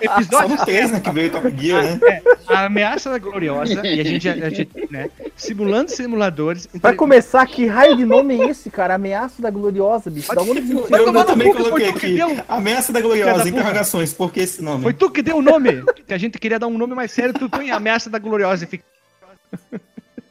[0.00, 2.00] Episódio no três, né, que veio Top Gear, né?
[2.02, 6.68] é, a ameaça da gloriosa, e a gente, a gente, né, simulando simuladores.
[6.74, 8.94] Vai começar, que raio de nome é esse, cara?
[8.94, 10.34] Ameaça da Gloriosa, bicho.
[10.34, 12.14] Da onde Eu, eu também coloquei aqui.
[12.14, 12.36] deu.
[12.48, 14.12] Ameaça da Gloriosa, da interrogações.
[14.12, 14.82] Por que esse nome?
[14.82, 17.34] Foi tu que deu o nome, que a gente queria dar um nome mais sério,
[17.34, 18.84] tu põe ameaça da gloriosa e fica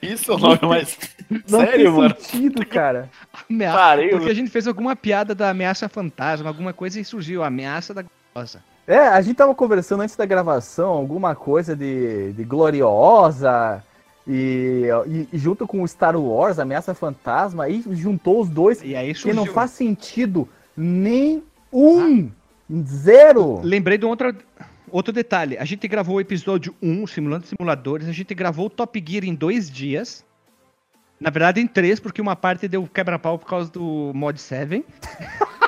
[0.02, 0.98] Isso é o nome mais.
[1.50, 2.16] Não Sério, mano?
[2.20, 3.10] sentido, cara.
[3.50, 3.78] ameaça.
[3.78, 4.32] Parei, porque mano.
[4.32, 8.04] a gente fez alguma piada da ameaça fantasma, alguma coisa e surgiu a ameaça da
[8.34, 8.64] gloriosa.
[8.88, 13.84] É, a gente tava conversando antes da gravação, alguma coisa de, de Gloriosa
[14.26, 18.96] e, e- e junto com o Star Wars, Ameaça Fantasma, aí juntou os dois, E
[18.96, 19.36] aí que surgiu.
[19.36, 22.30] não faz sentido nenhum.
[22.86, 23.60] Zero.
[23.62, 24.10] Lembrei de um
[24.92, 25.58] outro, detalhe.
[25.58, 28.08] A gente gravou o episódio 1, Simulando Simuladores.
[28.08, 30.26] A gente gravou o Top Gear em dois dias.
[31.20, 34.86] Na verdade, em três, porque uma parte deu quebra-pau por causa do Mod 7.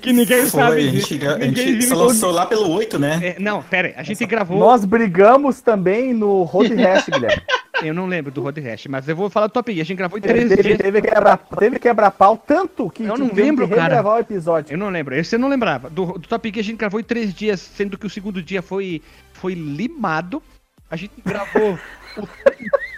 [0.00, 3.20] que ninguém Foi, sabe a gente, a Ninguém gente lançou lá pelo 8, né?
[3.22, 4.58] É, não, pera aí, a gente gravou.
[4.58, 7.42] Nós brigamos também no Road Rash, Guilherme.
[7.82, 9.84] Eu não lembro do Road Rash, mas eu vou falar do Top Gear.
[9.84, 10.78] A gente gravou em três Teve, dias.
[10.78, 14.02] teve, quebra, teve quebra-pau tanto que Eu não lembro, que cara.
[14.02, 14.72] o episódio.
[14.72, 15.14] Eu não lembro.
[15.14, 15.90] Esse eu não lembrava.
[15.90, 18.62] Do, do Top Gear a gente gravou em três dias, sendo que o segundo dia
[18.62, 19.02] foi,
[19.34, 20.42] foi limado.
[20.90, 21.78] A gente gravou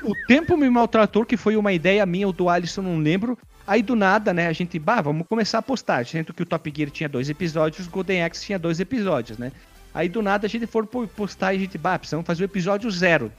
[0.05, 3.36] o, o Tempo Me Maltratou, que foi uma ideia minha, ou do Alisson, não lembro.
[3.68, 6.06] Aí do nada, né, a gente, bah, vamos começar a postar.
[6.06, 9.52] Sendo que o Top Gear tinha dois episódios, o Golden Axe tinha dois episódios, né?
[9.94, 12.46] Aí do nada a gente foi po- postar e a gente, bah, precisamos fazer o
[12.46, 13.30] episódio zero.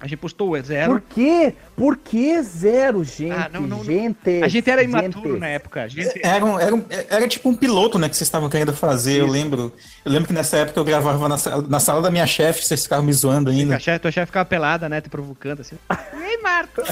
[0.00, 0.92] A gente postou o zero.
[0.92, 1.54] Por quê?
[1.74, 3.32] Por que zero, gente?
[3.32, 4.42] Ah, não, não, gente.
[4.44, 5.40] A gente era imaturo gente.
[5.40, 5.82] na época.
[5.82, 6.20] A gente...
[6.22, 9.26] Era, um- era, um- era tipo um piloto, né, que vocês estavam querendo fazer, eu
[9.26, 9.72] lembro.
[10.04, 11.36] Eu lembro que nessa época eu gravava na,
[11.68, 13.74] na sala da minha chefe, vocês ficavam me zoando ainda.
[13.76, 15.00] A chefe, tua chefe ficava pelada, né?
[15.00, 15.76] Te provocando assim.
[15.90, 16.82] E aí, Marco?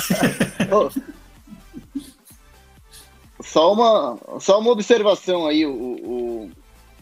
[3.56, 6.50] Só uma, só uma observação aí, o, o,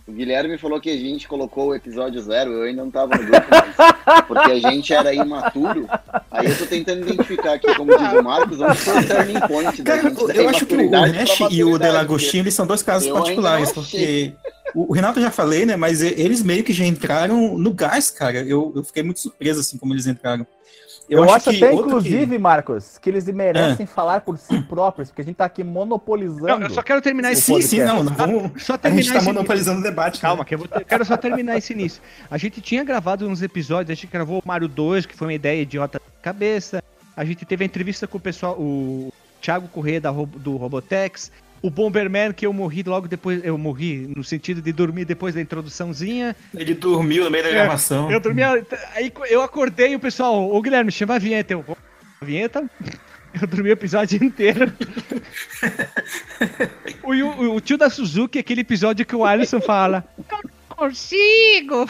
[0.07, 3.25] o Guilherme falou que a gente colocou o episódio zero, eu ainda não tava no
[3.25, 5.89] grupo, mas, porque a gente era imaturo.
[6.31, 9.83] Aí eu tô tentando identificar aqui, como diz o Marcos, onde foi o turning point
[9.83, 10.37] da Cara, gente.
[10.37, 14.33] eu acho que o Nash e o Delagostinho, eles são dois casos particulares, porque
[14.77, 18.45] o Renato eu já falei, né, mas eles meio que já entraram no gás, cara.
[18.45, 20.47] Eu, eu fiquei muito surpreso, assim, como eles entraram.
[21.09, 25.25] Eu, acho, que até, inclusive, Marcos, que eles merecem falar por si próprios, porque a
[25.25, 26.47] gente tá aqui monopolizando.
[26.47, 28.51] Não, eu só quero terminar esse Sim, sim, não, não Ah, vamos...
[28.63, 30.21] Só A terminar gente tá monopolizando o debate.
[30.21, 30.45] Calma, né?
[30.47, 32.03] que eu vou ter- eu quero só terminar esse início.
[32.31, 35.35] A gente tinha gravado uns episódios, a gente gravou o Mario 2, que foi uma
[35.35, 36.83] ideia idiota da cabeça.
[37.17, 41.31] A gente teve a entrevista com o pessoal, o Thiago Corrêa da, do Robotex.
[41.67, 43.43] O Bomberman, que eu morri logo depois.
[43.43, 46.37] Eu morri no sentido de dormir depois da introduçãozinha.
[46.55, 48.11] Ele dormiu no meio da gravação.
[48.13, 48.43] Eu dormi.
[48.43, 51.55] Aí eu acordei e o pessoal, ô Guilherme, chama a vinheta.
[51.55, 51.79] Eu, "Vou-
[52.21, 52.69] a vinheta?
[53.41, 54.73] Eu dormi o episódio inteiro.
[57.03, 61.89] o, o- o tio da Suzuki, aquele episódio que o Alisson fala: Eu não consigo!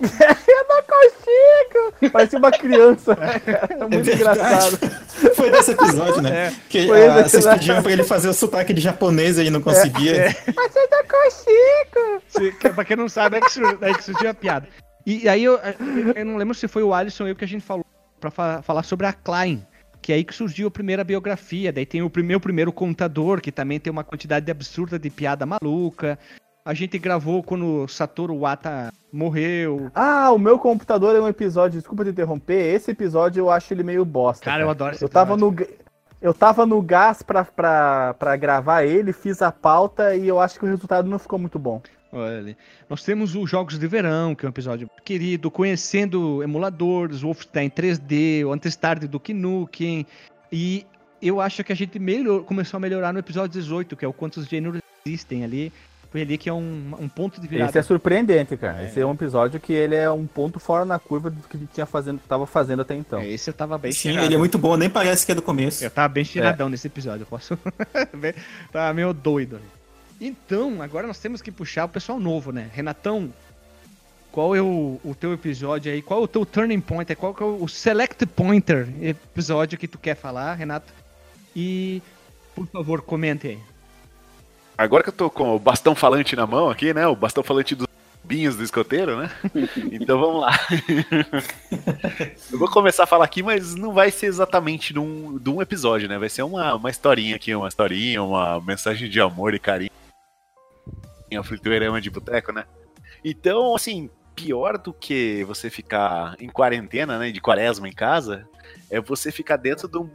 [0.48, 2.10] Eu não consigo!
[2.12, 3.16] Parece uma criança.
[3.70, 4.38] É muito verdade.
[4.38, 4.78] engraçado.
[5.34, 6.46] Foi desse episódio, né?
[6.48, 6.52] É.
[6.68, 7.58] Que Foi ah, vocês episódio.
[7.58, 10.34] pediam pra ele fazer o sotaque de japonês e ele não conseguia.
[10.54, 12.22] Mas eu não consigo!
[12.28, 14.68] Se- pra quem não sabe, é que, sur- é que surgiu a piada.
[15.06, 15.58] E aí eu,
[16.14, 17.84] eu não lembro se foi o Alisson ou eu que a gente falou
[18.20, 19.64] pra fa- falar sobre a Klein.
[20.02, 21.72] Que é aí que surgiu a primeira biografia.
[21.72, 26.18] Daí tem o primeiro, primeiro contador, que também tem uma quantidade absurda de piada maluca.
[26.64, 29.90] A gente gravou quando Satoru Wata morreu.
[29.94, 33.82] Ah, o meu computador é um episódio, desculpa te interromper, esse episódio eu acho ele
[33.82, 34.44] meio bosta.
[34.44, 35.54] Cara, eu adoro esse Eu tava no
[36.20, 40.58] eu tava no gás pra, pra, pra gravar ele, fiz a pauta e eu acho
[40.58, 41.80] que o resultado não ficou muito bom.
[42.12, 42.56] Olha ali.
[42.88, 48.44] Nós temos os Jogos de Verão, que é um episódio querido, conhecendo emuladores, Wolfenstein 3D,
[48.44, 50.06] o Antestarde do Nukem.
[50.52, 50.84] E
[51.22, 54.12] eu acho que a gente melhor, começou a melhorar no episódio 18, que é o
[54.12, 55.72] quantos gêneros existem ali.
[56.10, 57.70] Foi ali que é um, um ponto de virada.
[57.70, 58.84] Esse é surpreendente, cara.
[58.84, 61.68] Esse é um episódio que ele é um ponto fora na curva do que ele
[61.72, 63.20] tinha fazendo, tava fazendo até então.
[63.20, 64.26] É, esse eu tava bem Sim, cheirado.
[64.26, 65.84] ele é muito bom, nem parece que é do começo.
[65.84, 67.56] Eu tava bem cheiradão nesse episódio, eu posso.
[68.12, 68.34] ver.
[68.72, 69.64] tava meio doido ali.
[70.20, 72.68] Então, agora nós temos que puxar o pessoal novo, né?
[72.72, 73.32] Renatão,
[74.32, 76.02] qual é o, o teu episódio aí?
[76.02, 77.14] Qual é o teu turning point?
[77.14, 80.92] Qual é o select pointer episódio que tu quer falar, Renato?
[81.54, 82.02] E,
[82.54, 83.58] por favor, comente aí.
[84.80, 87.06] Agora que eu tô com o bastão falante na mão aqui, né?
[87.06, 87.86] O bastão falante dos
[88.24, 89.30] binhos do escoteiro, né?
[89.92, 90.58] Então vamos lá.
[92.50, 96.08] eu vou começar a falar aqui, mas não vai ser exatamente num, de um episódio,
[96.08, 96.18] né?
[96.18, 99.90] Vai ser uma, uma historinha aqui, uma historinha, uma mensagem de amor e carinho.
[101.30, 102.64] A fliperama de boteco, né?
[103.22, 107.30] Então, assim, pior do que você ficar em quarentena, né?
[107.30, 108.48] De quaresma em casa,
[108.88, 110.10] é você ficar dentro de um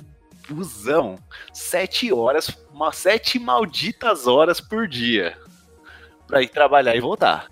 [0.47, 1.15] busão
[1.53, 5.37] sete horas, uma, sete malditas horas por dia
[6.27, 7.51] pra ir trabalhar e voltar.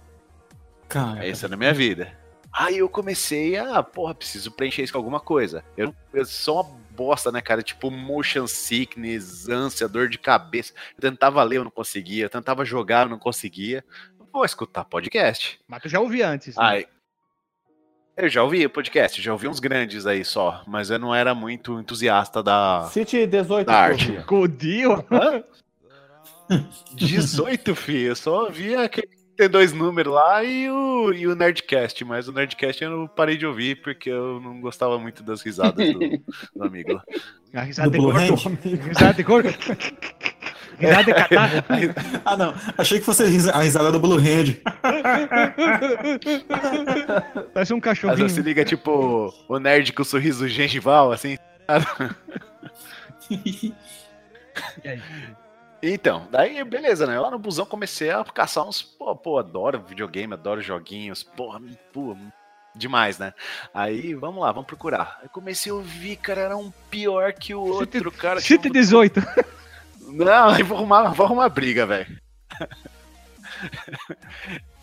[0.87, 2.15] Cara, Essa é na minha vida.
[2.51, 5.63] Aí eu comecei a, porra, preciso preencher isso com alguma coisa.
[5.75, 7.63] Eu, eu sou uma bosta, né, cara?
[7.63, 10.71] Tipo, motion sickness, ânsia, dor de cabeça.
[10.95, 12.25] Eu tentava ler, eu não conseguia.
[12.25, 13.83] Eu tentava jogar, eu não conseguia.
[14.31, 15.59] Vou escutar podcast.
[15.67, 16.55] Mas tu já ouvi antes.
[16.55, 16.63] né?
[16.63, 16.87] Ai.
[18.15, 21.79] Eu já ouvi podcast, já ouvi uns grandes aí só, mas eu não era muito
[21.79, 24.11] entusiasta da, City 18 da arte.
[25.11, 25.43] Hã?
[26.93, 28.09] 18, filho.
[28.09, 32.27] Eu só vi aquele que tem dois números lá e o, e o Nerdcast, mas
[32.27, 35.99] o Nerdcast eu não parei de ouvir porque eu não gostava muito das risadas do,
[36.55, 36.93] do amigo.
[36.93, 37.03] lá.
[37.55, 38.35] A risada Do de gordo.
[38.87, 39.49] Risada de gordo.
[40.79, 41.49] Risada de catar.
[42.25, 42.53] Ah, não.
[42.77, 44.55] Achei que fosse a risa- a risada do Blue Hand.
[47.53, 48.29] Parece um Mas cachorrinho.
[48.29, 51.37] você liga, tipo, o nerd com o sorriso gengival, assim.
[55.81, 57.19] Então, daí beleza, né?
[57.19, 58.81] Lá no busão comecei a caçar uns.
[58.81, 61.23] Pô, pô, adoro videogame, adoro joguinhos.
[61.23, 61.59] Porra,
[61.91, 62.15] pô,
[62.73, 63.33] demais, né?
[63.73, 65.19] Aí, vamos lá, vamos procurar.
[65.21, 68.39] Aí comecei a ouvir, cara, era um pior que o outro, cara.
[68.41, 69.21] tinha Chute um- 18.
[70.07, 72.17] Não, aí vou arrumar, vou arrumar briga, velho.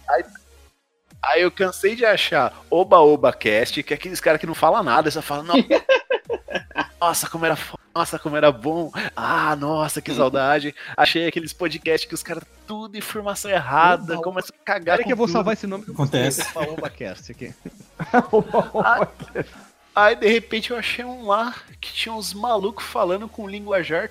[0.08, 0.24] Aí,
[1.22, 4.82] aí eu cansei de achar Oba Oba Cast, que é aqueles caras que não falam
[4.82, 5.54] nada, só falam, "Não-
[7.00, 7.56] nossa, como era
[7.94, 8.90] nossa, como era bom.
[9.14, 10.74] Ah, nossa, que saudade.
[10.96, 15.12] Achei aqueles podcasts que os caras tudo informação errada, Oba, começam a cagar Peraí que
[15.12, 15.34] eu vou tudo.
[15.34, 15.84] salvar esse nome.
[15.88, 16.42] Acontece.
[16.44, 17.52] Falou Bacast aqui.
[19.94, 24.10] Aí de repente eu achei um lá que tinha uns malucos falando com linguajar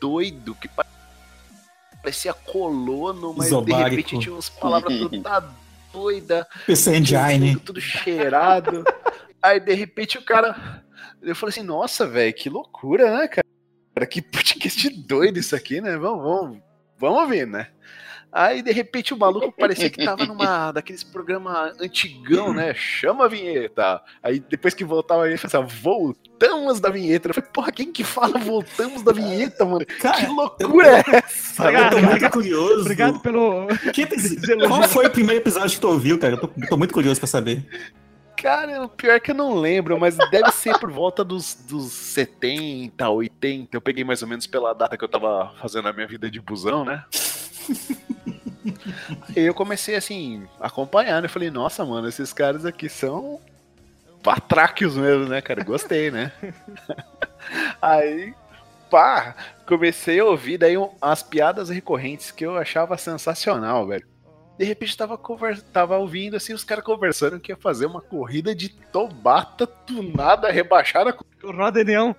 [0.00, 0.86] doido, que pa-
[2.02, 3.90] parecia colono, mas de Isobárico.
[3.90, 5.52] repente tinha umas palavras tudo tá
[5.92, 7.52] doida, PC Engine.
[7.54, 8.84] tudo, tudo cheirado.
[9.42, 10.82] Aí de repente o cara.
[11.22, 13.46] Eu falei assim, nossa, velho, que loucura, né, cara?
[13.94, 15.96] Cara, Que podcast doido isso aqui, né?
[15.98, 16.58] Vamos, vamos,
[16.98, 17.68] vamos ver, né?
[18.32, 22.72] Aí, de repente, o maluco parecia que tava numa daqueles programas antigão, né?
[22.74, 24.00] Chama a vinheta.
[24.22, 27.28] Aí, depois que voltava, ele falava assim, voltamos da vinheta.
[27.28, 29.84] Eu falei, porra, quem que fala voltamos da vinheta, mano?
[29.84, 31.70] Que Cara, loucura é essa?
[31.70, 32.80] eu tô muito curioso.
[32.82, 33.66] Obrigado pelo.
[33.92, 34.06] Que
[34.66, 36.34] Qual foi o primeiro episódio que tu ouviu, cara?
[36.34, 37.66] Eu tô, tô muito curioso pra saber.
[38.40, 41.92] Cara, o pior é que eu não lembro, mas deve ser por volta dos, dos
[41.92, 43.76] 70, 80.
[43.76, 46.40] Eu peguei mais ou menos pela data que eu tava fazendo a minha vida de
[46.40, 47.04] busão, né?
[49.36, 51.24] Aí eu comecei assim, acompanhando.
[51.24, 53.40] Eu falei, nossa, mano, esses caras aqui são
[54.22, 55.64] patráquios mesmo, né, cara?
[55.64, 56.32] Gostei, né?
[57.80, 58.34] Aí,
[58.90, 59.34] pá,
[59.66, 64.06] comecei a ouvir daí as piadas recorrentes que eu achava sensacional, velho.
[64.58, 65.18] De repente tava,
[65.72, 71.14] tava ouvindo assim os caras conversando que ia fazer uma corrida de Tobata tunada, rebaixada
[71.14, 72.14] com Roda Neão.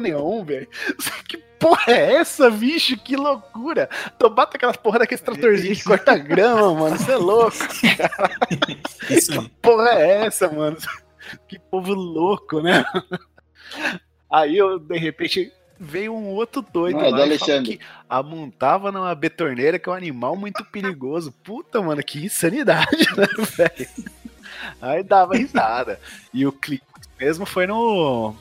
[0.00, 0.68] neon, velho.
[1.28, 2.96] Que porra é essa, bicho?
[2.98, 3.88] Que loucura!
[4.18, 6.98] Tobata aquelas porra daqueles tratorzinhos que corta grama, mano.
[6.98, 7.56] Você é louco.
[9.08, 9.48] Isso aí.
[9.62, 10.76] porra é essa, mano?
[11.46, 12.84] Que povo louco, né?
[14.30, 17.78] Aí eu, de repente, veio um outro doido Não, é lá do falou Alexandre.
[17.78, 21.32] que amontava numa betorneira, que é um animal muito perigoso.
[21.44, 23.88] Puta, mano, que insanidade, né, velho?
[24.80, 26.00] Aí dava risada.
[26.34, 26.84] E o clipe
[27.18, 28.34] mesmo foi no.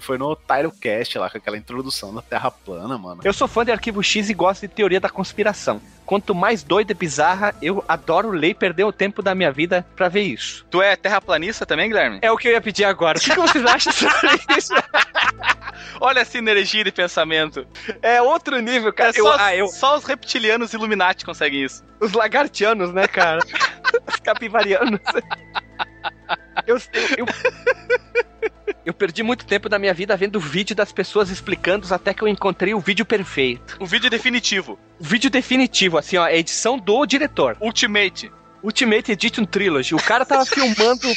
[0.00, 3.20] Foi no Tylocast lá, com aquela introdução da Terra plana, mano.
[3.24, 5.80] Eu sou fã de Arquivo X e gosto de teoria da conspiração.
[6.04, 9.86] Quanto mais doida e bizarra, eu adoro ler e perder o tempo da minha vida
[9.94, 10.66] pra ver isso.
[10.70, 12.18] Tu é terraplanista também, Guilherme?
[12.20, 13.16] É o que eu ia pedir agora.
[13.18, 14.72] O que que vocês acham sobre isso?
[16.00, 17.66] Olha essa energia de pensamento.
[18.02, 19.10] É outro nível, cara.
[19.10, 21.84] É Eu- só, ah, eu- só os reptilianos Illuminati conseguem isso.
[22.00, 23.40] os lagartianos, né, cara?
[24.06, 25.00] os capivarianos.
[26.66, 26.76] Eu,
[27.18, 27.26] eu, eu,
[28.86, 32.28] eu perdi muito tempo da minha vida vendo vídeo das pessoas explicando até que eu
[32.28, 33.76] encontrei o vídeo perfeito.
[33.80, 34.78] O vídeo definitivo.
[35.00, 37.56] O vídeo definitivo, assim, ó, a edição do diretor.
[37.60, 38.30] Ultimate.
[38.62, 39.92] Ultimate Edition Trilogy.
[39.94, 41.08] O cara tava filmando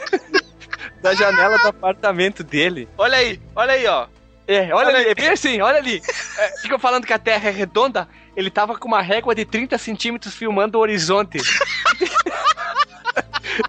[1.02, 2.88] da janela do apartamento dele.
[2.96, 4.06] Olha aí, olha aí, ó.
[4.48, 5.10] É, olha, Olha ali, aí.
[5.10, 6.02] é bem assim, olha ali.
[6.38, 9.76] É, ficam falando que a Terra é redonda, ele tava com uma régua de 30
[9.76, 11.38] centímetros filmando o horizonte.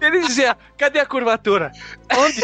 [0.00, 1.72] ele dizia, cadê a curvatura?
[2.16, 2.42] Onde?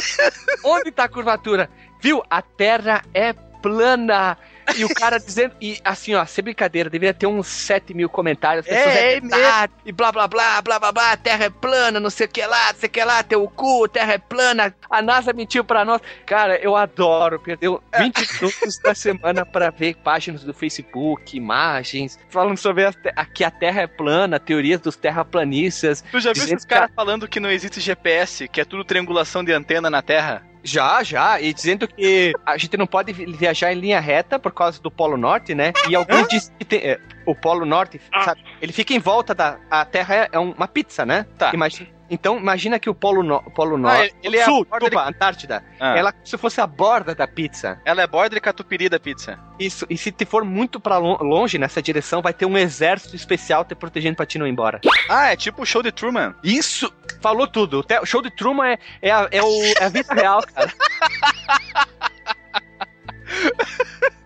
[0.65, 1.71] Onde tá a curvatura?
[2.03, 2.23] Viu?
[2.29, 4.37] A Terra é plana.
[4.77, 8.67] E o cara dizendo, e assim, ó, sem brincadeira, deveria ter uns 7 mil comentários.
[8.67, 11.99] pessoas, É, é verdade, E blá blá blá, blá blá blá, a Terra é plana,
[12.01, 14.75] não sei o que lá, não sei o que lá, teu cu, Terra é plana,
[14.91, 16.01] a NASA mentiu pra nós.
[16.27, 22.57] Cara, eu adoro perder 20 minutos da semana pra ver páginas do Facebook, imagens, falando
[22.59, 26.03] sobre te- que a Terra é plana, teorias dos terraplanistas.
[26.11, 29.53] Tu já viu esses caras falando que não existe GPS, que é tudo triangulação de
[29.53, 30.43] antena na Terra?
[30.63, 34.53] Já, já, e dizendo que a gente não pode vi- viajar em linha reta por
[34.53, 35.73] causa do Polo Norte, né?
[35.89, 39.59] E alguns dizem que tem, é, o Polo Norte, sabe, ele fica em volta da.
[39.71, 41.27] A Terra é, é uma pizza, né?
[41.37, 41.51] Tá.
[41.55, 44.03] Imagina, então, imagina que o Polo, no, Polo Norte.
[44.03, 45.65] ele- ele é a Sul, borda desculpa, Antártida.
[45.79, 45.97] Ah.
[45.97, 47.81] Ela como se fosse a borda da pizza.
[47.85, 49.39] Ela é borda de catupiry da pizza.
[49.59, 53.65] Isso, e se te for muito lon- longe nessa direção, vai ter um exército especial
[53.65, 54.81] te protegendo pra te não ir embora.
[55.09, 56.35] Ah, é tipo o show de Truman.
[56.43, 56.93] Isso!
[57.21, 57.85] Falou tudo.
[58.03, 60.73] O show de Truman é, é, a, é o- é a vida real, cara.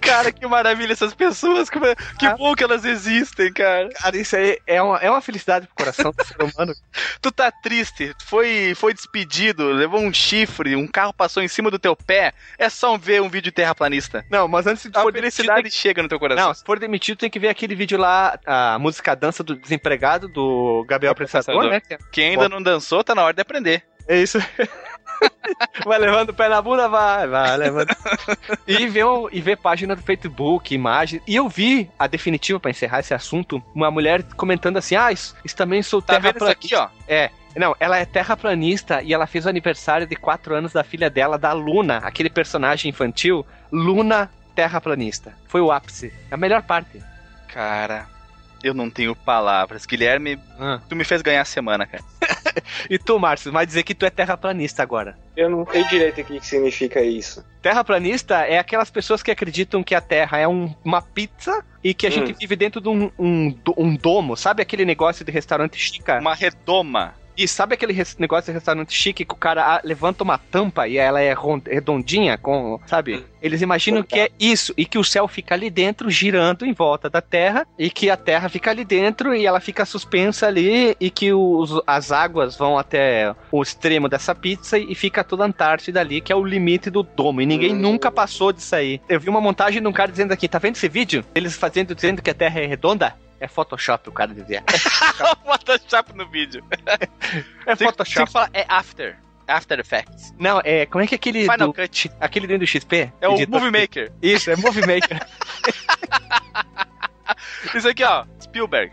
[0.00, 1.68] Cara, que maravilha essas pessoas.
[1.68, 2.36] é- Que Ah.
[2.36, 3.88] bom que elas existem, cara.
[3.90, 6.74] Cara, isso aí é uma, é uma felicidade pro coração do ser humano.
[7.20, 11.78] Tu tá triste, foi, foi despedido, levou um chifre, um carro passou em cima do
[11.78, 12.32] teu pé.
[12.58, 14.24] É só ver um vídeo terraplanista.
[14.30, 16.48] Não, mas antes de A felicidade chega no teu coração.
[16.48, 20.28] não, se for demitido, tem que ver aquele vídeo lá, a música Dança do Desempregado,
[20.28, 21.64] do Gabriel Apressador.
[21.68, 21.80] né?
[21.80, 23.82] que é- Quem ainda não dançou, tá na hora de aprender.
[24.06, 24.38] É isso.
[25.84, 27.94] vai levando o pé na bunda, vai, vai, levando.
[28.66, 31.20] e ver, e ver página do Facebook, imagem.
[31.26, 35.34] E eu vi a definitiva pra encerrar esse assunto, uma mulher comentando assim: "Ah, isso,
[35.44, 36.88] isso também sou Tá vendo isso aqui, ó?
[37.08, 37.30] É.
[37.56, 41.38] Não, ela é terraplanista e ela fez o aniversário de 4 anos da filha dela,
[41.38, 45.32] da Luna, aquele personagem infantil, Luna terraplanista.
[45.46, 46.12] Foi o ápice.
[46.32, 47.00] A melhor parte.
[47.52, 48.06] Cara,
[48.62, 49.86] eu não tenho palavras.
[49.86, 50.80] Guilherme, Ah.
[50.88, 52.02] tu me fez ganhar a semana, cara.
[52.90, 55.16] E tu, Márcio, vai dizer que tu é terraplanista agora.
[55.36, 57.44] Eu não sei direito o que, que significa isso.
[57.62, 62.06] Terraplanista é aquelas pessoas que acreditam que a Terra é um- uma pizza e que
[62.06, 62.36] a gente Hum.
[62.38, 64.36] vive dentro de um, um, um domo.
[64.36, 66.10] Sabe aquele negócio de restaurante chique?
[66.12, 67.14] Uma redoma.
[67.36, 70.96] E sabe aquele negócio de restaurante chique que o cara ah, levanta uma tampa e
[70.96, 71.34] ela é
[71.66, 73.24] redondinha, com, sabe?
[73.42, 77.10] Eles imaginam que é isso e que o céu fica ali dentro, girando em volta
[77.10, 81.10] da Terra e que a Terra fica ali dentro e ela fica suspensa ali e
[81.10, 86.00] que os- as águas vão até o extremo dessa pizza e fica toda a Antártida
[86.00, 87.40] ali, que é o limite do domo.
[87.40, 89.00] E ninguém nunca passou disso aí.
[89.08, 91.24] Eu vi uma montagem de um cara dizendo aqui, tá vendo esse vídeo?
[91.34, 93.14] Eles fazendo, dizendo que a Terra é redonda?
[93.44, 94.64] É Photoshop, o cara dizia.
[95.44, 96.64] Photoshop no vídeo.
[97.66, 98.14] É Photoshop.
[98.16, 99.18] tem que falar, é After.
[99.46, 100.32] After Effects.
[100.38, 100.86] Não, é.
[100.86, 101.42] Como é que é aquele.
[101.42, 102.10] Final do- Cut.
[102.18, 103.12] Aquele dentro do XP?
[103.20, 104.10] É o Movie Maker.
[104.22, 105.20] Isso, é Movie Maker.
[107.74, 108.24] Isso aqui, ó.
[108.40, 108.90] Spielberg.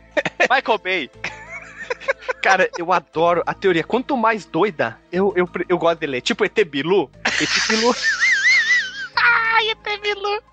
[0.53, 1.09] Michael Bay.
[2.43, 3.85] Cara, eu adoro a teoria.
[3.85, 6.19] Quanto mais doida, eu, eu, eu gosto de ler.
[6.19, 7.09] Tipo ET Bilu.
[7.25, 7.95] ET Bilu.
[9.15, 10.43] Ai, ET Bilu.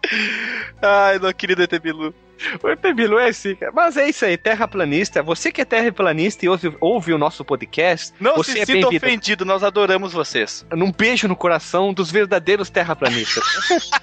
[0.82, 2.14] Ai, meu querido ET Bilu.
[2.62, 3.72] O ET Bilu é assim, cara.
[3.72, 5.22] Mas é isso aí, terraplanista.
[5.22, 8.88] Você que é terraplanista e ouve, ouve o nosso podcast, Não você se é sinta
[8.88, 10.64] ofendido, nós adoramos vocês.
[10.72, 13.44] Num beijo no coração dos verdadeiros terraplanistas.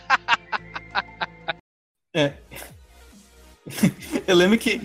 [2.17, 2.31] É.
[4.25, 4.79] Eu lembro que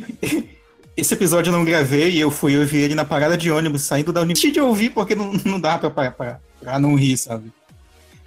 [0.96, 4.12] esse episódio eu não gravei e eu fui ouvir ele na parada de ônibus, saindo
[4.12, 7.52] da universidade de ouvir porque não, não dá pra, pra, pra, pra não rir, sabe?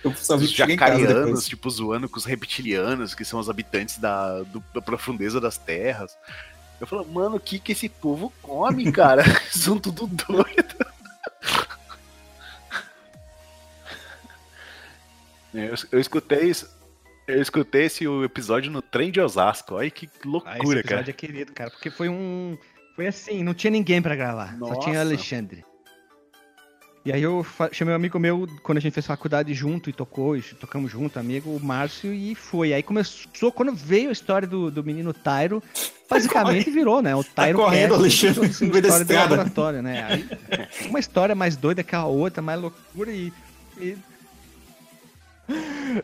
[0.03, 4.41] Eu só vi Os jacarianos, tipo, zoando com os reptilianos, que são os habitantes da,
[4.43, 6.17] do- da profundeza das terras.
[6.81, 9.23] Eu falo, mano, o que que esse povo come, cara?
[9.49, 10.75] são tudo doido.
[15.53, 16.69] Eu, eu escutei isso.
[17.27, 19.75] Eu escutei esse episódio no trem de Osasco.
[19.75, 21.09] Olha que Ah, esse loucura, episódio cara.
[21.09, 22.57] é querido, cara, porque foi um.
[22.95, 24.57] Foi assim, não tinha ninguém pra gravar.
[24.59, 24.99] Só tinha Nossa.
[25.01, 25.63] Alexandre.
[27.05, 30.37] E aí eu chamei um amigo meu, quando a gente fez faculdade junto e tocou,
[30.37, 32.73] e tocamos junto, amigo, o Márcio, e foi.
[32.73, 35.61] Aí começou, quando veio a história do, do menino Tyro,
[36.09, 37.13] basicamente virou, né?
[37.13, 40.03] O Tyro correndo, Cast, Alexandre, assim, história do laboratório, né?
[40.03, 40.29] Aí,
[40.87, 43.33] uma história mais doida que a outra, mais loucura e...
[43.77, 43.97] e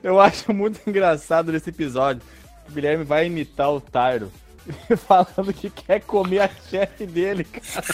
[0.03, 2.21] Eu acho muito engraçado nesse episódio.
[2.67, 4.29] O Guilherme vai imitar o Tyro.
[5.07, 7.85] Falando que quer comer a chefe dele, cara.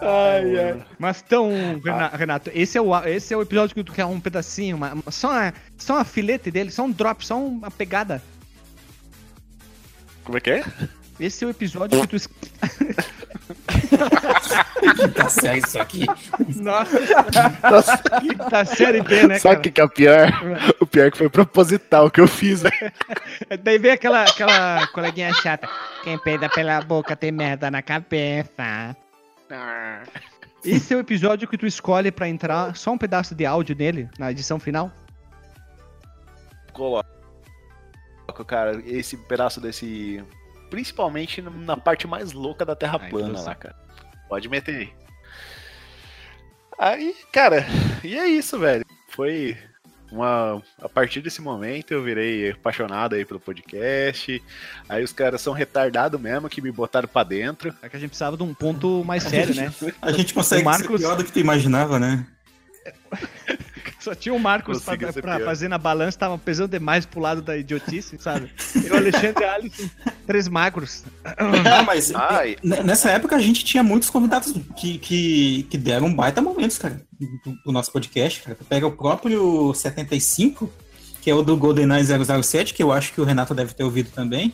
[0.00, 0.82] ai, ai.
[0.98, 1.50] Mas então,
[1.84, 4.94] Rena- Renato, esse é, o, esse é o episódio que tu quer um pedacinho, uma-
[5.10, 8.22] só, uma, só uma filete dele, só um drop, só uma pegada.
[10.24, 10.64] Como é que é?
[11.18, 12.16] Esse é o episódio que tu.
[12.16, 12.28] es-
[15.14, 16.06] Tá sério isso aqui.
[16.56, 16.98] Nossa,
[18.50, 20.28] tá série B, né, Sabe o que, que é o pior?
[20.80, 22.70] O pior é que foi proposital que eu fiz, né?
[23.62, 25.68] Daí vem aquela, aquela coleguinha chata.
[26.02, 28.96] Quem peida pela boca tem merda na cabeça.
[30.64, 34.08] Esse é o episódio que tu escolhe pra entrar só um pedaço de áudio dele
[34.18, 34.90] na edição final?
[36.72, 37.04] Coloco,
[38.46, 40.22] cara, esse pedaço desse.
[40.74, 43.76] Principalmente na parte mais louca da Terra plana lá, cara.
[44.28, 44.92] Pode meter aí.
[46.76, 47.64] Aí, cara,
[48.02, 48.84] e é isso, velho.
[49.10, 49.56] Foi
[50.10, 50.60] uma.
[50.82, 54.42] A partir desse momento eu virei apaixonado aí pelo podcast.
[54.88, 57.72] Aí os caras são retardados mesmo, que me botaram pra dentro.
[57.80, 59.72] É que a gente precisava de um ponto mais sério, né?
[60.02, 62.26] A gente consegue O Marcos- ser pior do que tu imaginava, né?
[64.04, 67.56] Só tinha o Marcos pra, pra fazer na balança, tava pesando demais pro lado da
[67.56, 68.50] idiotice, sabe?
[68.74, 69.88] E o Alexandre Alisson,
[70.26, 71.04] três magros.
[71.24, 72.56] Ah, mas Ai.
[72.62, 77.54] nessa época a gente tinha muitos convidados que, que, que deram baita momentos, cara, do,
[77.64, 78.54] do nosso podcast, cara.
[78.54, 80.70] Tu pega o próprio 75,
[81.22, 84.10] que é o do GoldenEye 007, que eu acho que o Renato deve ter ouvido
[84.10, 84.52] também.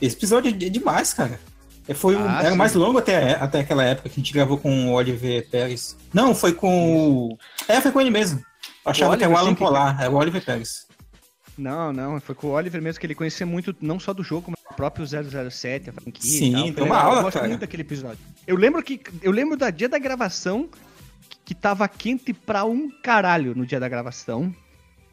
[0.00, 1.40] Esse episódio é demais, cara.
[1.88, 2.56] É, Foi o- Ah, era sim.
[2.58, 5.96] mais longo até, até aquela época que a gente gravou com o Oliver Pérez.
[6.12, 7.38] Não, foi com o.
[7.66, 8.40] É, foi com ele mesmo.
[8.84, 10.86] Achava O que era o Alan Polar, era o Oliver Pérez.
[11.56, 14.50] Não, não, foi com o Oliver mesmo que ele conhecia muito, não só do jogo,
[14.50, 17.48] mas do próprio 007, a franquia Sim, e Foi uma aula, Eu gosto cara.
[17.48, 18.18] muito daquele episódio.
[18.46, 20.68] Eu lembro que, eu lembro da dia da gravação,
[21.28, 24.54] que, que tava quente pra um caralho no dia da gravação.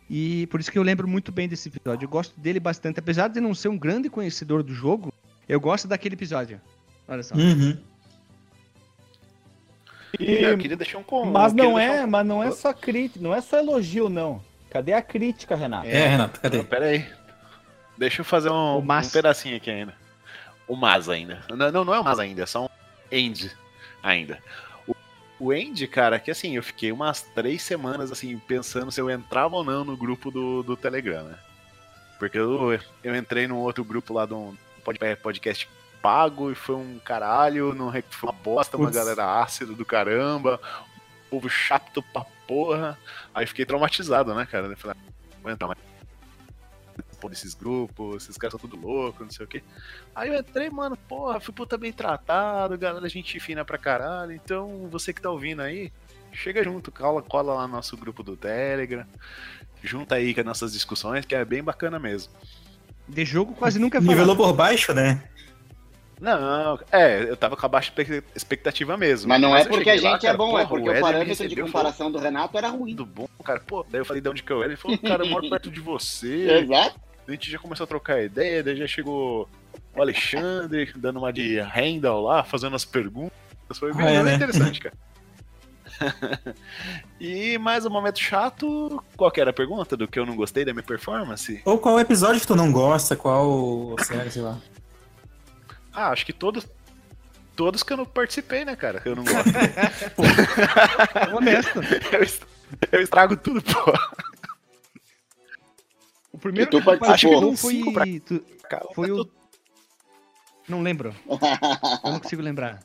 [0.10, 2.06] E por isso que eu lembro muito bem desse episódio.
[2.06, 3.00] Eu gosto dele bastante.
[3.00, 5.12] Apesar de não ser um grande conhecedor do jogo,
[5.50, 6.62] eu gosto daquele episódio.
[7.08, 7.36] Olha só.
[7.36, 7.78] Uhum.
[10.20, 13.20] E- Eu queria deixar um com- mas não é, um- mas não é só crítica,
[13.24, 14.42] não é só elogio, não.
[14.70, 15.88] Cadê a crítica, Renato?
[15.88, 16.58] É, Renato, cadê?
[16.58, 17.06] Não, pera aí.
[17.98, 19.08] Deixa eu fazer um, mas.
[19.08, 19.94] um pedacinho aqui ainda.
[20.68, 21.42] O mas ainda.
[21.50, 22.70] Não, não, não é o mas ainda, é só um
[23.12, 23.52] end
[24.04, 24.38] ainda.
[24.88, 24.94] O,
[25.40, 29.56] o end, cara, que assim, eu fiquei umas três semanas assim, pensando se eu entrava
[29.56, 31.36] ou não no grupo do, do Telegram, né?
[32.20, 35.68] Porque eu, eu entrei num outro grupo lá de um pod- podcast
[36.02, 38.98] pago e foi um caralho, não, re- foi uma bosta, uma Putz.
[38.98, 40.60] galera ácida do caramba,
[41.26, 42.98] um povo chato pra porra.
[43.34, 44.68] Aí fiquei traumatizado, né, cara?
[44.68, 45.80] Eu falei, ah, não vou entrar mais
[47.20, 49.64] pô, desses grupos, esses caras são tudo louco, não sei o quê.
[50.16, 54.32] Aí eu entrei, mano, porra, fui puta bem tratado, galera, gente fina pra caralho.
[54.34, 55.92] Então, você que tá ouvindo aí,
[56.32, 59.06] chega junto, cola, cola lá no nosso grupo do Telegram,
[59.84, 62.32] junta aí com as nossas discussões, que é bem bacana mesmo.
[63.08, 64.54] De jogo quase nunca Nivelou falava.
[64.54, 65.24] por baixo, né?
[66.20, 67.94] Não, é, eu tava com a baixa
[68.36, 69.30] expectativa mesmo.
[69.30, 70.90] Mas não é eu porque a cheguei lá, gente é cara, bom, porra, é porque
[70.90, 72.96] o, me parâmetro de comparação do Renato era ruim.
[72.96, 73.60] Tudo bom, cara.
[73.60, 74.72] Pô, daí eu falei de onde que eu era.
[74.72, 76.50] Ele falou, cara, eu moro perto de você.
[76.62, 77.00] Exato.
[77.28, 79.48] A gente já começou a trocar ideia, daí já chegou
[79.96, 83.38] o Alexandre dando uma de Randall lá, fazendo as perguntas.
[83.74, 84.36] Foi bem Ah, é, né?
[84.36, 84.96] interessante, cara.
[87.20, 89.04] e mais um momento chato.
[89.16, 91.62] Qual que era a pergunta do que eu não gostei da minha performance?
[91.66, 94.58] Ou qual episódio que tu não gosta, qual série, sei lá.
[96.00, 96.66] Ah, acho que todos.
[97.56, 99.00] Todos que eu não participei, né, cara?
[99.00, 99.50] Que eu não gosto.
[101.36, 101.80] Honesto.
[102.14, 102.44] eu, est-
[102.92, 103.94] eu estrago tudo, pô.
[106.32, 107.42] O primeiro que tu participou?
[107.42, 108.44] participou Uns foi, pra- tu-
[108.94, 109.28] foi o...
[110.70, 111.16] Não lembro.
[111.28, 112.80] Eu não consigo lembrar.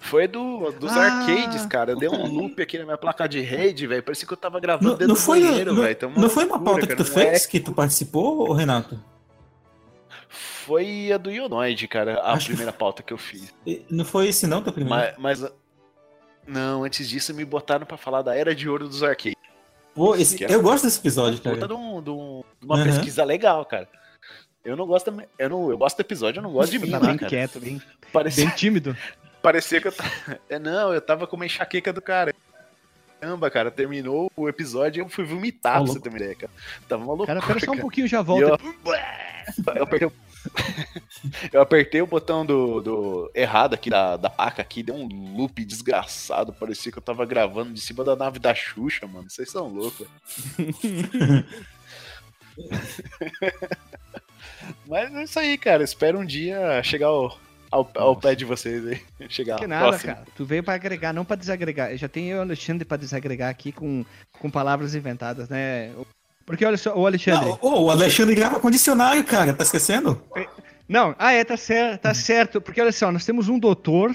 [0.00, 1.02] Foi do, dos Ah.
[1.20, 1.92] arcades, cara.
[1.92, 4.02] Eu dei um loop aqui na minha placa de rede, velho.
[4.02, 5.96] Parecia que eu tava gravando Não, dentro não do foi, banheiro, não, velho.
[5.96, 9.02] Tá não foi uma pauta que tu Não é- fez, que tu participou, Renato?
[10.66, 13.54] Foi a do Ionoid, cara, a Acho que primeira pauta que eu fiz.
[13.88, 15.14] Não foi esse não, teu primeiro?
[15.18, 15.52] Mas, mas-
[16.46, 19.34] Não, antes disso me botaram pra falar da Era de Ouro dos Arcades.
[19.94, 21.68] Pô, esse- que é- eu gosto desse episódio, Puta cara.
[21.68, 22.84] de, um- de um- de uma Aham.
[22.84, 23.88] pesquisa legal, cara.
[24.64, 26.98] Eu não gosto eu não eu gosto do episódio, eu não gosto de mim, Tá
[26.98, 27.30] né, bem cara.
[27.30, 27.80] quieto, bem,
[28.12, 28.96] Parecia, bem tímido.
[29.40, 30.10] parecia que eu tava...
[30.48, 32.34] É, não, eu tava com uma enxaqueca do cara.
[33.20, 36.52] Caramba, cara, terminou o episódio e eu fui vomitar, pra você ter uma ideia, cara.
[36.88, 38.44] Tava uma loucura, Cara, pera só um pouquinho, já E volta.
[38.62, 38.74] eu,
[39.76, 40.12] eu apertei, o-
[41.52, 45.06] eu apertei o botão do, do errado aqui da, da placa aqui, deu um
[45.36, 46.52] loop desgraçado.
[46.52, 49.28] Parecia que eu tava gravando de cima da nave da Xuxa, mano.
[49.28, 50.06] Vocês são loucos.
[54.86, 55.82] Mas é isso aí, cara.
[55.84, 57.38] Espero um dia chegar ao,
[57.70, 59.02] ao, ao pé de vocês aí.
[59.28, 60.14] Chegar Que nada, próximo.
[60.14, 60.26] cara.
[60.34, 61.90] Tu veio pra agregar, não pra desagregar.
[61.90, 64.04] Eu já tenho eu e o Alexandre pra desagregar aqui com,
[64.38, 65.92] com palavras inventadas, né?
[66.46, 67.48] Porque olha só, o Alexandre.
[67.48, 70.22] Não, ô, o Alexandre grava com dicionário, cara, tá esquecendo?
[70.88, 72.60] Não, ah, é, tá certo, tá certo.
[72.60, 74.14] Porque olha só, nós temos um doutor,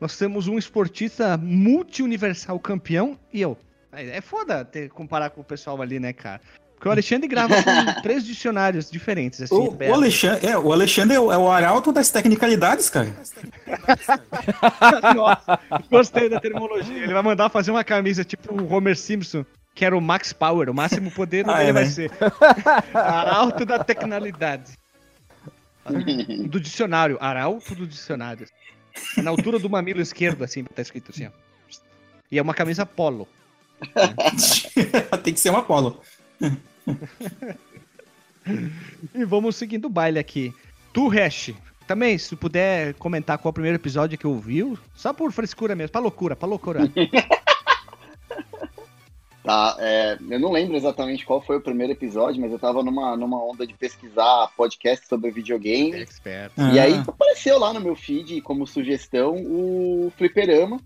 [0.00, 3.58] nós temos um esportista multi-universal campeão e eu.
[3.92, 6.40] É é foda ter, comparar com o pessoal ali, né, cara?
[6.76, 7.70] Porque o Alexandre grava com
[8.02, 9.54] três dicionários diferentes, assim.
[9.54, 13.14] O, o Alexandre, é, o Alexandre é o, é o arauto das tecnicalidades, cara.
[15.14, 15.58] Nossa,
[15.90, 17.02] gostei da terminologia.
[17.02, 19.44] Ele vai mandar fazer uma camisa tipo o Homer Simpson,
[19.76, 21.90] que era o Max Power, o máximo poder Ah, dele é, vai né?
[21.90, 22.10] ser.
[22.94, 24.72] Arauto da tecnicalidade.
[26.48, 28.48] Do dicionário, arauto do dicionário.
[29.18, 31.30] Na altura do mamilo esquerdo, assim, tá escrito assim, ó.
[32.32, 33.28] E é uma camisa polo.
[35.22, 36.00] Tem que ser uma polo.
[39.14, 40.54] E vamos seguindo o baile aqui.
[40.94, 41.52] Tu, Hash,
[41.86, 45.92] também, se puder comentar qual é o primeiro episódio que ouviu, só por frescura mesmo,
[45.92, 46.80] pra loucura, pra loucura.
[49.46, 53.16] Tá, é, eu não lembro exatamente qual foi o primeiro episódio, mas eu tava numa,
[53.16, 55.94] numa onda de pesquisar podcast sobre videogame.
[56.02, 56.50] Expert.
[56.74, 57.04] E aí Ah.
[57.06, 60.80] apareceu lá no meu feed como sugestão o Fliperama.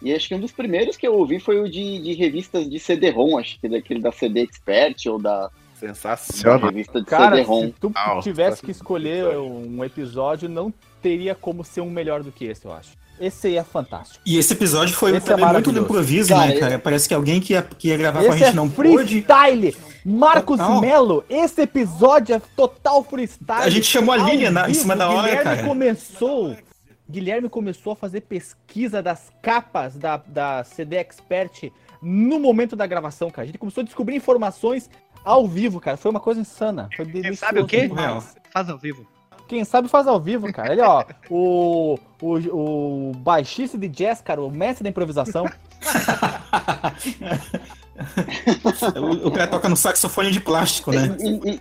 [0.00, 2.78] E acho que um dos primeiros que eu ouvi foi o de, de revistas de
[2.78, 6.70] CD-ROM, acho que daquele da CD Expert ou da, da Sensacional.
[6.70, 7.66] revista de Cara, CD-ROM.
[7.66, 10.72] se tu Ah, tivesse que escolher um episódio, não
[11.02, 12.98] teria como ser um melhor do que esse, eu acho.
[13.20, 14.18] Esse aí é fantástico.
[14.24, 15.84] E esse episódio foi Esse é também muito no maravilhoso.
[15.84, 16.78] improviso, Cara, né, cara?
[16.78, 19.22] Parece que alguém que ia, que ia gravar com a Esse gente é não pôde.
[19.22, 19.76] freestyle!
[20.04, 20.80] Marcos Total.
[20.80, 23.62] Melo, esse episódio é total freestyle.
[23.62, 25.62] A gente chamou a Lilian na- em cima da hora, Guilherme cara.
[25.64, 26.56] começou.
[27.10, 31.70] Guilherme começou a fazer pesquisa das capas da, da CD Expert
[32.00, 33.42] no momento da gravação, cara.
[33.42, 34.88] A gente começou a descobrir informações
[35.22, 35.98] ao vivo, cara.
[35.98, 36.88] Foi uma coisa insana.
[36.96, 37.90] Foi sabe o quê?
[38.52, 39.06] Faz ao vivo.
[39.50, 40.72] Quem sabe faz ao vivo, cara.
[40.72, 45.44] Ele, ó, o, o, o baixista de jazz, cara, o mestre da improvisação.
[48.96, 51.16] O, o cara toca no saxofone de plástico, né?
[51.18, 51.60] E, e-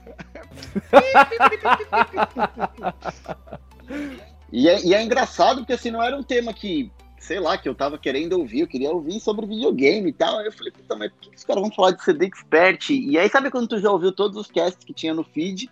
[4.51, 7.67] e é, e é engraçado porque assim, não era um tema que sei lá, que
[7.67, 10.37] eu tava querendo ouvir, eu queria ouvir sobre videogame e tal.
[10.37, 12.89] Aí eu falei, puta, mas por que os caras vão falar de CD Expert?
[12.91, 15.69] E aí, sabe quando tu já ouviu todos os casts que tinha no feed?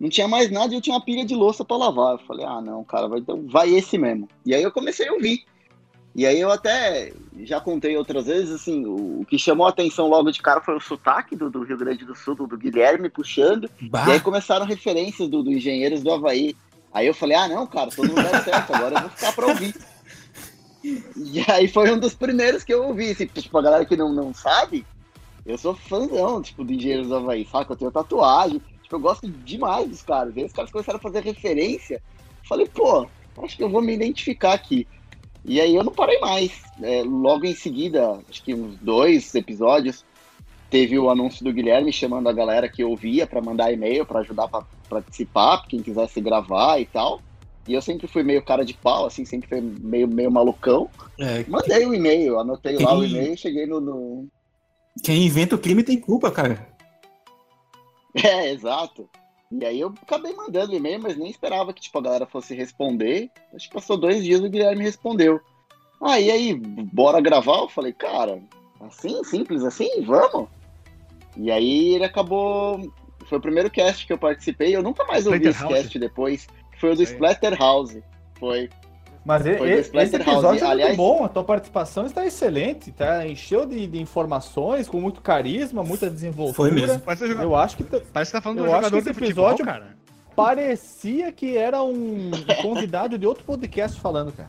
[0.00, 2.14] Não tinha mais nada e eu tinha uma pilha de louça pra lavar.
[2.14, 4.26] Eu falei, ah, não, cara, vai, então vai esse mesmo.
[4.46, 5.44] E aí eu comecei a ouvir.
[6.14, 10.08] E aí eu até já contei outras vezes, assim, o, o que chamou a atenção
[10.08, 13.08] logo de cara foi o sotaque do, do Rio Grande do Sul, do, do Guilherme
[13.10, 13.70] puxando.
[13.82, 14.06] Bah.
[14.08, 16.56] E aí começaram referências do, do Engenheiros do Havaí.
[16.92, 19.46] Aí eu falei, ah, não, cara, todo mundo dá certo, agora eu vou ficar pra
[19.46, 19.74] ouvir.
[20.82, 23.10] E aí foi um dos primeiros que eu ouvi.
[23.10, 24.84] Assim, tipo, a galera que não, não sabe,
[25.46, 27.72] eu sou fãzão, tipo, do Engenheiros do Havaí, saca?
[27.72, 28.60] Eu tenho tatuagem,
[28.96, 30.36] eu gosto demais dos caras.
[30.36, 32.00] Aí os caras começaram a fazer referência.
[32.48, 33.06] Falei, pô,
[33.42, 34.86] acho que eu vou me identificar aqui.
[35.44, 36.62] E aí eu não parei mais.
[36.82, 40.04] É, logo em seguida, acho que uns dois episódios,
[40.68, 44.48] teve o anúncio do Guilherme chamando a galera que ouvia para mandar e-mail para ajudar
[44.48, 47.20] para participar, quem quisesse gravar e tal.
[47.68, 50.88] E eu sempre fui meio cara de pau, assim, sempre fui meio, meio malucão.
[51.18, 54.28] É, Mandei o e-mail, anotei lá o Quem- e-mail, cheguei no, no-
[55.04, 56.68] quem inventa o crime tem culpa, cara.
[58.24, 59.08] É, exato.
[59.52, 63.30] E aí eu acabei mandando e-mail, mas nem esperava que tipo, a galera fosse responder.
[63.54, 65.40] Acho que passou dois dias e o Guilherme respondeu.
[66.00, 67.58] Ah, e aí, bora gravar?
[67.58, 68.40] Eu falei, cara,
[68.80, 70.48] assim, simples assim, vamos.
[71.36, 72.80] E aí ele acabou.
[73.26, 74.74] Foi o primeiro cast que eu participei.
[74.74, 76.46] Eu nunca mais ouvi esse cast depois.
[76.78, 77.06] Foi o do aí.
[77.06, 78.02] Splatterhouse.
[78.38, 78.70] Foi.
[79.24, 80.30] Mas do esse Splatterhouse.
[80.32, 83.26] episódio é Aliás- muito bom, a tua participação está excelente, tá?
[83.26, 86.54] Encheu de, de informações, com muito carisma, muita desenvoltura.
[86.54, 86.98] Foi mesmo.
[87.00, 89.02] Parece, que você joga- Eu acho que parece que tá falando eu um acho jogador
[89.02, 89.96] que esse futebol, episódio- cara.
[90.34, 92.30] parecia que era um
[92.62, 94.48] convidado de outro podcast falando, cara.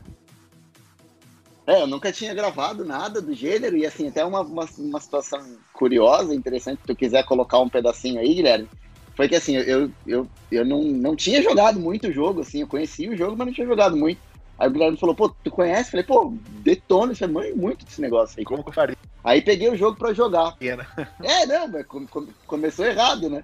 [1.66, 5.38] É, eu nunca tinha gravado nada do gênero, e assim, até uma, uma, uma situação
[5.72, 8.68] curiosa, interessante, se tu quiser colocar um pedacinho aí, Guilherme,
[9.14, 12.66] foi que assim, eu, eu, eu não, não tinha jogado muito o jogo, assim, eu
[12.66, 14.18] conhecia o jogo, mas não tinha jogado muito.
[14.62, 15.90] Aí o Guilherme falou, pô, tu conhece?
[15.90, 16.32] Falei, pô,
[16.62, 18.44] detona, você manja muito desse negócio aí.
[18.44, 18.96] Como que eu faria?
[19.24, 20.54] Aí peguei o jogo pra jogar.
[20.76, 20.86] né?
[21.20, 23.42] É, não, mas come- come- começou errado, né?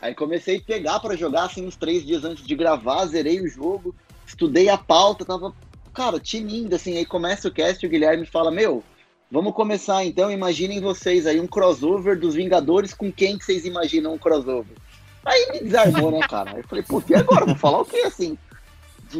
[0.00, 3.48] Aí comecei a pegar pra jogar, assim, uns três dias antes de gravar, zerei o
[3.48, 3.92] jogo,
[4.24, 5.52] estudei a pauta, tava,
[5.92, 8.84] cara, tinindo, assim, aí começa o cast o Guilherme fala, meu,
[9.28, 14.14] vamos começar então, imaginem vocês aí um crossover dos Vingadores com quem que vocês imaginam
[14.14, 14.76] um crossover?
[15.24, 16.52] Aí me desarmou, né, cara?
[16.52, 17.44] Aí eu falei, putz, e agora?
[17.44, 18.38] Vou falar o quê, assim?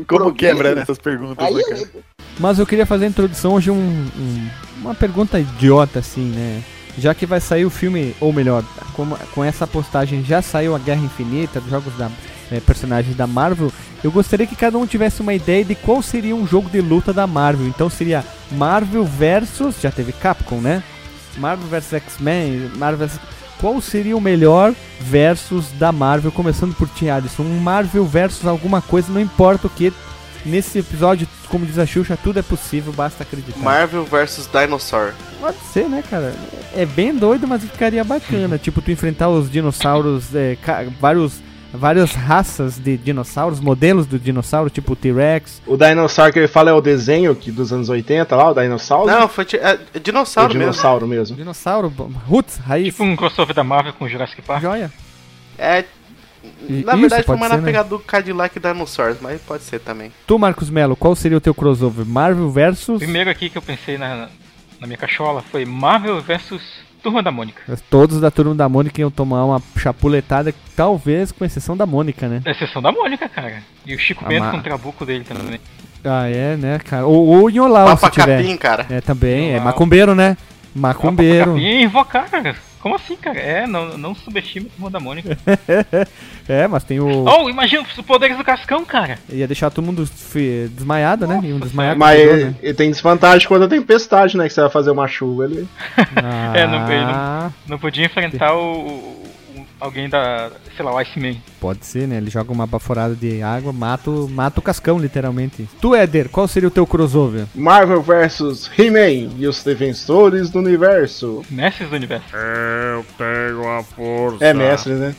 [0.09, 1.89] Como quebra nessas perguntas, Aí né, eu, cara?
[2.39, 4.49] Mas eu queria fazer a introdução hoje um, um-
[4.81, 6.63] uma pergunta idiota, assim, né?
[6.99, 8.63] Já que vai sair o filme, ou melhor,
[8.93, 12.09] com, com essa postagem já saiu a Guerra Infinita, dos jogos da
[12.53, 13.73] eh, personagens da Marvel,
[14.03, 17.13] eu gostaria que cada um tivesse uma ideia de qual seria um jogo de luta
[17.13, 17.67] da Marvel.
[17.67, 20.83] Então seria Marvel versus, já teve Capcom, né?
[21.39, 23.19] Marvel vs X-Men, Marvel vs...
[23.61, 27.43] Qual seria o melhor versus da Marvel, começando por Tim Alisson?
[27.43, 29.93] Um Marvel versus alguma coisa, não importa o que.
[30.45, 33.59] Nesse episódio, como diz a Xuxa, tudo é possível, basta acreditar.
[33.59, 35.15] Marvel vs Dinosaur.
[35.41, 36.35] Pode ser, né, cara?
[36.75, 38.59] É bem doido, mas ficaria bacana.
[38.59, 40.59] tipo, tu enfrentar os dinossauros, é,
[41.01, 41.41] vários,
[41.77, 45.61] várias raças de dinossauros, modelos do dinossauro, tipo o T-Rex.
[45.67, 49.11] O dinossauro que ele fala é o desenho que dos anos 80 lá, o dinossauro?
[49.11, 50.73] Não, foi é, é dinossauro o mesmo.
[50.73, 51.37] dinossauro mesmo.
[51.37, 51.93] Dinossauro,
[52.27, 52.87] roots, raiz.
[52.87, 54.63] Tipo um crossover da Marvel com Jurassic Park.
[54.63, 54.93] Joia.
[55.59, 55.85] É.
[56.69, 57.67] E- Na isso, verdade, foi mais ser, na né?
[57.67, 60.13] pegada do Cadillac Dinosaurs, mas pode ser também.
[60.27, 62.05] Tu, Marcos Melo, qual seria o teu crossover?
[62.05, 62.99] Marvel versus.
[62.99, 64.29] Primeiro aqui que eu pensei na,
[64.79, 67.63] na minha cachola foi Marvel versus Turma da Mônica.
[67.91, 72.41] Todos da turma da Mônica iam tomar uma chapuletada, talvez com exceção da Mônica, né?
[72.47, 73.63] Exceção da Mônica, cara.
[73.85, 75.61] E o Chico Bento com o trabuco dele também.
[76.03, 77.05] Ah, é, né, cara?
[77.07, 78.39] Ou, ou em Olau, se Papa tiver.
[78.39, 78.87] Capim, cara.
[78.89, 79.51] É, também.
[79.51, 79.65] É Olau.
[79.67, 80.35] macumbeiro, né?
[80.75, 81.59] Macumbeiro.
[81.59, 82.57] E invocar, cara.
[82.85, 83.39] Como assim, cara?
[83.41, 85.39] É, não, não subestime a Turma da Mônica.
[86.47, 87.25] é, mas tem o.
[87.25, 89.19] oh, imagina os poderes do Cascão, cara.
[89.31, 90.07] Ia deixar todo mundo
[90.71, 91.41] desmaiado, né?
[91.43, 91.99] E um desmaiado.
[91.99, 92.55] Mas com ele, né?
[92.63, 94.47] ele tem desvantagem quando a tempestade, né?
[94.47, 95.47] Que você vai fazer uma chuva.
[95.47, 95.67] Ele...
[96.55, 99.34] É, não, ele Ah, não, não podia enfrentar o, o- o-
[99.81, 101.37] alguém da, sei lá, o Iceman.
[101.61, 102.17] Pode ser, né?
[102.17, 105.69] Ele joga uma baforada de água, mata, o- mata o cascão, literalmente.
[105.81, 107.47] Tu, Éder, qual seria o teu crossover?
[107.55, 111.43] Marvel vs He-Man e os defensores do universo.
[111.51, 112.27] Mestres do universo.
[112.37, 114.45] Eu tenho a força.
[114.45, 115.15] É mestre, né?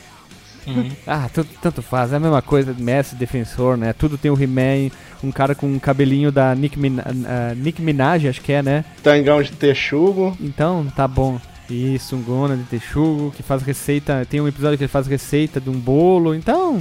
[0.66, 0.90] Uhum.
[1.06, 3.92] Ah, tudo, tanto faz, é a mesma coisa, mestre, defensor, né?
[3.92, 4.90] Tudo tem o He-Man,
[5.22, 8.84] um cara com um cabelinho da Nick, Min ah, Nick Minaj, acho que é, né?
[9.00, 10.36] Tangão de texugo.
[10.40, 11.40] Então, tá bom.
[11.68, 14.26] Isso, um Gona de Texugo, que faz receita.
[14.28, 16.34] Tem um episódio que ele faz receita de um bolo.
[16.34, 16.80] Então,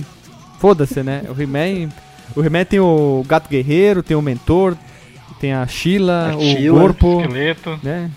[0.59, 1.23] foda-se, né?
[1.27, 1.89] O He-Man.
[2.35, 4.75] O He-Man tem o Gato Guerreiro, tem o Mentor,
[5.39, 7.79] tem a Sheila, A o Sheila, Corpo, Esqueleto.
[7.83, 8.11] né?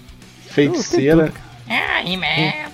[0.46, 1.32] Feiticeira.
[1.68, 2.68] Ah, He-Man.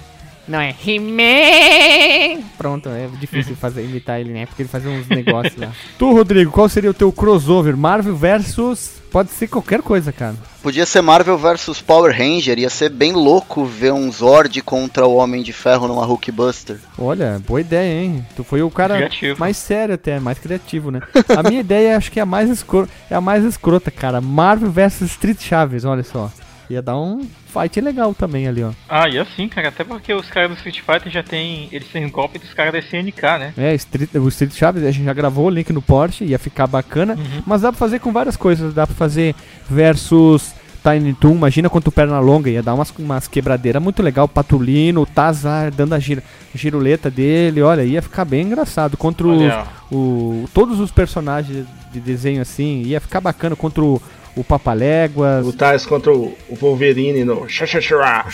[0.47, 2.43] Não é He-Man.
[2.59, 4.47] Pronto, é difícil fazer, imitar ele, né?
[4.47, 5.73] Porque ele fazia uns negócios lá.
[5.99, 7.77] Tu, Rodrigo, qual seria o teu crossover?
[7.77, 9.03] Marvel versus.
[9.11, 10.35] Pode ser qualquer coisa, cara.
[10.61, 15.15] Podia ser Marvel vs Power Ranger, ia ser bem louco ver um Zord contra o
[15.15, 16.79] Homem de Ferro numa Hulkbuster.
[16.99, 18.27] Olha, boa ideia, hein?
[18.35, 19.39] Tu foi o cara Criativo.
[19.39, 21.01] mais sério até, mais criativo, né?
[21.29, 24.21] A minha ideia acho que é a mais escrota, é a mais escrota, cara.
[24.21, 26.29] Marvel versus Street Chaves, olha só.
[26.69, 27.25] Ia dar um
[27.61, 28.71] fight legal também ali, ó.
[28.89, 31.69] Ah, e assim, cara, até porque os caras do Street Fighter já tem.
[31.73, 33.53] Eles têm golpe dos caras da SNK, né?
[33.57, 36.67] É, Street, o Street Chaves, a gente já gravou o link no Porsche, ia ficar
[36.67, 37.17] bacana.
[37.47, 38.75] Mas dá pra fazer com várias coisas.
[38.75, 39.35] Dá pra fazer
[39.69, 41.35] versus Tiny Toon.
[41.35, 44.27] Imagina quanto perna longa, ia dar umas, umas quebradeiras muito legal.
[44.29, 46.23] Patulino, o Tazar dando a gira,
[46.55, 47.63] giruleta dele.
[47.63, 48.97] Olha, ia ficar bem engraçado.
[48.97, 49.53] Contra os-
[49.91, 53.55] o, todos os personagens de desenho assim, ia ficar bacana.
[53.57, 54.01] Contra o,
[54.37, 55.47] o Papaléguas.
[55.47, 58.25] O Tais contra o o Wolverine no Xaxaxará.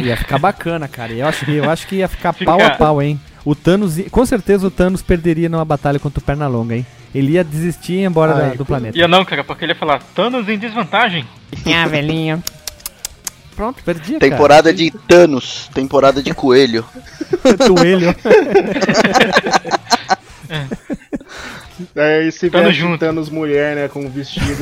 [0.00, 1.12] Ia ficar bacana, cara.
[1.12, 3.20] Eu acho, que- eu acho que ia ficar Fica- pau a pau, hein?
[3.44, 6.86] O Thanos, com certeza o Thanos perderia numa batalha contra o Pernalonga, hein?
[7.14, 8.98] Ele ia desistir e ir embora da- Ai, do planeta.
[8.98, 11.24] Ia não, cara, porque ele ia falar Thanos em desvantagem.
[11.66, 12.42] Ah, velhinho.
[13.56, 16.84] Pronto, perdi, Temporada de Thanos, temporada de Coelho.
[17.66, 18.14] Coelho.
[21.94, 22.98] É, e se junto.
[22.98, 24.46] Thanos mulher, né, com um vestido.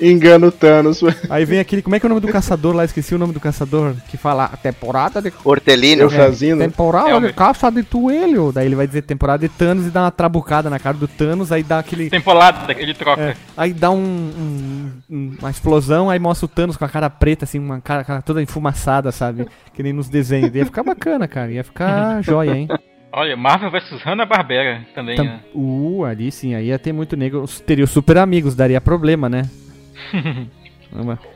[0.00, 1.00] Engana o Thanos.
[1.28, 2.84] Aí vem aquele, como é que é o nome do caçador lá?
[2.84, 3.94] Esqueci o nome do caçador.
[4.08, 5.32] Que fala "A temporada de...
[5.44, 6.02] Hortelino.
[6.02, 6.60] Eufrazino.
[6.60, 8.52] Temporada É, de o- caça de coelho.
[8.52, 11.52] Daí ele vai dizer temporada de Thanos e dá uma trabucada na cara do Thanos.
[11.52, 12.10] Aí dá aquele...
[12.10, 13.20] Temporada, ele troca.
[13.22, 17.10] É, aí dá um, um- um- uma explosão, aí mostra o Thanos com a cara
[17.10, 19.46] preta, assim, uma cara, cara toda enfumaçada, sabe?
[19.74, 20.54] Que nem nos desenhos.
[20.54, 21.50] Ia ficar bacana, cara.
[21.50, 22.68] Ia ficar joia, hein?
[23.10, 25.16] Olha, Marvel vs Hanna-Barbera também.
[25.16, 25.40] Tam- né?
[25.54, 27.44] Uh, ali sim, aí ia ter muito negro.
[27.66, 29.42] Teria os super amigos, daria problema, né?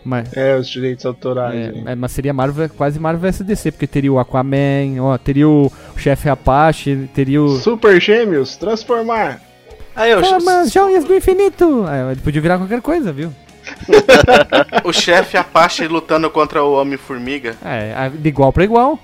[0.03, 1.55] Mas, É, os direitos autorais.
[1.55, 5.71] é, é, mas seria Marvel, quase Marvel SDC, porque teria o Aquaman, ó, teria o
[5.95, 7.59] chefe Apache, teria o.
[7.59, 9.43] Super Gêmeos, transformar.
[9.95, 11.85] Aí eu, Formas joias do infinito!
[11.87, 13.31] É, ele podia virar qualquer coisa, viu?
[14.85, 17.55] o chefe Apache lutando contra o Homem-Formiga.
[17.63, 18.99] É, a- de igual pra igual.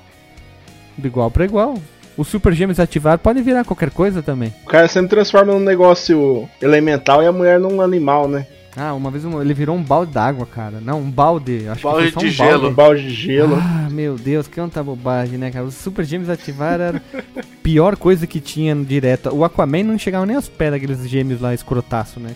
[0.97, 1.75] De igual pra igual.
[2.19, 4.53] Os super gêmeos ativados podem virar qualquer coisa também.
[4.65, 8.45] O cara sempre transforma num negócio elemental e a mulher num animal, né?
[8.77, 10.81] Ah, uma vez ele virou um balde d'água, cara.
[10.81, 11.69] Não, um balde.
[11.69, 12.69] Acho Balde que foi de só um gelo.
[12.69, 13.57] Um balde de gelo.
[13.57, 15.65] Ah, meu Deus, quanta bobagem, né, cara?
[15.65, 17.03] Os Super Gêmeos ativaram era
[17.37, 19.35] a pior coisa que tinha no direto.
[19.35, 22.31] O Aquaman não chegava nem aos pés daqueles gêmeos lá escrotaço, né?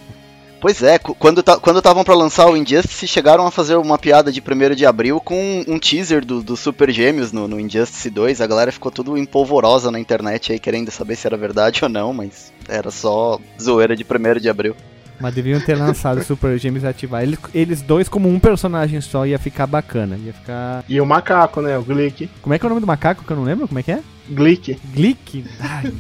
[0.62, 4.30] Pois é, quando ta- quando estavam pra lançar o Injustice, chegaram a fazer uma piada
[4.30, 8.40] de 1 de abril com um teaser do, do Super Gêmeos no, no Injustice 2.
[8.40, 12.14] A galera ficou tudo empolvorosa na internet aí, querendo saber se era verdade ou não,
[12.14, 14.76] mas era só zoeira de 1 de abril.
[15.20, 17.22] Mas deviam ter lançado os Super Gêmeos ativar.
[17.24, 20.16] Eles, eles dois como um personagem só ia ficar bacana.
[20.16, 20.84] Ia ficar.
[20.89, 21.76] E o macaco, né?
[21.76, 22.28] O Glick.
[22.40, 23.66] Como é que é o nome do macaco que eu não lembro?
[23.68, 24.01] Como é que é?
[24.28, 24.78] Glick.
[24.93, 25.44] Glick?
[25.60, 25.93] Ai.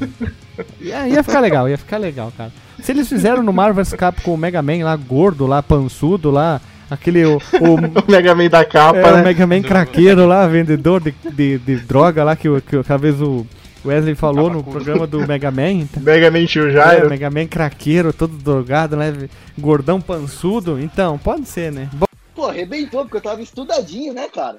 [0.80, 2.52] ia, ia ficar legal, ia ficar legal, cara.
[2.82, 6.60] Se eles fizeram no Marvel vs Capcom o Mega Man lá, gordo lá, pançudo lá,
[6.90, 7.24] aquele.
[7.24, 7.38] O, o,
[8.06, 9.20] O Mega Man da capa, é, né?
[9.20, 12.98] o Mega Man craqueiro lá, vendedor de, de, de droga lá, que, o- que aquela
[12.98, 13.46] vez o
[13.84, 15.86] Wesley falou no programa do Mega Man.
[16.00, 17.08] Mega Man Tio É, Jairo.
[17.10, 19.28] Mega Man craqueiro, todo drogado, né?
[19.58, 20.78] Gordão pançudo.
[20.80, 21.88] Então, pode ser, né?
[21.92, 24.58] Bom, Pô, arrebentou, porque eu tava estudadinho, né, cara?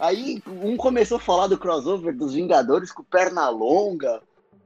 [0.00, 4.20] Aí um começou a falar do crossover dos Vingadores com perna longa.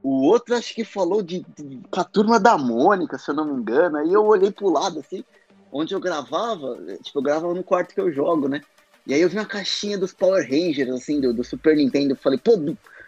[0.07, 3.43] O outro acho que falou de, de- com a turma da Mônica, se eu não
[3.43, 3.97] me engano.
[3.97, 5.21] Aí eu olhei pro lado, assim,
[5.69, 8.61] onde eu gravava, tipo, eu gravava no quarto que eu jogo, né?
[9.05, 12.13] E aí eu vi uma caixinha dos Power Rangers, assim, do, do Super Nintendo.
[12.13, 12.53] Eu falei, pô,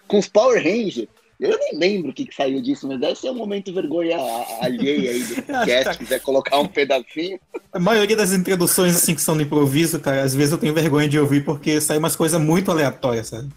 [0.09, 1.07] com os Power Rangers.
[1.39, 4.17] Eu nem lembro o que, que saiu disso, mas deve ser um momento vergonha
[4.61, 5.35] alheia aí do
[5.65, 7.39] cast, se quiser colocar um pedacinho.
[7.71, 11.07] A maioria das introduções, assim, que são no improviso, cara, às vezes eu tenho vergonha
[11.07, 13.47] de ouvir porque sai umas coisas muito aleatórias, sabe?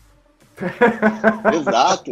[1.59, 2.11] Exato.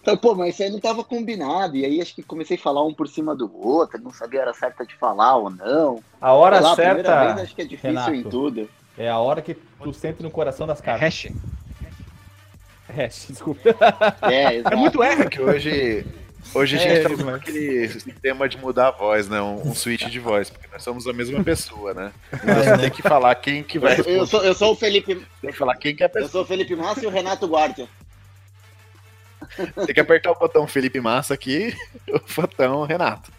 [0.00, 1.76] Então, pô, mas isso aí não tava combinado.
[1.76, 4.42] E aí acho que comecei a falar um por cima do outro, não sabia a
[4.44, 6.02] hora certa de falar ou não.
[6.20, 7.24] A hora lá, a primeira certa.
[7.34, 8.68] vez acho que é difícil Renato, em tudo.
[8.96, 11.02] É a hora que tu sente no coração das cartas.
[11.02, 11.32] Hash.
[12.88, 13.60] Hash, desculpa.
[14.22, 14.76] É, É exato.
[14.76, 16.06] muito R que hoje.
[16.54, 19.42] Hoje a gente É, tá aquele sistema de mudar a voz, né?
[19.42, 22.12] Um, um switch de voz, porque nós somos a mesma pessoa, né?
[22.32, 25.16] Então você tem que falar quem que vai Eu, eu sou, eu sou o Felipe.
[25.42, 26.30] Tem que falar quem que é a Eu pessoa.
[26.30, 27.86] sou o Felipe Massa e o Renato Guardia.
[29.56, 31.74] Tem que apertar o botão Felipe Massa aqui,
[32.08, 33.32] o botão Renato.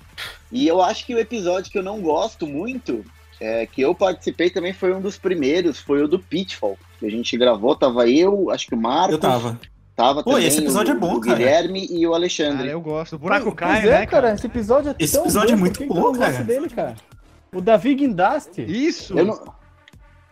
[0.51, 3.05] E eu acho que o episódio que eu não gosto muito,
[3.39, 6.77] é, que eu participei também foi um dos primeiros, foi o do Pitfall.
[6.99, 9.13] Que a gente gravou, tava eu, acho que o Marcos.
[9.13, 9.59] Eu tava.
[9.95, 11.37] Tava Pô, também esse episódio o, é bom, o cara.
[11.37, 12.59] Guilherme e o Alexandre.
[12.59, 13.17] Cara, eu gosto.
[13.17, 15.77] O buraco cai, é, né, cara, esse episódio é Esse tão episódio é bom, muito
[15.77, 16.43] que que bom, cara.
[16.43, 16.95] dele, cara.
[17.53, 18.61] O Davi Guindaste.
[18.61, 19.17] Isso.
[19.17, 19.53] Eu não...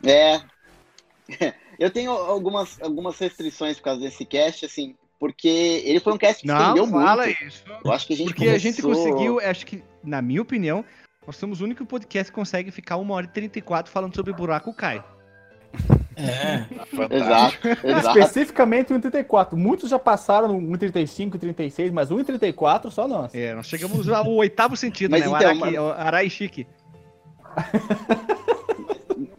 [0.06, 0.40] É.
[1.78, 5.48] Eu tenho algumas, algumas restrições por causa desse cast, assim, porque
[5.86, 7.44] ele foi um cast que Não, estendeu fala muito.
[7.44, 7.64] isso.
[7.84, 10.84] Eu acho que a gente Porque a gente começou- conseguiu, acho que, na minha opinião,
[11.26, 14.74] nós somos o único podcast que consegue ficar 1 hora e 34 falando sobre buraco
[14.74, 15.04] cai.
[16.16, 16.66] É.
[17.16, 18.20] Exato, exato.
[18.20, 19.54] Especificamente o 1,34.
[19.56, 23.36] Muitos já passaram no 1,35 e 36, mas o 1,34 só nós.
[23.36, 25.28] É, nós chegamos ao oitavo sentido, Mas né?
[25.28, 26.66] então, o Araki, mas- o Arai Chique.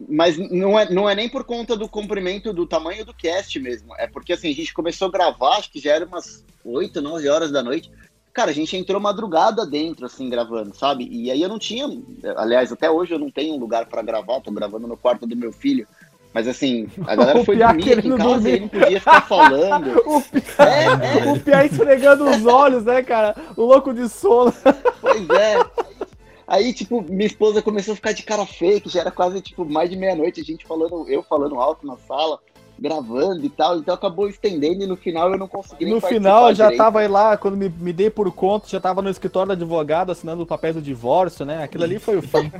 [0.09, 3.93] Mas não é, não é nem por conta do comprimento do tamanho do cast mesmo.
[3.97, 7.29] É porque assim, a gente começou a gravar, acho que já era umas 8, 9
[7.29, 7.91] horas da noite.
[8.33, 11.07] Cara, a gente entrou madrugada dentro, assim, gravando, sabe?
[11.11, 11.85] E aí eu não tinha.
[12.37, 15.35] Aliás, até hoje eu não tenho um lugar pra gravar, tô gravando no quarto do
[15.35, 15.87] meu filho.
[16.33, 18.49] Mas assim, a galera O foi dormir aqui em casa e dormir.
[18.49, 19.97] ele não podia ficar falando.
[20.05, 23.35] o Pia, o Pia esfregando os olhos, né, cara?
[23.55, 24.53] O louco de sono.
[25.01, 25.59] Pois é.
[26.49, 29.63] Aí, tipo, minha esposa começou a ficar de cara feia, que já era quase, tipo,
[29.63, 32.39] mais de meia-noite, a gente falando, eu falando alto na sala,
[32.79, 36.49] gravando e tal, então acabou estendendo e no final eu não consegui nem No final,
[36.49, 36.81] eu já direito.
[36.81, 40.11] tava aí lá, quando me, me dei por conta, já tava no escritório do advogado
[40.11, 41.63] assinando o papel do divórcio, né?
[41.63, 42.51] Aquilo ali foi o fim.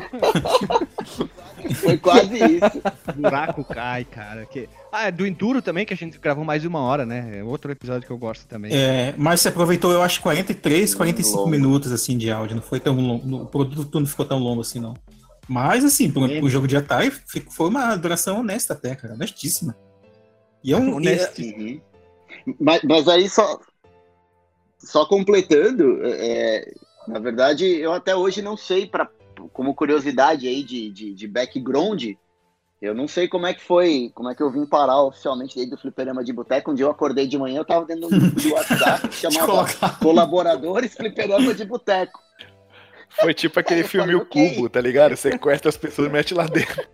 [1.76, 2.82] Foi quase isso.
[3.16, 4.46] Buraco cai, cara.
[4.46, 4.70] Que...
[4.92, 7.40] Ah, é do Enduro também, que a gente gravou mais de uma hora, né?
[7.40, 8.72] É outro episódio que eu gosto também.
[8.74, 11.50] É, mas você aproveitou, eu acho, 43, 45 Longo.
[11.50, 12.56] minutos assim de áudio.
[12.56, 13.44] Não foi tão longo.
[13.44, 14.96] O produto não ficou tão longo assim, não.
[15.48, 17.12] Mas, assim, pro, pro jogo de Atari,
[17.50, 19.16] foi uma duração honesta até, cara.
[19.16, 19.76] Honestíssima.
[20.64, 20.96] E é um.
[20.96, 21.82] Uhum.
[22.60, 23.60] Mas, mas aí só,
[24.78, 26.74] só completando, é,
[27.08, 29.10] na verdade, eu até hoje não sei, pra,
[29.54, 32.12] como curiosidade aí de, de, de background,
[32.82, 35.72] eu não sei como é que foi, como é que eu vim parar oficialmente dentro
[35.72, 36.72] do fliperama de boteco.
[36.72, 39.16] Um dia eu acordei de manhã, eu tava dentro de um grupo de WhatsApp que
[39.16, 39.68] chamava
[40.02, 42.20] Colaboradores Fliperama de Boteco.
[43.20, 45.18] Foi tipo aquele filme O Cubo, tá ligado?
[45.18, 46.88] Sequestra as pessoas e mete lá dentro.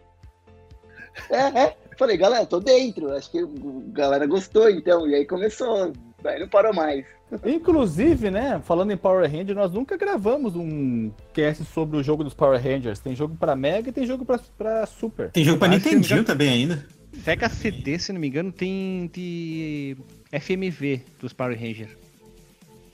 [1.30, 1.78] É, é.
[1.98, 3.12] Falei, galera, tô dentro.
[3.14, 3.48] Acho que a
[3.94, 5.08] galera gostou, então.
[5.08, 5.94] E aí começou.
[6.26, 7.06] Aí não parou mais.
[7.46, 12.34] Inclusive, né, falando em Power Rangers, nós nunca gravamos um cast sobre o jogo dos
[12.34, 13.00] Power Rangers.
[13.00, 15.32] Tem jogo pra Mega e tem jogo pra, pra Super.
[15.32, 16.86] Tem jogo Nintendinho engano- também ainda.
[17.24, 19.96] Sega CD, se não me engano, tem de
[20.32, 21.92] FMV dos Power Rangers.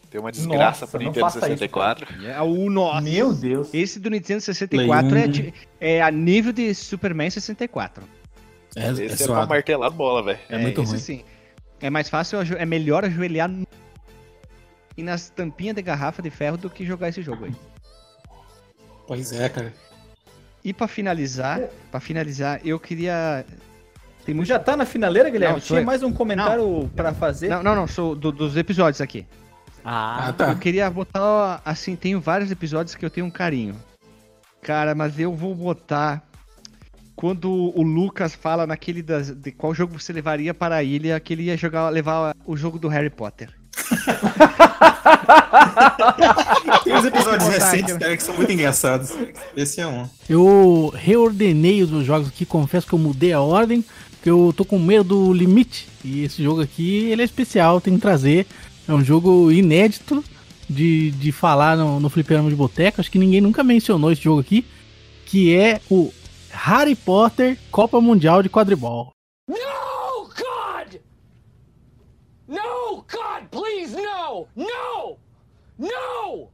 [0.09, 2.07] Tem uma desgraça Nossa, pro Nintendo faça isso, 64.
[2.25, 3.03] É o nosso.
[3.03, 3.73] Meu Deus.
[3.73, 5.29] Esse do Nintendo 64 Play é, um.
[5.29, 8.03] de- é a nível de Superman 64.
[8.75, 10.39] Esse é, pra martelar bola, velho.
[10.81, 11.23] esse Sim.
[11.79, 13.67] É mais fácil, é melhor ajoelhar no-
[14.95, 17.55] e nas tampinhas de garrafa de ferro do que jogar esse jogo aí.
[19.07, 19.73] Pois é, cara.
[20.63, 23.43] E pra finalizar, para finalizar, eu queria
[24.25, 24.47] tem muito...
[24.47, 25.55] Já tá na finaleira, Guilherme?
[25.55, 25.85] Não, Tinha eu.
[25.85, 27.49] mais um comentário pra fazer?
[27.49, 29.25] Não, não, não, sou do- dos episódios aqui.
[29.83, 33.75] Ah, Eu queria botar, assim, tenho vários episódios que eu tenho um carinho.
[34.61, 36.21] Cara, mas eu vou botar
[37.15, 41.33] quando o Lucas fala naquele das, de qual jogo você levaria para a ilha, que
[41.33, 43.49] ele ia jogar, levar o jogo do Harry Potter.
[46.83, 49.11] Tem uns episódios recentes, cara, que são muito engraçados.
[49.55, 50.07] Esse é um.
[50.29, 54.63] Eu reordenei os meus jogos aqui, confesso que eu mudei a ordem, porque eu tô
[54.65, 55.87] com medo do limite.
[56.03, 58.45] E esse jogo aqui, ele é especial, tem que trazer.
[58.87, 60.23] É um jogo inédito
[60.69, 63.01] de, de falar no, no Fliperama de Boteco.
[63.01, 64.65] Acho que ninguém nunca mencionou esse jogo aqui,
[65.25, 66.13] que é o
[66.53, 69.11] Harry Potter Copa Mundial de Quadribol.
[69.47, 70.99] No, God!
[72.47, 74.47] No, God, please, no!
[74.55, 75.17] No!
[75.77, 76.51] No!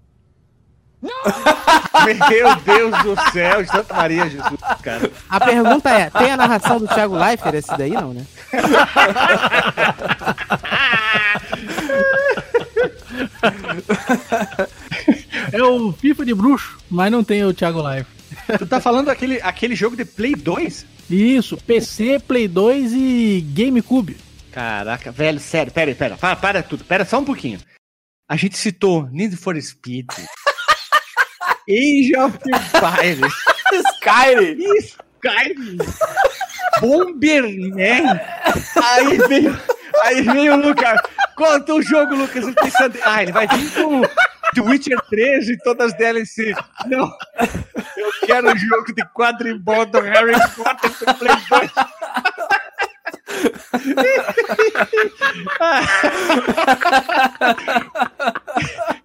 [2.30, 5.12] Meu Deus do céu, de Santa Maria Jesus, cara.
[5.30, 8.26] A pergunta é, tem a narração do Thiago Leifert esse daí não, né?
[15.52, 18.10] É o FIFA de bruxo, mas não tem o Thiago Life.
[18.58, 20.86] Tu tá falando aquele, aquele jogo de Play 2?
[21.10, 24.18] Isso, PC, Play 2 e GameCube.
[24.52, 27.60] Caraca, velho, sério, pera aí, pera, para, para tudo, pera só um pouquinho.
[28.28, 30.08] A gente citou Need for Speed,
[31.70, 33.34] Age of Empires,
[33.72, 35.78] Skyrim, Skyrim,
[36.82, 38.20] Bomberman,
[38.84, 39.62] aí veio,
[40.02, 41.00] aí veio o Lucas,
[41.36, 44.02] conta o jogo, Lucas, ele pensando, ah, ele vai vir com
[44.58, 46.56] The Witcher 3 e todas as DLC.
[46.88, 47.06] Não,
[47.96, 51.72] eu quero o jogo de quadribol do Harry Potter do Play 2.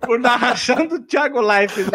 [0.00, 1.82] Por narração do Thiago Life.
[1.82, 1.90] Né?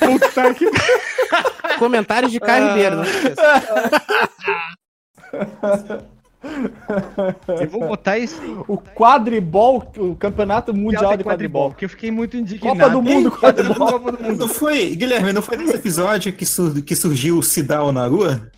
[0.00, 0.68] Puta que.
[1.78, 3.44] Comentários de Caio Ribeiro, não esqueça.
[7.60, 8.36] Eu vou botar esse.
[8.68, 11.70] O quadribol, o campeonato mundial de quadribol.
[11.70, 12.78] Porque eu fiquei muito indignado.
[12.78, 13.74] Copa do Mundo, quadribol.
[13.92, 14.38] Copa do Mundo.
[14.38, 18.50] Não foi, Guilherme, não foi nesse episódio que, sur- que surgiu o Sidal na rua?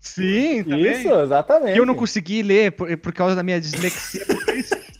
[0.00, 0.92] Sim, também.
[0.92, 1.72] Isso, exatamente.
[1.74, 4.22] Que eu não consegui ler por, por causa da minha dislexia.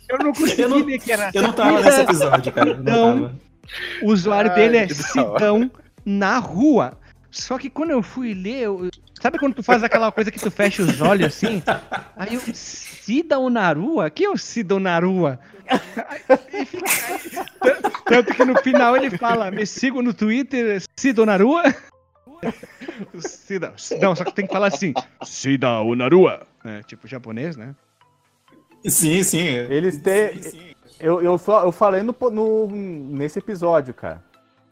[0.09, 1.31] Eu não consegui Eu não- ler que era.
[1.35, 3.33] eu não tava nesse episódio, cara, não Não.
[4.03, 4.89] O usuário Ai, dele é.
[4.89, 5.71] Sidão
[6.05, 6.99] na rua.
[7.35, 8.91] Só que quando eu fui ler, eu-
[9.21, 11.63] sabe quando tu faz aquela coisa que tu fecha os olhos assim?
[12.17, 14.09] Aí eu, Sidão na rua?
[14.09, 15.39] Quem é o Sidão na rua?
[16.49, 21.37] Aí fica- aí- Tanto que no final ele fala, me sigam no Twitter, Sidão na
[21.37, 21.63] rua?
[23.19, 24.93] Sidão, não, só que tem que falar assim,
[25.25, 26.47] Sidão na rua.
[26.65, 27.75] É, tipo japonês, né?
[28.87, 29.45] Sim, sim.
[29.47, 30.75] Eles têm.
[31.01, 34.23] Eu, eu, só, eu falei no, no- nesse episódio, cara.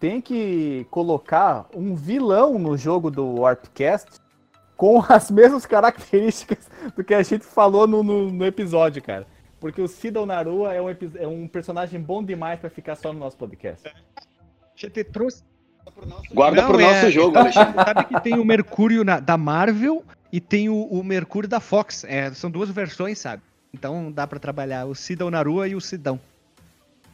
[0.02, 4.20] Tem que colocar um vilão no jogo do Warpcast
[4.76, 9.24] com as mesmas características do que a gente falou no, no, no episódio, cara.
[9.60, 10.88] Porque o Sidon Narua é um,
[11.20, 13.94] é um personagem bom demais pra ficar só no nosso podcast.
[14.74, 15.44] Já te trouxe.
[16.34, 17.74] Guarda pro nosso jogo, Alexandre.
[17.86, 20.02] Sabe que tem o Mercúrio na- da Marvel
[20.32, 22.02] e tem o, o Mercúrio da Fox.
[22.02, 23.40] É, são duas versões, sabe?
[23.72, 26.18] Então dá pra trabalhar o Sidão Narua e o Sidão.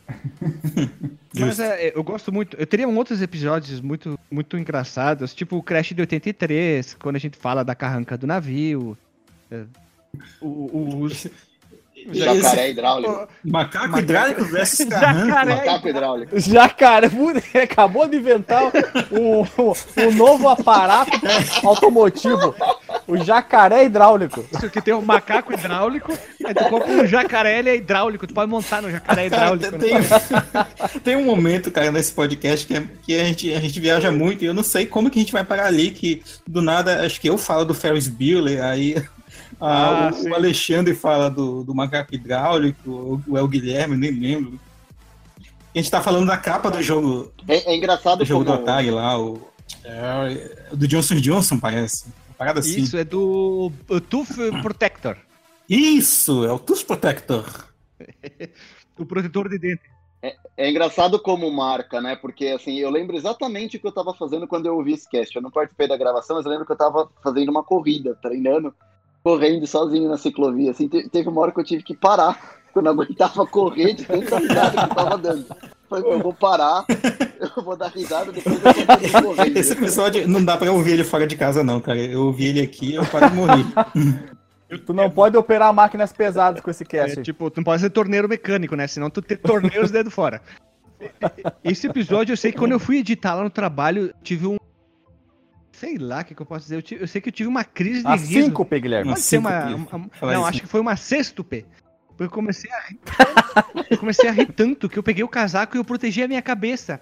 [1.38, 2.56] Mas é, eu gosto muito.
[2.56, 7.36] Eu teria outros episódios muito, muito engraçados, tipo o Crash de 83, quando a gente
[7.36, 8.96] fala da carranca do navio.
[9.50, 9.62] é,
[10.40, 11.26] o, o, os-
[12.10, 13.28] Jacaré hidráulico.
[13.44, 15.56] Macaco hidráulico versus Jacaré.
[15.56, 16.38] Macaco hidráulico.
[16.40, 17.08] Jacaré,
[17.62, 18.62] acabou de inventar
[19.10, 21.10] um, um- um novo aparato
[21.64, 22.54] automotivo.
[23.08, 24.44] O jacaré hidráulico.
[24.52, 26.12] Isso que tem um macaco hidráulico,
[26.44, 29.78] aí tu compra um jacaré, ele é hidráulico, tu pode montar no jacaré hidráulico.
[29.78, 29.94] tem,
[31.02, 34.44] tem um momento, cara, nesse podcast que, é- que a, gente, a gente viaja muito
[34.44, 37.18] e eu não sei como que a gente vai parar ali, que do nada, acho
[37.20, 38.96] que eu falo do Ferris Bueller, aí
[39.60, 44.60] ah, Ah, o, o Alexandre fala do, do macaco hidráulico, o El Guilherme, nem lembro.
[45.74, 48.62] A gente tá falando da capa do jogo, É, é engraçado do jogo do como...
[48.62, 49.40] Atari lá, o,
[49.84, 52.06] é, do Johnson Johnson, parece.
[52.38, 52.80] Parada assim.
[52.80, 53.70] Isso, é do
[54.08, 55.16] Tooth Protector.
[55.68, 57.44] Isso, é o Tooth Protector.
[58.98, 59.82] o protetor de dente.
[60.56, 62.16] É engraçado como marca, né?
[62.16, 65.34] Porque assim, eu lembro exatamente o que eu tava fazendo quando eu ouvi esse cast.
[65.34, 68.74] Eu não participei da gravação, mas eu lembro que eu tava fazendo uma corrida, treinando,
[69.22, 70.72] correndo sozinho na ciclovia.
[70.72, 74.04] Assim, te- teve uma hora que eu tive que parar, eu não aguentava correr de
[74.04, 75.46] tanta risada que eu tava dando.
[75.88, 76.84] Falei, eu vou parar,
[77.56, 79.56] eu vou dar risada, depois eu continuo correndo.
[79.56, 81.98] Esse episódio não dá pra ouvir ele fora de casa, não, cara.
[81.98, 83.64] Eu ouvi ele aqui eu quase morri.
[84.84, 87.18] Tu não pode operar máquinas pesadas com esse cast.
[87.18, 88.86] É, tipo, tu não pode ser torneiro mecânico, né?
[88.86, 90.42] Senão tu te torneia os dedos fora.
[91.64, 94.58] Esse episódio, eu sei que quando eu fui editar lá no trabalho, tive um.
[95.72, 96.76] Sei lá o que, que eu posso dizer.
[96.76, 98.26] Eu, tive- eu sei que eu tive uma crise de A riso.
[98.26, 99.08] síncope, Guilherme.
[99.10, 99.96] Pode ser Uma uma, síncope.
[99.96, 100.48] uma- Fala não, isso.
[100.50, 101.64] acho que foi uma sextupe.
[102.18, 102.98] Eu comecei a rir.
[103.90, 106.42] eu comecei a rir tanto que eu peguei o casaco e eu protegi a minha
[106.42, 107.00] cabeça.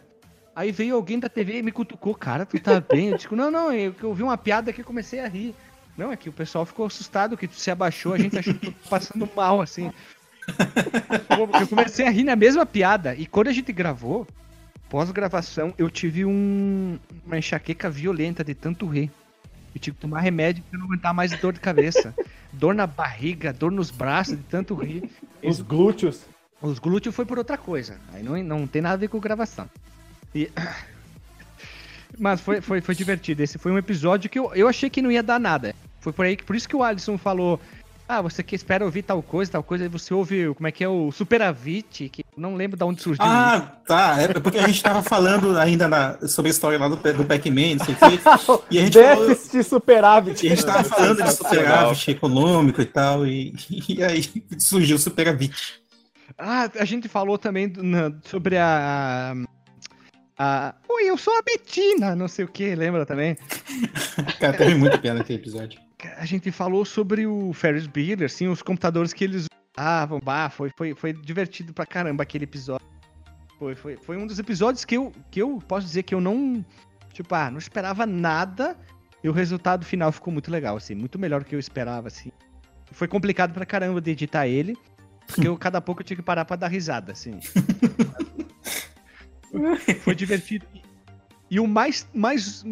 [0.54, 3.08] Aí veio alguém da TV e me cutucou, cara, tu tá bem?
[3.10, 5.54] Eu digo, não, não, eu, eu vi uma piada que eu comecei a rir.
[5.96, 8.70] Não, é que o pessoal ficou assustado que tu se abaixou, a gente achou que
[8.70, 9.90] tu passando mal, assim.
[11.60, 13.14] Eu comecei a rir na mesma piada.
[13.14, 14.26] E quando a gente gravou,
[14.88, 19.10] pós-gravação, eu tive um- uma enxaqueca violenta de tanto rir.
[19.76, 22.14] Eu tive que tomar remédio eu não aguentava mais dor de cabeça.
[22.50, 25.10] dor na barriga, dor nos braços, de tanto rir.
[25.44, 26.22] Os glúteos.
[26.62, 28.00] Os glúteos foi por outra coisa.
[28.14, 29.68] Aí não, não tem nada a ver com gravação.
[30.34, 30.50] E-
[32.18, 33.42] Mas foi, foi, foi divertido.
[33.42, 35.74] Esse foi um episódio que eu, eu achei que não ia dar nada.
[36.00, 37.60] Foi por aí que por isso que o Alisson falou.
[38.08, 40.84] Ah, você que espera ouvir tal coisa, tal coisa, aí você ouve como é que
[40.84, 43.24] é o Superavit, que não lembro de onde surgiu.
[43.24, 44.16] Ah, tá.
[44.20, 47.76] É porque a gente tava falando ainda na- sobre a história lá do, do Pac-Man,
[47.78, 48.20] não sei o quê.
[48.70, 50.46] E a gente falou, Déficit superávit.
[50.46, 53.52] e a gente tava falando de superávit econômico e tal, e,
[53.88, 54.22] e aí
[54.58, 55.80] surgiu o superávit.
[56.38, 59.34] Ah, a gente falou também do- na- sobre a.
[60.38, 63.36] a Oi, eu sou a Betina, não sei o que, lembra também?
[64.38, 65.80] Cara, teve muita pena aquele episódio.
[66.16, 69.46] A gente falou sobre o Ferris Bueller, assim, os computadores que eles
[69.76, 72.86] usavam, bah, foi, foi, foi divertido pra caramba aquele episódio.
[73.58, 76.64] Foi, foi, foi um dos episódios que eu, que eu posso dizer que eu não,
[77.12, 78.76] tipo, ah, não esperava nada
[79.24, 82.30] e o resultado final ficou muito legal, assim, muito melhor do que eu esperava, assim.
[82.92, 84.76] Foi complicado pra caramba de editar ele,
[85.26, 87.40] porque eu, cada pouco eu tinha que parar pra dar risada, assim.
[90.00, 90.66] Foi divertido.
[91.50, 92.64] E o mais, mais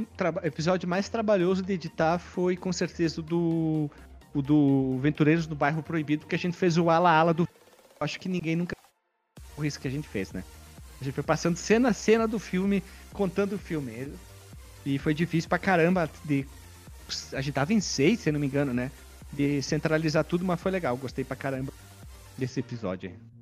[0.42, 3.90] episódio mais trabalhoso de editar foi com certeza o do
[4.34, 7.48] o do Ventureiros do Bairro Proibido, que a gente fez o ala ala do
[8.00, 8.74] acho que ninguém nunca
[9.54, 10.42] foi isso que a gente fez, né?
[11.00, 12.82] A gente foi passando cena a cena do filme,
[13.12, 14.12] contando o filme.
[14.84, 16.44] E foi difícil pra caramba de
[17.32, 18.90] a gente tava em seis, se não me engano, né?
[19.34, 20.96] de centralizar tudo, mas foi legal.
[20.96, 21.72] Gostei pra caramba
[22.38, 23.10] desse episódio.
[23.10, 23.33] aí.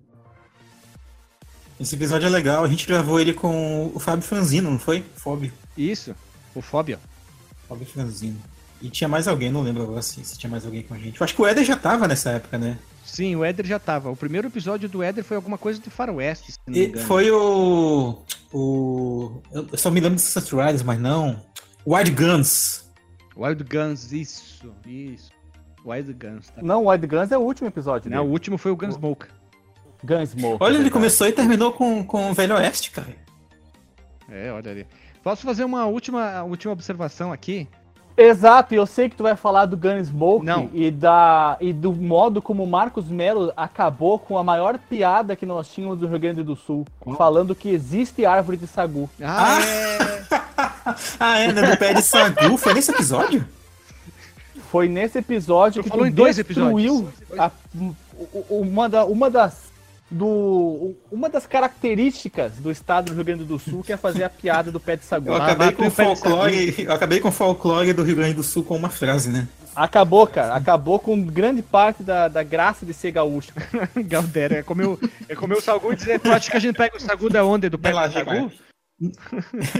[1.82, 5.04] Esse episódio é legal, a gente gravou ele com o Fábio Franzino, não foi?
[5.16, 5.52] Fábio.
[5.76, 6.14] Isso,
[6.54, 6.98] o Fóbio.
[7.68, 8.36] Fábio Franzino.
[8.80, 11.20] E tinha mais alguém, não lembro agora se, se tinha mais alguém com a gente.
[11.20, 12.78] Eu acho que o Éder já tava nessa época, né?
[13.04, 14.10] Sim, o Éder já tava.
[14.10, 17.06] O primeiro episódio do Éder foi alguma coisa de faroeste, se não me E engano.
[17.06, 18.18] foi o.
[18.52, 19.42] O.
[19.52, 21.40] Eu só me lembro de Sunset Riders, mas não.
[21.86, 22.84] Wild Guns.
[23.36, 25.30] Wild Guns, isso, isso.
[25.84, 26.48] Wild Guns.
[26.48, 26.62] Tá.
[26.62, 28.10] Não, o Wild Guns é o último episódio.
[28.10, 29.26] Não, o último foi o Gunsmoke.
[30.04, 30.58] Gunsmoke.
[30.62, 33.08] Olha, ele começou e terminou com, com o Velho Oeste, cara.
[34.30, 34.86] É, olha ali.
[35.22, 37.68] Posso fazer uma última, última observação aqui?
[38.16, 40.68] Exato, e eu sei que tu vai falar do Gunsmoke Não.
[40.74, 45.46] e da e do modo como o Marcos Melo acabou com a maior piada que
[45.46, 46.84] nós tínhamos do Rio Grande do Sul,
[47.16, 49.08] falando que existe árvore de sagu.
[49.22, 50.22] Ah, é.
[51.18, 51.70] Ah, é, né?
[51.70, 52.58] Do pé de Sagu.
[52.58, 53.46] Foi nesse episódio?
[54.70, 57.08] Foi nesse episódio Tu que falou tu em dois destruiu
[57.38, 57.94] a- u-
[58.50, 59.71] u- uma, da- uma das
[60.12, 64.30] do uma das características do estado do Rio Grande do Sul que é fazer a
[64.30, 65.28] piada do pé de sagu.
[65.28, 66.74] Eu acabei com o folclore.
[66.78, 69.48] Eu acabei com o folclore do Rio Grande do Sul com uma frase, né?
[69.74, 70.54] Acabou, cara.
[70.54, 73.52] Acabou com grande parte da, da graça de ser gaúcho.
[74.04, 74.98] Galdera, é comer o,
[75.28, 77.44] é comer o sagu e dizer, tu acha que a gente pega o sagu da
[77.44, 77.68] onde?
[77.70, 78.52] Do pé Relaxa, sagu?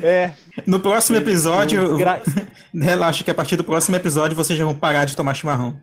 [0.02, 0.32] É.
[0.66, 1.96] No próximo episódio.
[1.98, 2.22] Gra-
[2.74, 5.78] Relaxa que a partir do próximo episódio vocês já vão parar de tomar chimarrão.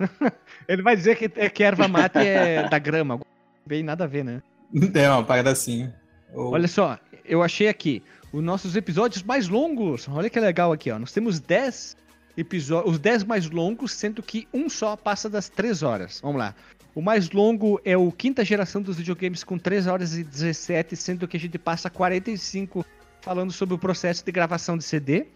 [0.66, 3.20] Ele vai dizer que, é que erva mate é da grama.
[3.66, 4.42] Bem nada a ver, né?
[4.94, 5.90] É uma parada assim.
[6.32, 10.08] Ou- Olha só, eu achei aqui os nossos episódios mais longos.
[10.08, 10.98] Olha que legal aqui, ó.
[10.98, 11.96] Nós temos 10
[12.36, 16.20] episódios, os 10 mais longos, sendo que um só passa das 3 horas.
[16.20, 16.54] Vamos lá.
[16.94, 21.26] O mais longo é o quinta geração dos videogames com 3 horas e 17, sendo
[21.28, 22.84] que a gente passa 45
[23.20, 25.26] falando sobre o processo de gravação de CD.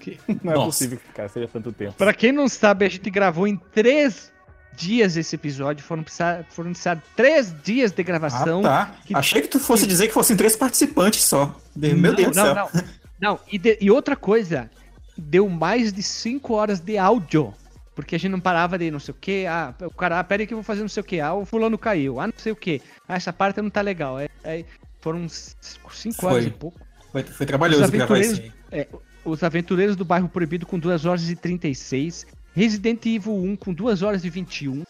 [0.42, 0.66] Não é Nossa.
[0.66, 1.92] possível que cara seja tanto tempo.
[1.94, 4.32] Pra quem não sabe, a gente gravou em 3
[4.80, 5.84] dias esse episódio.
[5.84, 8.60] Foram precisar 3 dias de gravação.
[8.60, 8.94] Ah, tá.
[9.04, 11.54] que- Achei que tu fosse dizer que fossem três participantes só.
[11.76, 12.70] Meu não, Deus do não, céu.
[12.74, 12.84] Não,
[13.20, 13.40] não.
[13.50, 14.70] E, de- e outra coisa,
[15.16, 17.52] deu mais de 5 horas de áudio.
[17.94, 19.46] Porque a gente não parava de não sei o que.
[19.46, 21.20] Ah, o cara, ah, pera aí que eu vou fazer não sei o que.
[21.20, 22.18] Ah, o fulano caiu.
[22.18, 22.80] Ah, não sei o que.
[23.06, 24.18] Ah, essa parte não tá legal.
[24.18, 24.64] É, é-
[25.00, 26.46] foram 5 horas Foi.
[26.46, 26.80] e pouco.
[27.12, 28.80] Foi, foi trabalhoso Os gravar isso aventureiros, aí.
[28.80, 28.86] é,
[29.24, 32.24] os Aventureiros do Bairro Proibido com 2 horas e 36.
[32.54, 34.82] Resident Evil 1 com 2 horas e 21.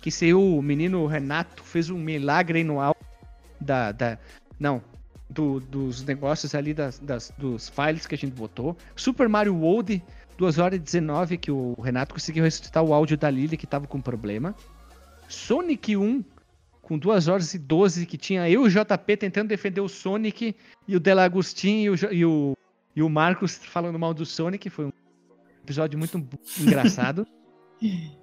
[0.00, 3.02] Que seu o menino Renato fez um milagre no áudio
[3.60, 3.90] da.
[3.92, 4.18] da
[4.58, 4.80] não.
[5.28, 8.76] do- dos negócios ali das, das- dos files que a gente botou.
[8.96, 10.02] Super Mario World,
[10.38, 13.86] 2 horas e 19, que o Renato conseguiu ressuscitar o áudio da Lily que tava
[13.86, 14.54] com problema.
[15.28, 16.24] Sonic 1,
[16.80, 20.54] com 2 horas e 12, que tinha eu e o JP tentando defender o Sonic
[20.86, 22.56] e o Delagostin e o, e o,
[22.96, 24.70] e o Marcos falando mal do Sonic.
[24.70, 24.92] Foi um
[25.68, 26.26] episódio muito
[26.58, 27.26] engraçado.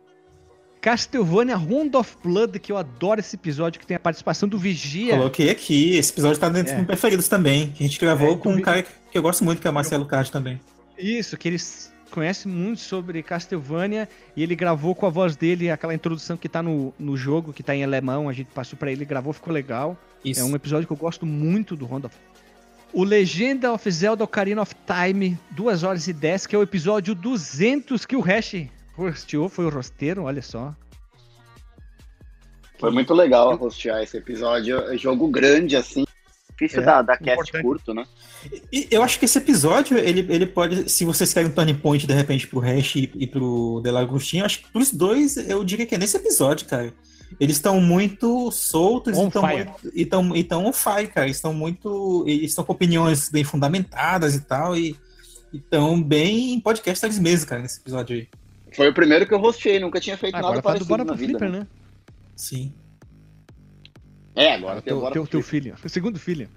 [0.82, 5.18] Castlevania Round of Blood, que eu adoro esse episódio, que tem a participação do Vigia.
[5.18, 5.96] Coloquei aqui.
[5.96, 6.76] Esse episódio tá dentro É.
[6.76, 7.72] dos meus preferidos também.
[7.72, 9.74] Que a gente gravou É, com um cara que eu gosto muito, que é o
[9.74, 10.62] Marcelo Card também.
[10.98, 14.08] Isso, que eles conhecem muito sobre Castlevania
[14.38, 17.64] e ele gravou com a voz dele aquela introdução que tá no, no jogo, que
[17.64, 19.98] tá em alemão, a gente passou pra ele, gravou, ficou legal.
[20.24, 20.40] Isso.
[20.40, 22.16] É um episódio que eu gosto muito do Round of
[22.96, 27.14] O Legenda of Zelda Ocarina of Time, 2 horas e 10, que é o episódio
[27.14, 30.74] 200 que o Hash hosteou, foi o rosteiro, olha só.
[32.80, 34.80] Foi muito legal hostear esse episódio.
[34.90, 36.06] É jogo grande, assim.
[36.54, 37.64] Difícil É, da, da cast importante.
[37.64, 38.06] curto, né?
[38.72, 42.08] E eu acho que esse episódio, ele, ele pode, se vocês querem um turning point
[42.08, 45.86] de repente pro Hash e, e pro Delagostinho, eu acho que pros dois, eu diria
[45.86, 46.94] que é nesse episódio, cara.
[47.40, 49.30] Eles estão muito soltos On
[49.94, 51.28] e estão e tão, on fire, cara.
[51.28, 52.24] Eles estão muito.
[52.28, 54.78] Eles estão com opiniões bem fundamentadas e tal.
[54.78, 54.96] E
[55.54, 58.28] estão bem podcasters mesmo, cara, nesse episódio aí.
[58.74, 61.04] Foi o primeiro que eu hosteei, nunca tinha feito Agora nada tá do parecido Bora
[61.04, 61.38] na pro vida.
[61.38, 61.60] Flipper, né?
[61.60, 61.68] né?
[62.36, 62.74] Sim.
[64.36, 65.76] É, agora tem o Teu, Bora teu, pro teu Flipper.
[65.76, 66.50] filho, o segundo filho.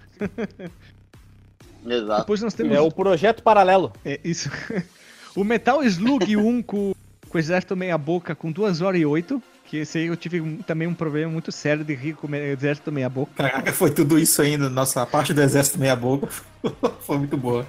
[1.86, 2.20] Exato.
[2.22, 3.92] Depois nós temos É o projeto paralelo.
[4.04, 4.50] É, isso.
[5.34, 6.92] o Metal Slug 1 com,
[7.28, 9.40] com o Exército Meia Boca com 2 horas e 8.
[9.68, 12.90] Que esse aí eu tive também um problema muito sério de rir com o Exército
[12.90, 13.32] Meia Boca.
[13.36, 14.70] Caraca, foi tudo isso ainda.
[14.70, 16.26] Nossa, a parte do Exército Meia Boca
[17.04, 17.66] foi muito boa.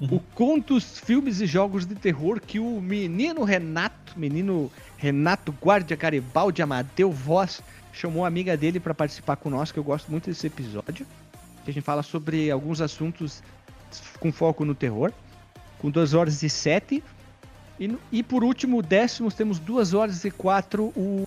[0.00, 6.62] O Contos, Filmes e Jogos de Terror que o menino Renato, menino Renato Guardia Garibaldi
[6.62, 7.60] Amadeu Voz,
[7.92, 9.78] chamou a amiga dele para participar conosco.
[9.78, 11.06] Eu gosto muito desse episódio.
[11.66, 13.42] Que a gente fala sobre alguns assuntos
[14.18, 15.12] com foco no terror.
[15.80, 17.04] Com 2 horas e 7.
[17.80, 20.84] E, e por último, o décimo, temos 2 horas e 4.
[20.84, 21.26] O,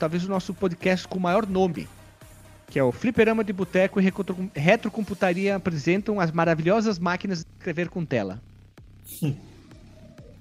[0.00, 1.88] talvez o nosso podcast com o maior nome.
[2.68, 4.12] Que é o Fliperama de Boteco e
[4.54, 8.42] Retrocomputaria apresentam as maravilhosas máquinas de escrever com tela.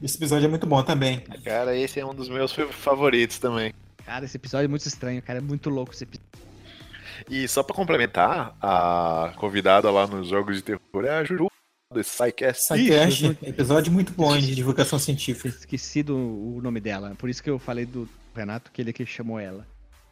[0.01, 1.19] Esse episódio é muito bom também.
[1.43, 3.73] Cara, esse é um dos meus favoritos também.
[4.03, 5.37] Cara, esse episódio é muito estranho, cara.
[5.37, 6.31] É muito louco esse episódio.
[7.29, 11.51] E só pra complementar, a convidada lá nos jogos de terror é a Juju,
[11.91, 13.37] do Psycast.
[13.43, 15.49] Episódio muito bom de divulgação científica.
[15.49, 17.13] Esqueci do, o nome dela.
[17.17, 19.67] Por isso que eu falei do Renato, que ele que chamou ela.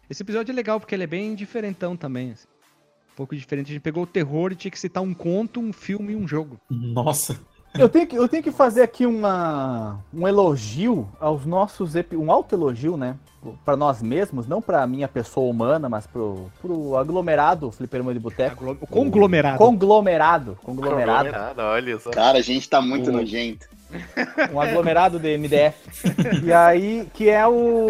[0.10, 2.32] Esse episódio é legal, porque ele é bem diferentão também.
[2.32, 2.48] assim.
[3.14, 3.68] Um pouco diferente.
[3.68, 6.28] A gente pegou o terror e tinha que citar um conto, um filme e um
[6.28, 6.60] jogo.
[6.70, 7.40] Nossa.
[7.78, 11.94] Eu tenho que, eu tenho que fazer aqui uma, um elogio aos nossos.
[12.14, 13.16] um alto elogio, né?
[13.64, 18.72] Para nós mesmos, não para minha pessoa humana, mas pro, pro aglomerado Fliperama de Boteco.
[18.82, 19.58] O conglomerado.
[19.58, 20.58] Conglomerado.
[20.64, 21.62] Conglomerado.
[21.62, 22.10] olha só.
[22.10, 23.68] Cara, a gente tá muito O- nojento.
[24.54, 25.78] Um aglomerado de MDF.
[26.44, 27.88] e aí, que é o.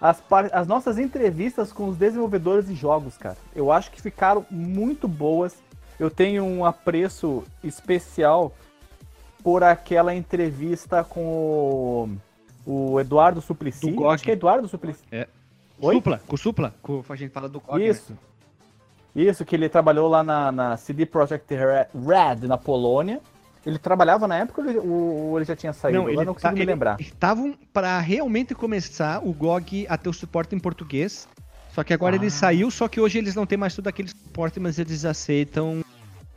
[0.00, 3.36] As, as nossas entrevistas com os desenvolvedores de jogos, cara.
[3.54, 5.56] Eu acho que ficaram muito boas.
[5.98, 8.52] Eu tenho um apreço especial
[9.42, 12.18] por aquela entrevista com
[12.66, 13.90] o, o Eduardo Suplicy.
[13.90, 14.08] Do.
[14.08, 15.02] Acho que é Eduardo Suplicy.
[15.10, 15.26] É.
[15.80, 15.94] Oi?
[15.94, 17.86] Supla, com Supla, com, a gente fala do GOG, né?
[17.88, 18.16] Isso.
[19.14, 23.20] Isso, que ele trabalhou lá na, na CD Projekt Re- Red, na Polônia.
[23.66, 26.00] Ele trabalhava na época ou ele, ou ele já tinha saído?
[26.02, 27.00] Agora não consigo tá- me lembrar.
[27.00, 31.28] Estavam para realmente começar o GOG a ter o suporte em português.
[31.78, 32.18] Só que agora Ah.
[32.18, 35.84] ele saiu, só que hoje eles não têm mais todo aquele suporte, mas eles aceitam.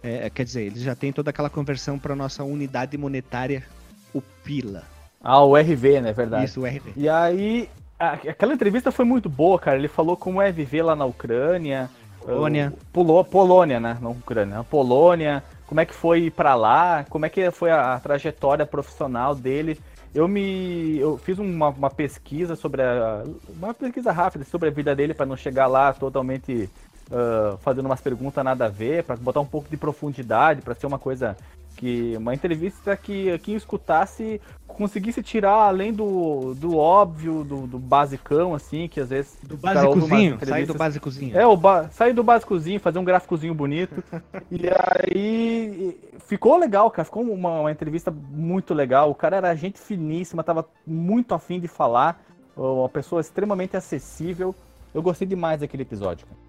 [0.03, 3.63] é, quer dizer, eles já têm toda aquela conversão para nossa unidade monetária,
[4.13, 4.83] o Pila.
[5.19, 6.11] Ah, o RV, né?
[6.13, 6.45] Verdade.
[6.45, 6.93] Isso, o RV.
[6.95, 7.67] E aí,
[7.99, 9.77] a- aquela entrevista foi muito boa, cara.
[9.77, 11.89] Ele falou como é viver lá na Ucrânia.
[12.23, 12.71] Polônia.
[12.75, 13.97] Uh, Polo- Polônia, né?
[13.99, 14.63] Não Ucrânia.
[14.63, 15.43] Polônia.
[15.67, 17.03] Como é que foi ir pra lá?
[17.09, 19.79] Como é que foi a, a trajetória profissional dele?
[20.13, 20.97] Eu me.
[20.97, 23.23] Eu fiz uma, uma pesquisa sobre a.
[23.49, 26.69] Uma pesquisa rápida sobre a vida dele para não chegar lá totalmente
[27.11, 30.87] ah, fazendo umas perguntas nada a ver, para botar um pouco de profundidade, para ser
[30.87, 31.35] uma coisa
[31.75, 32.15] que.
[32.17, 38.87] Uma entrevista que quem escutasse conseguisse tirar além do, do óbvio, do, do basicão, assim,
[38.87, 39.37] que às vezes.
[39.43, 41.37] Do basicozinho, sair do basicozinho.
[41.37, 41.89] É, o ba...
[41.91, 44.03] sair do básicozinho, fazer um gráficozinho bonito.
[44.49, 47.05] e aí ficou legal, cara.
[47.05, 49.11] Ficou uma, uma entrevista muito legal.
[49.11, 52.23] O cara era gente finíssima, tava muito afim de falar.
[52.55, 54.55] Uma pessoa extremamente acessível.
[54.93, 56.25] Eu gostei demais daquele episódio.
[56.27, 56.40] cara.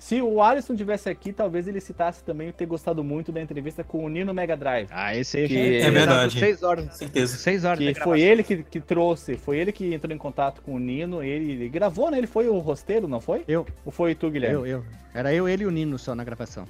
[0.00, 4.02] Se o Alisson tivesse aqui, talvez ele citasse também ter gostado muito da entrevista com
[4.02, 4.88] o Nino Mega Drive.
[4.90, 6.38] Ah, esse aí que É verdade.
[6.38, 6.96] Seis horas.
[6.96, 7.36] Certeza.
[7.36, 7.78] Seis horas.
[7.78, 11.22] que foi ele que, que trouxe, foi ele que entrou em contato com o Nino,
[11.22, 12.16] ele, ele gravou, né?
[12.16, 13.44] Ele foi o rosteiro, não foi?
[13.46, 13.66] Eu.
[13.84, 14.56] Ou foi tu, Guilherme?
[14.56, 14.84] Eu, eu.
[15.12, 16.66] Era eu, ele e o Nino só na gravação.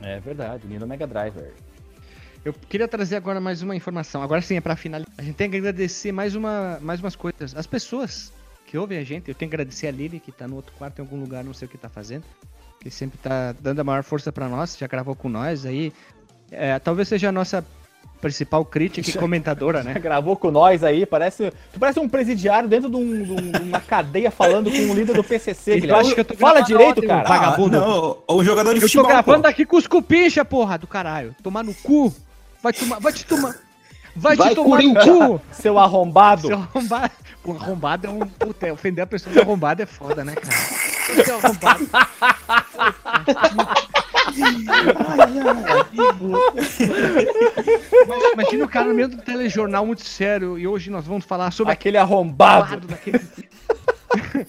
[0.00, 1.52] É verdade, Nino Mega Driver.
[2.42, 4.22] Eu queria trazer agora mais uma informação.
[4.22, 5.12] Agora sim, é pra finalizar.
[5.18, 7.54] A gente tem que agradecer mais, uma, mais umas coisas.
[7.54, 8.32] As pessoas
[8.70, 10.98] que ouvem a gente, eu tenho que agradecer a Lili, que tá no outro quarto
[11.00, 12.22] em algum lugar, não sei o que tá fazendo.
[12.78, 15.92] Que sempre tá dando a maior força pra nós, já gravou com nós aí.
[16.52, 17.64] É, talvez seja a nossa
[18.20, 19.94] principal crítica e comentadora, né?
[19.98, 21.50] Gravou com nós aí, parece.
[21.72, 25.14] Tu parece um presidiário dentro de, um- de um- uma cadeia falando com o líder
[25.16, 25.72] do PCC.
[25.72, 26.00] Eu Guilherme.
[26.02, 27.26] acho que eu tô Fala direito, cara.
[27.28, 27.76] vagabundo.
[27.76, 29.08] Ah, não, o jogador de Eu tô futebol.
[29.08, 29.48] gravando pô.
[29.48, 31.34] aqui com os cupincha, porra, do caralho.
[31.42, 32.14] Tomar no cu.
[32.62, 33.00] Vai tomar.
[33.00, 33.56] Vai te tomar.
[34.20, 35.28] Vai, Vai, te tomar no Corinthians.
[35.28, 35.40] cu.
[35.50, 36.46] Seu arrombado.
[36.48, 37.12] Seu arrombado.
[37.42, 38.18] Pô, arrombado é um.
[38.20, 41.24] Puta, é, ofender a pessoa de arrombado é foda, né, cara?
[41.24, 41.88] Seu arrombado.
[48.06, 51.50] Mas imagina o cara no meio do telejornal muito sério e hoje nós vamos falar
[51.50, 52.86] sobre Aquele arrombado.
[52.86, 53.20] Daquele-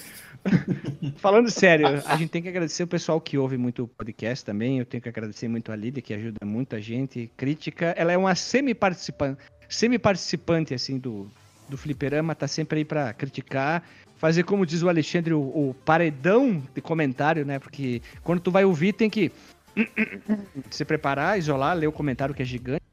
[1.18, 4.80] Falando sério, a gente tem que agradecer o pessoal que ouve muito o podcast também.
[4.80, 7.32] Eu tenho que agradecer muito a Lídia, que ajuda muita gente.
[7.38, 9.38] Crítica, ela é uma semi-participante,
[9.72, 11.30] semi-participante assim do,
[11.68, 13.84] do Fliperama, tá sempre aí pra criticar.
[14.18, 17.58] Fazer, como diz o Alexandre, o, o paredão de comentário, né?
[17.58, 19.32] Porque quando tu vai ouvir, tem que
[20.70, 22.84] se preparar, isolar, ler o comentário que é gigante.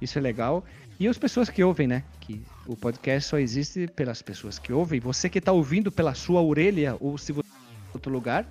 [0.00, 0.64] Isso é legal.
[0.98, 2.02] E as pessoas que ouvem, né?
[2.20, 5.00] Que o podcast só existe pelas pessoas que ouvem.
[5.00, 8.46] Você que tá ouvindo pela sua orelha ou se você tá em outro lugar.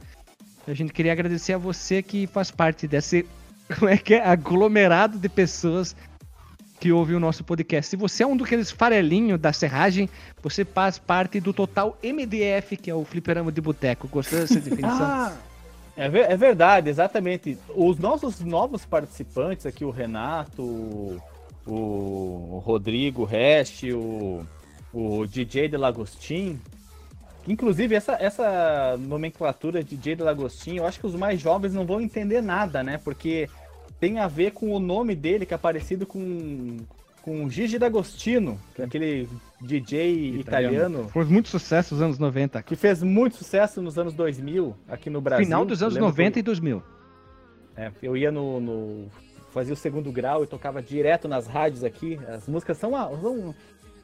[0.67, 3.25] A gente queria agradecer a você que faz parte desse
[3.79, 4.25] como é que é?
[4.25, 5.95] aglomerado de pessoas
[6.79, 7.89] que ouve o nosso podcast.
[7.89, 10.09] Se você é um daqueles farelinhos da serragem,
[10.41, 14.07] você faz parte do total MDF, que é o Fliperama de Boteco.
[14.07, 14.99] Gostou dessa definição?
[15.99, 17.57] Ah, é, ver- é verdade, exatamente.
[17.75, 21.19] Os nossos novos participantes aqui, o Renato, o,
[21.65, 24.45] o Rodrigo Rest, o,
[24.93, 26.59] o DJ de Lagostin.
[27.47, 31.99] Inclusive, essa, essa nomenclatura DJ de Lagostin, eu acho que os mais jovens não vão
[31.99, 32.99] entender nada, né?
[33.03, 33.49] Porque
[33.99, 36.77] tem a ver com o nome dele, que é parecido com,
[37.21, 39.27] com Gigi D'Agostino, que é aquele
[39.61, 41.09] DJ italiano.
[41.09, 42.61] Foi muito sucesso nos anos 90.
[42.63, 45.45] Que fez muito sucesso nos anos 2000 aqui no Brasil.
[45.45, 46.77] Final dos anos Lembro 90 que e 2000.
[46.77, 46.83] eu,
[47.83, 49.07] é, eu ia no, no
[49.51, 52.19] fazia o segundo grau e tocava direto nas rádios aqui.
[52.27, 53.55] As músicas são, são,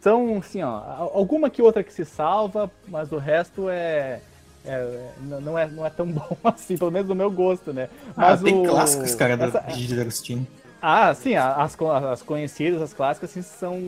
[0.02, 4.22] são assim, ó, alguma que outra que se salva, mas o resto é,
[4.66, 7.90] é, não, é, não é tão bom assim, pelo menos do meu gosto, né?
[8.16, 10.48] Mas Mas ah, tem o- clássicos, cara, essa- do Gigi D'Agostino.
[10.82, 13.80] Ah, sim, as, as conhecidas, as clássicas, assim, são,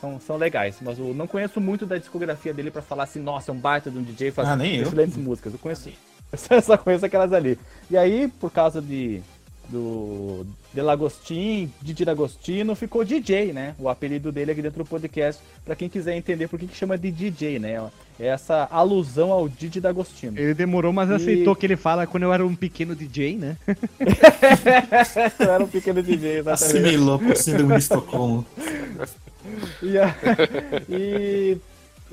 [0.00, 0.76] são, são legais.
[0.80, 3.90] Mas eu não conheço muito da discografia dele pra falar assim, nossa, é um baita
[3.90, 4.82] de um DJ, faz Ah, nem eu.
[4.82, 5.52] excelentes músicas.
[5.52, 5.90] Eu conheço,
[6.50, 7.58] eu só conheço aquelas ali.
[7.90, 9.20] E aí, por causa de
[9.68, 13.74] do Delagostin, Didi D'Agostino, ficou DJ, né?
[13.78, 16.98] O apelido dele aqui dentro do podcast, pra quem quiser entender por que que chama
[16.98, 17.80] de DJ, né?
[18.18, 20.38] É essa alusão ao Didi D'Agostino.
[20.38, 23.56] Ele demorou, mas E- aceitou que ele fala quando eu era um pequeno DJ, né?
[25.38, 26.78] eu era um pequeno DJ, exatamente.
[26.78, 28.44] Assimilou por de Estocolmo.
[29.82, 30.16] E, a-
[30.88, 31.58] e-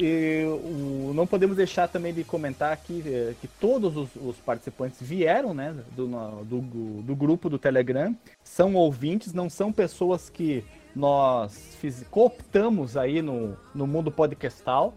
[0.04, 4.98] e o- não podemos deixar também de comentar aqui eh, que todos os, os participantes
[5.02, 6.08] vieram né, do,
[6.44, 6.62] do,
[7.02, 10.64] do grupo do Telegram, são ouvintes, não são pessoas que
[10.96, 14.94] nós fiz, cooptamos aí no, no mundo podcastal,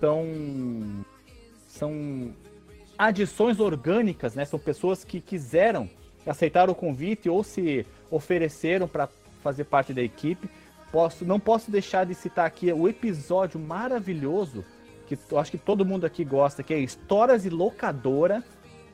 [0.00, 0.26] são,
[1.66, 2.32] são
[2.96, 4.44] adições orgânicas, né?
[4.44, 5.88] São pessoas que quiseram
[6.26, 9.08] aceitar o convite ou se ofereceram para
[9.42, 10.48] fazer parte da equipe.
[10.90, 14.64] Posso, não posso deixar de citar aqui o episódio maravilhoso
[15.08, 18.44] que eu acho que todo mundo aqui gosta, que é Histórias de Locadora,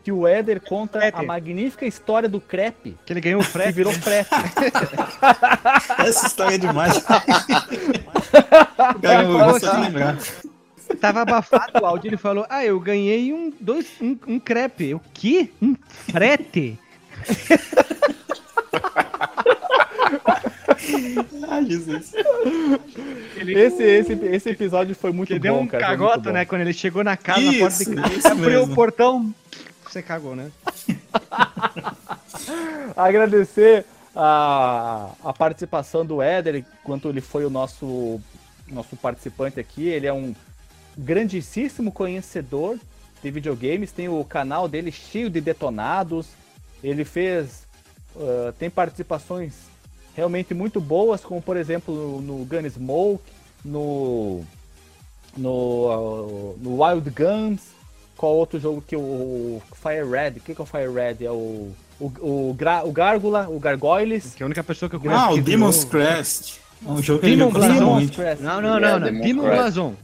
[0.04, 2.96] que o Éder conta a magnífica história do crepe.
[3.04, 3.70] Que ele ganhou o frete.
[3.70, 4.30] Que virou frete.
[5.98, 7.02] Essa história é demais.
[9.02, 10.18] Cara, eu vou assim, lembrar.
[11.00, 14.94] Tava abafado o áudio, ele falou, ah, eu ganhei um, dois, um, um crepe.
[14.94, 15.50] O quê?
[15.60, 16.78] Um frete?
[21.48, 22.12] Ai, Jesus.
[23.46, 25.86] Esse, esse, esse episódio foi muito Ele bom, deu um cara.
[25.86, 26.44] cagota, né?
[26.44, 28.72] Quando ele chegou na casa, na porta de Isso, casa, isso abriu mesmo.
[28.72, 29.34] o portão,
[29.88, 30.50] você cagou, né?
[32.96, 33.84] Agradecer
[34.14, 38.20] a, a participação do Éder, enquanto ele foi o nosso,
[38.68, 39.88] nosso participante aqui.
[39.88, 40.34] Ele é um
[40.96, 42.78] grandíssimo conhecedor
[43.22, 46.28] de videogames, tem o canal dele cheio de detonados.
[46.82, 47.66] Ele fez.
[48.16, 49.52] ah, tem participações
[50.14, 53.22] realmente muito boas, como por exemplo no Gunsmoke,
[53.64, 54.42] no,
[55.36, 57.60] no, ah, no Wild Guns.
[58.16, 60.38] Qual outro jogo que o, o Fire Red?
[60.38, 61.24] O que, que é o Fire Red?
[61.24, 61.72] É o.
[62.00, 62.06] O,
[62.50, 64.34] o, Gra- o Gárgula, o Gargoyles.
[64.34, 66.58] Que é a única pessoa que eu Ah, o Demon's Crest.
[66.84, 67.94] É um jogo que Demon gosta Blazon.
[67.94, 68.20] muito.
[68.40, 69.20] Não, não, não, não.
[69.20, 69.94] Demon Blazon.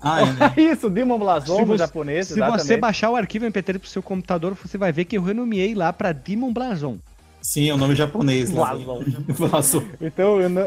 [0.00, 0.52] Ah, é, né?
[0.72, 2.62] Isso, Demon Blazon Se no você, japonês, se exatamente.
[2.66, 5.92] você baixar o arquivo MP3 pro seu computador, você vai ver que eu renomeei lá
[5.92, 6.98] pra Demon Blazon.
[7.42, 8.50] Sim, é o nome japonês.
[8.50, 8.56] né?
[8.56, 9.02] Blazon.
[9.36, 9.82] Blazon.
[10.00, 10.66] Então, eu não-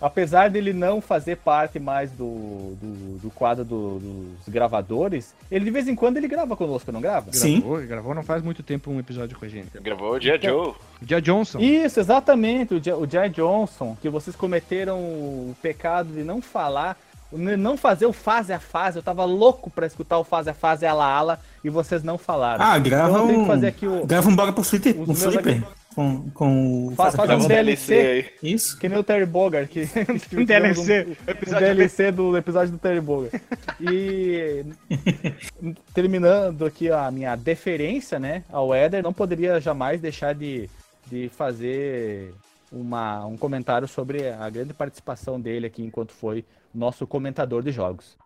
[0.00, 5.70] apesar dele não fazer parte mais do, do, do quadro do- dos gravadores, ele de
[5.70, 7.30] vez em quando ele grava conosco, não grava?
[7.60, 9.68] Gravou, gravou não faz muito tempo um episódio com a gente.
[9.80, 10.74] Gravou o Dia Joe.
[11.00, 11.58] Dia Johnson.
[11.58, 16.98] Isso, exatamente, o, J- o Jay Johnson, que vocês cometeram o pecado de não falar,
[17.32, 18.98] não fazer o fase a fase.
[18.98, 22.62] Eu tava louco pra escutar o fase a fase ala ala e vocês não falaram.
[22.64, 23.40] Ah, grava então um.
[23.42, 24.04] que fazer aqui o.
[24.06, 24.94] Grava um bora pro flipper.
[25.00, 25.02] Um
[25.38, 25.62] aqui-
[25.94, 26.90] Com, com o.
[26.96, 28.32] Fa- Faz um DLC.
[28.42, 28.76] Isso.
[28.78, 29.68] Que nem o Terry Bogard.
[29.68, 29.82] Que
[30.36, 33.40] Um DLC, Um, DLC do episódio do Terry Bogard.
[33.80, 34.64] E
[35.94, 40.68] terminando aqui a minha deferência, né, ao Éder, não poderia jamais deixar de,
[41.10, 42.34] de fazer
[42.72, 46.44] uma, um comentário sobre a grande participação dele aqui enquanto foi
[46.74, 48.16] nosso comentador de jogos.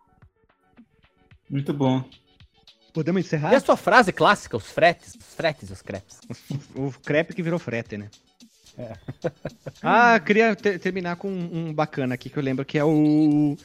[1.49, 2.03] Muito bom.
[2.93, 3.53] Podemos encerrar?
[3.53, 6.17] E a sua frase clássica, os fretes, os fretes, os crepes.
[6.75, 8.09] O crepe que virou frete, né?
[8.77, 8.93] É.
[9.83, 13.57] Ah, queria ter- terminar com um bacana aqui que eu lembro que é o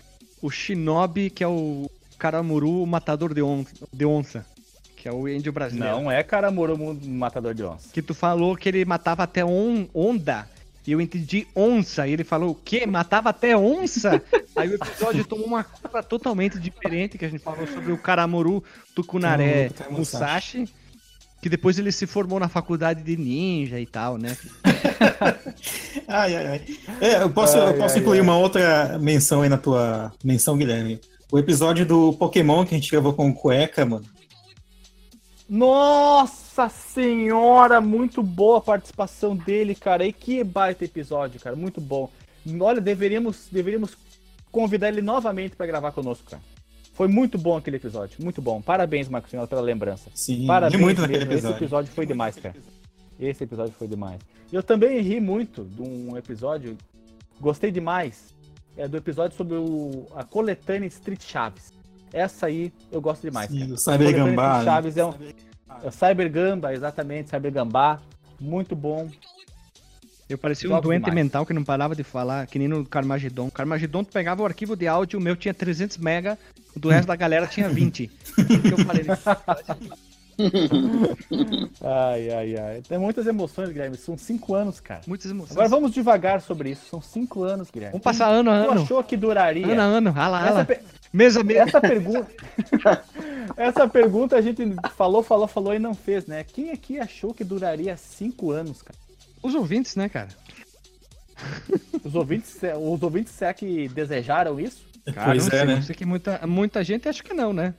[0.42, 4.44] o Shinobi, que é o Karamuru o matador de, on, de onça,
[4.96, 5.94] que é o índio brasileiro.
[5.96, 7.88] Não é Karamuro Matador de Onça.
[7.92, 10.48] Que tu falou que ele matava até on, onda.
[10.86, 12.06] E eu entendi onça.
[12.06, 12.84] E ele falou o quê?
[12.86, 14.22] Matava até onça?
[14.54, 18.62] Aí o episódio tomou uma curva totalmente diferente, que a gente falou sobre o Karamuru
[18.94, 20.68] Tucunaré Musashi.
[21.40, 24.34] Que depois ele se formou na faculdade de ninja e tal, né?
[26.08, 26.62] Ai, ai, ai.
[27.00, 28.22] É, eu posso, eu Ai, posso ai, incluir ai.
[28.22, 31.00] uma outra menção aí na tua menção, Guilherme.
[31.30, 34.04] O episódio do Pokémon que a gente gravou com o Cueca, mano.
[35.48, 40.06] Nossa senhora, muito boa a participação dele, cara.
[40.06, 42.10] E que baita episódio, cara, muito bom.
[42.60, 43.96] Olha, deveríamos, deveríamos
[44.50, 46.42] convidar ele novamente pra gravar conosco, cara.
[46.92, 48.62] Foi muito bom aquele episódio, muito bom.
[48.62, 50.10] Parabéns, Marcos Senhora, pela lembrança.
[50.14, 51.12] Sim, Parabéns muito mesmo.
[51.12, 51.56] naquele episódio.
[51.56, 52.54] Esse episódio foi demais, cara.
[53.18, 54.20] Esse episódio foi demais.
[54.52, 56.76] Eu também ri muito de um episódio,
[57.40, 58.32] gostei demais,
[58.76, 61.72] é do episódio sobre o, a coletânea Street Chaves.
[62.14, 63.50] Essa aí eu gosto demais.
[63.50, 63.72] Sim, cara.
[63.72, 64.64] o Cyber Gambá, né?
[64.64, 65.12] Chaves é um,
[65.82, 68.00] é o Cyber Gamba, exatamente, Cyber Gambá.
[68.40, 69.10] Muito bom.
[70.28, 71.14] Eu parecia um doente demais.
[71.14, 73.50] mental que não parava de falar, que nem no Carmageddon.
[73.50, 76.38] Carmageddon, tu pegava o arquivo de áudio, o meu tinha 300 mega,
[76.74, 78.10] o do resto da galera tinha 20.
[78.38, 79.04] O que eu falei?
[81.82, 82.82] Ai, ai, ai.
[82.88, 83.96] Tem muitas emoções, Guilherme.
[83.96, 85.00] São cinco anos, cara.
[85.06, 85.52] Muitas emoções.
[85.52, 86.86] Agora vamos devagar sobre isso.
[86.88, 87.92] São cinco anos, Guilherme.
[87.92, 88.82] Vamos passar ano a Tu ano.
[88.82, 89.66] achou que duraria?
[89.66, 90.64] Ano a ano, rala, Essa, rala.
[90.64, 90.80] pe-
[91.12, 91.58] Mês a mês.
[91.60, 92.26] essa pergunta.
[93.56, 94.62] essa pergunta a gente
[94.96, 96.42] falou, falou, falou e não fez, né?
[96.44, 98.98] Quem aqui achou que duraria cinco anos, cara?
[99.42, 100.28] Os ouvintes, né, cara?
[102.04, 104.84] Os ouvintes, os ouvintes será que desejaram isso?
[105.12, 107.74] Cara, não sei, não sei que muita, muita gente acha que não, né?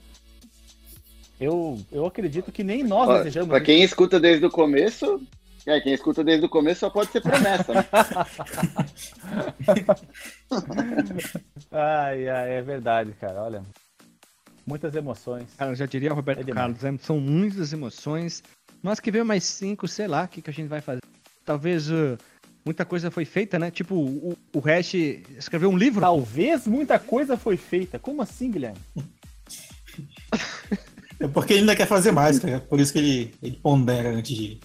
[1.39, 3.49] Eu, eu acredito que nem nós Ó, desejamos.
[3.49, 3.65] pra isso.
[3.65, 5.21] quem escuta desde o começo,
[5.65, 7.85] é, quem escuta desde o começo só pode ser promessa, né?
[11.71, 13.43] Ai, ai, é verdade, cara.
[13.43, 13.63] Olha.
[14.65, 15.45] Muitas emoções.
[15.57, 16.53] Cara, eu já diria o Roberto É.
[16.53, 16.97] Carlos, né?
[17.01, 18.43] são muitas emoções.
[18.81, 21.01] Mas que veio mais cinco, sei lá, o que, que a gente vai fazer.
[21.43, 22.17] Talvez uh,
[22.63, 23.69] muita coisa foi feita, né?
[23.71, 26.01] Tipo, o, o Hash escreveu um livro.
[26.01, 27.99] Talvez muita coisa foi feita.
[27.99, 28.77] Como assim, Guilherme?
[31.19, 32.59] É porque ele ainda quer fazer mais, cara.
[32.59, 34.59] Por isso que ele, ele pondera antes de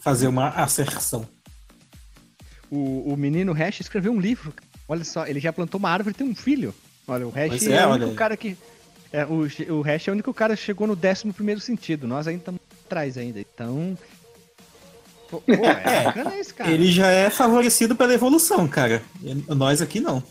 [0.00, 1.26] fazer uma asserção.
[2.70, 4.52] O, o menino Hash escreveu um livro.
[4.86, 6.74] Olha só, ele já plantou uma árvore e tem um filho.
[7.06, 8.56] Olha, o Hash é, é, o único cara que.
[9.10, 12.06] É, o, o Hash é o único cara que chegou no 11 primeiro sentido.
[12.06, 13.40] Nós ainda estamos atrás ainda.
[13.40, 13.96] Então.
[15.30, 16.70] Pô, é bacana isso, cara.
[16.70, 19.02] Ele já é favorecido pela evolução, cara.
[19.48, 20.22] Nós aqui não.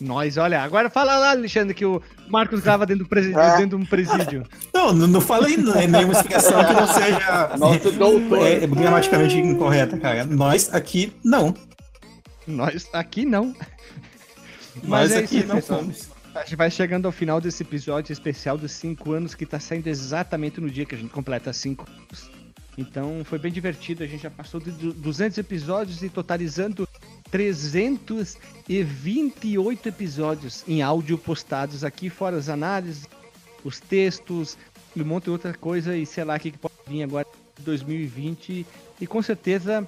[0.00, 3.56] Nós, olha, agora fala lá, Alexandre, que o Marcos grava dentro, do presi- É.
[3.58, 4.46] dentro de um presídio.
[4.72, 8.38] Não, não, não falei nenhuma explicação que não seja Nosso doutor.
[8.46, 10.24] é, gramaticamente incorreta, cara.
[10.24, 11.54] Nós aqui não.
[12.46, 13.54] Nós aqui não.
[14.82, 15.80] Nós é aqui isso não pessoal.
[15.80, 16.08] fomos.
[16.34, 19.88] A gente vai chegando ao final desse episódio especial dos 5 anos, que tá saindo
[19.88, 22.30] exatamente no dia que a gente completa 5 anos.
[22.78, 26.88] Então foi bem divertido, a gente já passou de du- 200 episódios e totalizando
[27.30, 33.08] 328 episódios em áudio postados aqui, fora as análises,
[33.64, 34.58] os textos,
[34.94, 37.26] e um monte de outra coisa, e sei lá o que que pode vir agora
[37.58, 38.66] em 2020.
[39.00, 39.86] E com certeza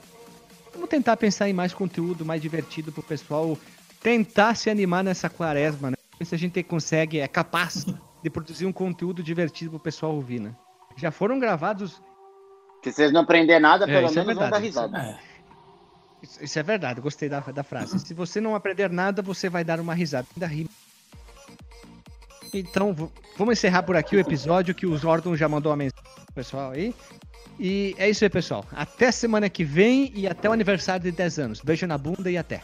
[0.72, 3.58] vamos tentar pensar em mais conteúdo, mais divertido pro pessoal
[4.02, 5.96] tentar se animar nessa quaresma, né?
[6.18, 7.86] Ver Se a gente consegue, é capaz
[8.22, 10.54] de produzir um conteúdo divertido pro pessoal ouvir, né?
[10.96, 12.02] Já foram gravados.
[12.82, 15.18] Se vocês não aprender nada, É, pelo é menos vão dar verdade, risada.
[16.22, 17.98] Isso, isso é verdade, gostei da, da frase.
[17.98, 20.26] Se você não aprender nada, você vai dar uma risada.
[20.34, 20.68] Ainda ri.
[22.54, 22.94] Então,
[23.36, 26.04] vamos encerrar por aqui o episódio que o Jordan já mandou uma mensagem
[26.34, 26.94] pessoal aí.
[27.58, 28.64] E é isso aí, pessoal.
[28.72, 31.60] Até semana que vem e até o aniversário de 10 anos.
[31.60, 32.62] Beijo na bunda e até.